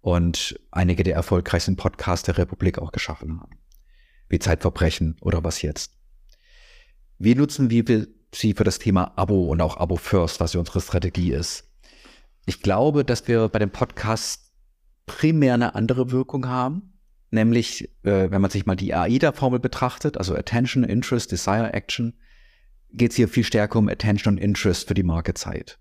und 0.01 0.59
einige 0.71 1.03
der 1.03 1.15
erfolgreichsten 1.15 1.77
Podcasts 1.77 2.25
der 2.25 2.39
Republik 2.39 2.79
auch 2.79 2.93
geschaffen 2.93 3.41
haben. 3.41 3.59
Wie 4.29 4.39
Zeitverbrechen 4.39 5.17
oder 5.21 5.45
was 5.45 5.63
jetzt. 5.63 5.93
Wie 7.19 7.35
nutzen 7.35 7.71
wir 7.71 8.09
sie 8.33 8.55
für 8.55 8.65
das 8.65 8.79
Thema 8.79 9.13
Abo 9.17 9.45
und 9.47 9.61
auch 9.61 9.77
Abo 9.77 9.97
First, 9.97 10.41
was 10.41 10.55
ja 10.55 10.61
unsere 10.61 10.81
Strategie 10.81 11.33
ist? 11.33 11.69
Ich 12.47 12.63
glaube, 12.63 13.05
dass 13.05 13.29
wir 13.29 13.49
bei 13.49 13.59
dem 13.59 13.71
Podcast 13.71 14.53
primär 15.07 15.55
eine 15.55 15.75
andere 15.75 16.11
Wirkung 16.11 16.49
haben. 16.49 16.95
Nämlich, 17.33 17.91
äh, 18.03 18.31
wenn 18.31 18.41
man 18.41 18.51
sich 18.51 18.67
mal 18.67 18.75
die 18.75 18.95
AIDA-Formel 18.95 19.61
betrachtet, 19.61 20.17
also 20.17 20.35
Attention, 20.35 20.83
Interest, 20.83 21.31
Desire, 21.31 21.73
Action, 21.73 22.15
geht 22.93 23.11
es 23.11 23.17
hier 23.17 23.29
viel 23.29 23.45
stärker 23.45 23.79
um 23.79 23.89
Attention 23.89 24.35
und 24.35 24.43
Interest 24.43 24.89
für 24.89 24.95
die 24.95 25.05
Markezeit. 25.05 25.79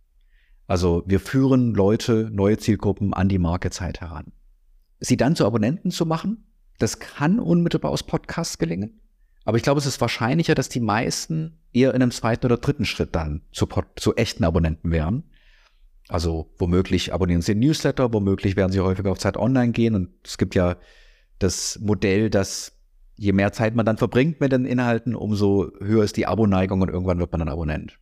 Also 0.69 1.01
wir 1.07 1.19
führen 1.19 1.73
Leute, 1.73 2.29
neue 2.31 2.59
Zielgruppen 2.59 3.11
an 3.15 3.27
die 3.27 3.39
Markezeit 3.39 4.01
heran. 4.01 4.31
Sie 4.99 5.17
dann 5.17 5.35
zu 5.35 5.43
Abonnenten 5.47 5.89
zu 5.89 6.05
machen, 6.05 6.45
das 6.77 6.99
kann 6.99 7.39
unmittelbar 7.39 7.89
aus 7.89 8.03
Podcasts 8.03 8.59
gelingen. 8.59 9.01
Aber 9.45 9.57
ich 9.57 9.63
glaube, 9.63 9.79
es 9.79 9.87
ist 9.87 9.99
wahrscheinlicher, 9.99 10.53
dass 10.53 10.69
die 10.69 10.79
meisten 10.79 11.57
eher 11.73 11.95
in 11.95 12.03
einem 12.03 12.11
zweiten 12.11 12.45
oder 12.45 12.57
dritten 12.57 12.85
Schritt 12.85 13.15
dann 13.15 13.41
zu, 13.51 13.67
zu 13.95 14.15
echten 14.15 14.43
Abonnenten 14.43 14.91
wären. 14.91 15.23
Also 16.07 16.53
womöglich 16.59 17.15
abonnieren 17.15 17.41
Sie 17.41 17.53
den 17.53 17.61
Newsletter, 17.61 18.13
womöglich 18.13 18.55
werden 18.55 18.71
Sie 18.71 18.79
häufiger 18.79 19.11
auf 19.11 19.17
Zeit 19.17 19.37
online 19.37 19.71
gehen. 19.71 19.95
Und 19.95 20.11
es 20.23 20.37
gibt 20.37 20.53
ja 20.53 20.77
das 21.39 21.79
Modell, 21.81 22.29
dass 22.29 22.73
je 23.15 23.33
mehr 23.33 23.53
Zeit 23.53 23.73
man 23.73 23.87
dann 23.87 23.97
verbringt 23.97 24.39
mit 24.39 24.51
den 24.51 24.65
Inhalten, 24.65 25.15
umso 25.15 25.71
höher 25.79 26.03
ist 26.03 26.15
die 26.15 26.27
Aboneigung 26.27 26.81
und 26.81 26.89
irgendwann 26.89 27.17
wird 27.17 27.31
man 27.31 27.39
dann 27.39 27.49
Abonnent. 27.49 27.97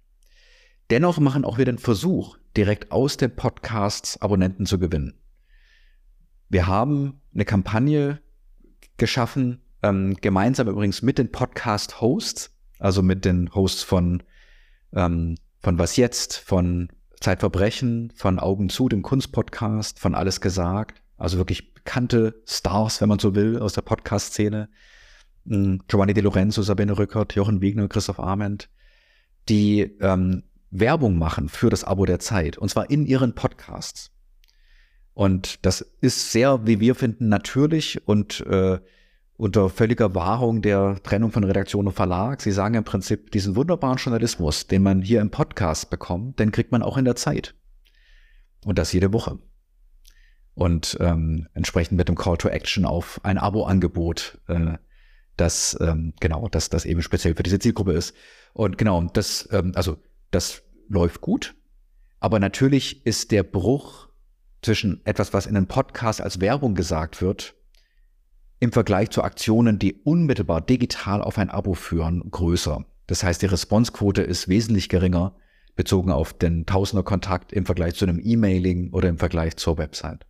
Dennoch 0.90 1.20
machen 1.20 1.44
auch 1.44 1.58
wir 1.58 1.66
den 1.66 1.78
Versuch, 1.78 2.38
direkt 2.58 2.92
aus 2.92 3.18
den 3.18 3.36
Podcasts 3.36 4.20
Abonnenten 4.20 4.66
zu 4.66 4.80
gewinnen. 4.80 5.14
Wir 6.50 6.66
haben 6.66 7.22
eine 7.34 7.46
Kampagne 7.46 8.20
geschaffen, 8.98 9.62
ähm, 9.84 10.16
gemeinsam 10.20 10.68
übrigens 10.68 11.04
mit 11.04 11.20
den 11.20 11.32
Podcast-Hosts, 11.32 12.58
also 12.80 13.04
mit 13.04 13.26
den 13.26 13.54
Hosts 13.54 13.84
von, 13.84 14.24
ähm, 14.94 15.36
von 15.60 15.78
Was 15.78 15.98
Jetzt, 15.98 16.38
von 16.38 16.90
Zeitverbrechen, 17.20 18.12
von 18.16 18.40
Augen 18.40 18.70
zu, 18.70 18.90
dem 18.90 19.04
Kunstpodcast, 19.04 20.00
von 20.00 20.16
Alles 20.16 20.42
gesagt. 20.42 21.04
Also 21.16 21.38
wirklich 21.38 21.76
bekannte 21.76 22.42
Stars, 22.48 23.02
wenn 23.02 23.10
man 23.10 23.20
so 23.20 23.36
will, 23.36 23.60
aus 23.60 23.74
der 23.74 23.84
Podcast-Szene. 23.84 24.70
hm, 25.46 25.84
Giovanni 25.88 26.16
De 26.16 26.24
Lorenzo, 26.24 26.64
Sabine 26.64 26.98
Rückert, 26.98 27.36
Jochen 27.36 27.62
Wegner, 27.62 27.88
Christoph 27.88 28.20
Arment, 28.20 28.70
die 29.48 29.82
ähm, 30.02 30.44
Werbung 30.70 31.18
machen 31.18 31.50
für 31.50 31.70
das 31.70 31.84
Abo 31.84 32.06
der 32.06 32.20
Zeit 32.20 32.58
und 32.58 32.70
zwar 32.70 32.90
in 32.90 33.06
ihren 33.06 33.34
Podcasts. 33.36 34.12
Und 35.14 35.66
das 35.66 35.82
ist 36.02 36.32
sehr, 36.32 36.68
wie 36.68 36.80
wir 36.80 36.94
finden, 36.94 37.30
natürlich 37.30 38.08
und 38.08 38.42
äh, 38.42 38.80
unter 39.38 39.70
völliger 39.70 40.14
Wahrung 40.16 40.62
der 40.62 41.02
Trennung 41.04 41.32
von 41.32 41.44
Redaktion 41.44 41.88
und 41.88 41.94
Verlag. 41.94 42.42
Sie 42.42 42.52
sagen 42.52 42.76
im 42.76 42.84
Prinzip, 42.84 43.32
diesen 43.32 43.56
wunderbaren 43.56 43.98
Journalismus, 43.98 44.68
den 44.68 44.84
man 44.84 45.02
hier 45.02 45.22
im 45.22 45.30
Podcast 45.30 45.90
bekommt, 45.90 46.40
den 46.40 46.52
kriegt 46.52 46.72
man 46.72 46.82
auch 46.84 46.98
in 46.98 47.06
der 47.06 47.16
Zeit. 47.16 47.56
Und 48.66 48.78
das 48.78 48.94
jede 48.94 49.14
Woche. 49.14 49.40
Und 50.56 50.98
ähm, 51.00 51.48
entsprechend 51.54 51.98
mit 51.98 52.10
dem 52.10 52.16
Call 52.16 52.38
to 52.38 52.50
Action 52.50 52.86
auf 52.86 53.20
ein 53.24 53.38
Abo-Angebot, 53.38 54.40
äh, 54.48 54.78
das 55.36 55.78
ähm, 55.80 56.14
genau, 56.20 56.48
das, 56.48 56.70
das 56.70 56.86
eben 56.86 57.04
speziell 57.04 57.36
für 57.36 57.44
diese 57.44 57.60
Zielgruppe 57.60 57.94
ist. 57.94 58.16
Und 58.54 58.80
genau, 58.80 59.04
das, 59.14 59.48
ähm, 59.52 59.72
also 59.76 59.98
das 60.32 60.64
läuft 60.88 61.22
gut. 61.22 61.56
Aber 62.20 62.40
natürlich 62.40 63.06
ist 63.06 63.32
der 63.32 63.44
Bruch 63.44 64.08
zwischen 64.62 65.02
etwas, 65.06 65.34
was 65.34 65.46
in 65.46 65.56
einem 65.56 65.68
Podcast 65.68 66.22
als 66.22 66.42
Werbung 66.42 66.76
gesagt 66.76 67.22
wird, 67.22 67.56
im 68.60 68.72
Vergleich 68.72 69.12
zu 69.12 69.24
Aktionen, 69.24 69.78
die 69.78 69.94
unmittelbar 69.94 70.62
digital 70.62 71.22
auf 71.22 71.38
ein 71.38 71.50
Abo 71.50 71.74
führen, 71.74 72.30
größer. 72.32 72.86
Das 73.06 73.24
heißt, 73.24 73.42
die 73.42 73.46
Responsequote 73.46 74.24
ist 74.24 74.48
wesentlich 74.48 74.90
geringer 74.90 75.36
bezogen 75.76 76.12
auf 76.12 76.34
den 76.34 76.66
Tausender-Kontakt 76.66 77.54
im 77.54 77.66
Vergleich 77.66 77.94
zu 77.94 78.06
einem 78.06 78.20
E-Mailing 78.22 78.92
oder 78.92 79.10
im 79.10 79.20
Vergleich 79.20 79.56
zur 79.58 79.78
Website. 79.78 80.26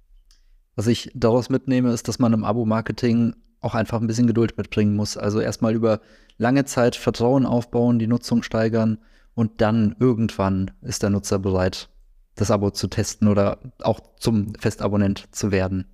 Was 0.76 0.88
ich 0.88 1.10
daraus 1.16 1.50
mitnehme, 1.50 1.92
ist, 1.92 2.08
dass 2.08 2.20
man 2.20 2.34
im 2.34 2.44
Abo-Marketing 2.44 3.34
auch 3.62 3.74
einfach 3.74 4.00
ein 4.00 4.08
bisschen 4.08 4.28
Geduld 4.28 4.58
mitbringen 4.58 4.96
muss. 4.96 5.18
Also 5.18 5.40
erstmal 5.40 5.74
über 5.74 6.02
lange 6.38 6.66
Zeit 6.66 6.96
Vertrauen 6.96 7.46
aufbauen, 7.46 7.98
die 7.98 8.08
Nutzung 8.08 8.44
steigern 8.44 9.00
und 9.38 9.62
dann 9.62 9.96
irgendwann 10.00 10.72
ist 10.82 11.04
der 11.04 11.12
Nutzer 11.12 11.38
bereit, 11.38 11.90
das 12.34 12.50
Abo 12.50 12.72
zu 12.72 12.88
testen 12.88 13.28
oder 13.28 13.60
auch 13.84 14.00
zum 14.20 14.56
Festabonnent 14.56 15.28
zu 15.32 15.52
werden? 15.52 15.86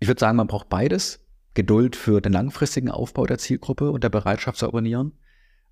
Ich 0.00 0.08
würde 0.08 0.20
sagen, 0.20 0.36
man 0.36 0.46
braucht 0.46 0.68
beides. 0.68 1.24
Geduld 1.54 1.96
für 1.96 2.20
den 2.20 2.34
langfristigen 2.34 2.90
Aufbau 2.90 3.24
der 3.24 3.38
Zielgruppe 3.38 3.90
und 3.90 4.04
der 4.04 4.10
Bereitschaft 4.10 4.58
zu 4.58 4.66
abonnieren, 4.66 5.12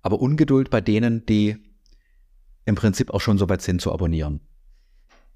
aber 0.01 0.19
Ungeduld 0.19 0.71
bei 0.71 0.81
denen, 0.81 1.23
die 1.27 1.57
im 2.65 2.73
Prinzip 2.73 3.11
auch 3.11 3.21
schon 3.21 3.37
so 3.37 3.47
weit 3.47 3.61
sind 3.61 3.79
zu 3.79 3.93
abonnieren. 3.93 4.39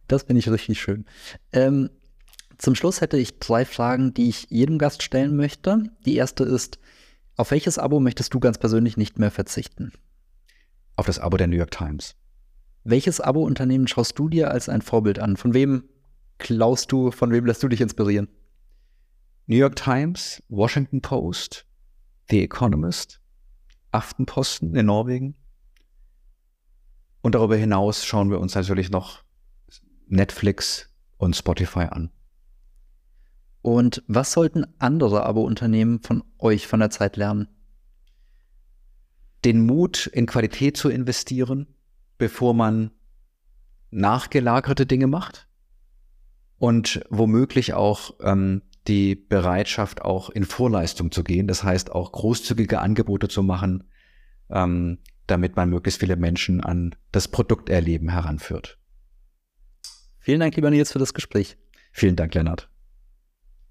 Das 0.07 0.23
finde 0.23 0.39
ich 0.39 0.49
richtig 0.49 0.81
schön. 0.81 1.05
Ähm, 1.51 1.91
zum 2.57 2.73
Schluss 2.73 3.01
hätte 3.01 3.17
ich 3.17 3.37
drei 3.37 3.65
Fragen, 3.65 4.15
die 4.15 4.29
ich 4.29 4.47
jedem 4.49 4.79
Gast 4.79 5.03
stellen 5.03 5.35
möchte. 5.35 5.91
Die 6.07 6.15
erste 6.15 6.43
ist, 6.43 6.79
auf 7.35 7.51
welches 7.51 7.77
Abo 7.77 7.99
möchtest 7.99 8.33
du 8.33 8.39
ganz 8.39 8.57
persönlich 8.57 8.97
nicht 8.97 9.19
mehr 9.19 9.29
verzichten? 9.29 9.91
Auf 10.99 11.05
das 11.05 11.19
Abo 11.19 11.37
der 11.37 11.47
New 11.47 11.55
York 11.55 11.71
Times. 11.71 12.17
Welches 12.83 13.21
Abo-Unternehmen 13.21 13.87
schaust 13.87 14.19
du 14.19 14.27
dir 14.27 14.51
als 14.51 14.67
ein 14.67 14.81
Vorbild 14.81 15.17
an? 15.17 15.37
Von 15.37 15.53
wem 15.53 15.85
klaust 16.39 16.91
du, 16.91 17.11
von 17.11 17.31
wem 17.31 17.45
lässt 17.45 17.63
du 17.63 17.69
dich 17.69 17.79
inspirieren? 17.79 18.27
New 19.45 19.55
York 19.55 19.77
Times, 19.77 20.43
Washington 20.49 21.01
Post, 21.01 21.65
The 22.29 22.43
Economist, 22.43 23.21
Aftenposten 23.91 24.75
in 24.75 24.87
Norwegen. 24.87 25.35
Und 27.21 27.33
darüber 27.33 27.55
hinaus 27.55 28.05
schauen 28.05 28.29
wir 28.29 28.41
uns 28.41 28.55
natürlich 28.55 28.91
noch 28.91 29.23
Netflix 30.07 30.93
und 31.15 31.33
Spotify 31.33 31.85
an. 31.85 32.11
Und 33.61 34.03
was 34.07 34.33
sollten 34.33 34.65
andere 34.79 35.25
Abo-Unternehmen 35.25 36.01
von 36.01 36.25
euch 36.39 36.67
von 36.67 36.81
der 36.81 36.89
Zeit 36.89 37.15
lernen? 37.15 37.47
Den 39.45 39.65
Mut, 39.65 40.07
in 40.07 40.25
Qualität 40.25 40.77
zu 40.77 40.89
investieren, 40.89 41.67
bevor 42.17 42.53
man 42.53 42.91
nachgelagerte 43.91 44.85
Dinge 44.85 45.07
macht 45.07 45.47
und 46.57 47.01
womöglich 47.09 47.73
auch 47.73 48.15
ähm, 48.21 48.61
die 48.87 49.15
Bereitschaft, 49.15 50.01
auch 50.01 50.29
in 50.29 50.43
Vorleistung 50.43 51.11
zu 51.11 51.23
gehen. 51.23 51.47
Das 51.47 51.63
heißt, 51.63 51.91
auch 51.91 52.11
großzügige 52.11 52.79
Angebote 52.79 53.27
zu 53.27 53.43
machen, 53.43 53.85
ähm, 54.49 54.99
damit 55.27 55.55
man 55.55 55.69
möglichst 55.69 55.99
viele 55.99 56.15
Menschen 56.15 56.61
an 56.61 56.95
das 57.11 57.27
Produkterleben 57.27 58.09
heranführt. 58.09 58.77
Vielen 60.19 60.39
Dank, 60.39 60.55
lieber 60.55 60.69
Nils, 60.69 60.91
für 60.91 60.99
das 60.99 61.13
Gespräch. 61.13 61.57
Vielen 61.91 62.15
Dank, 62.15 62.33
Lennart. 62.33 62.68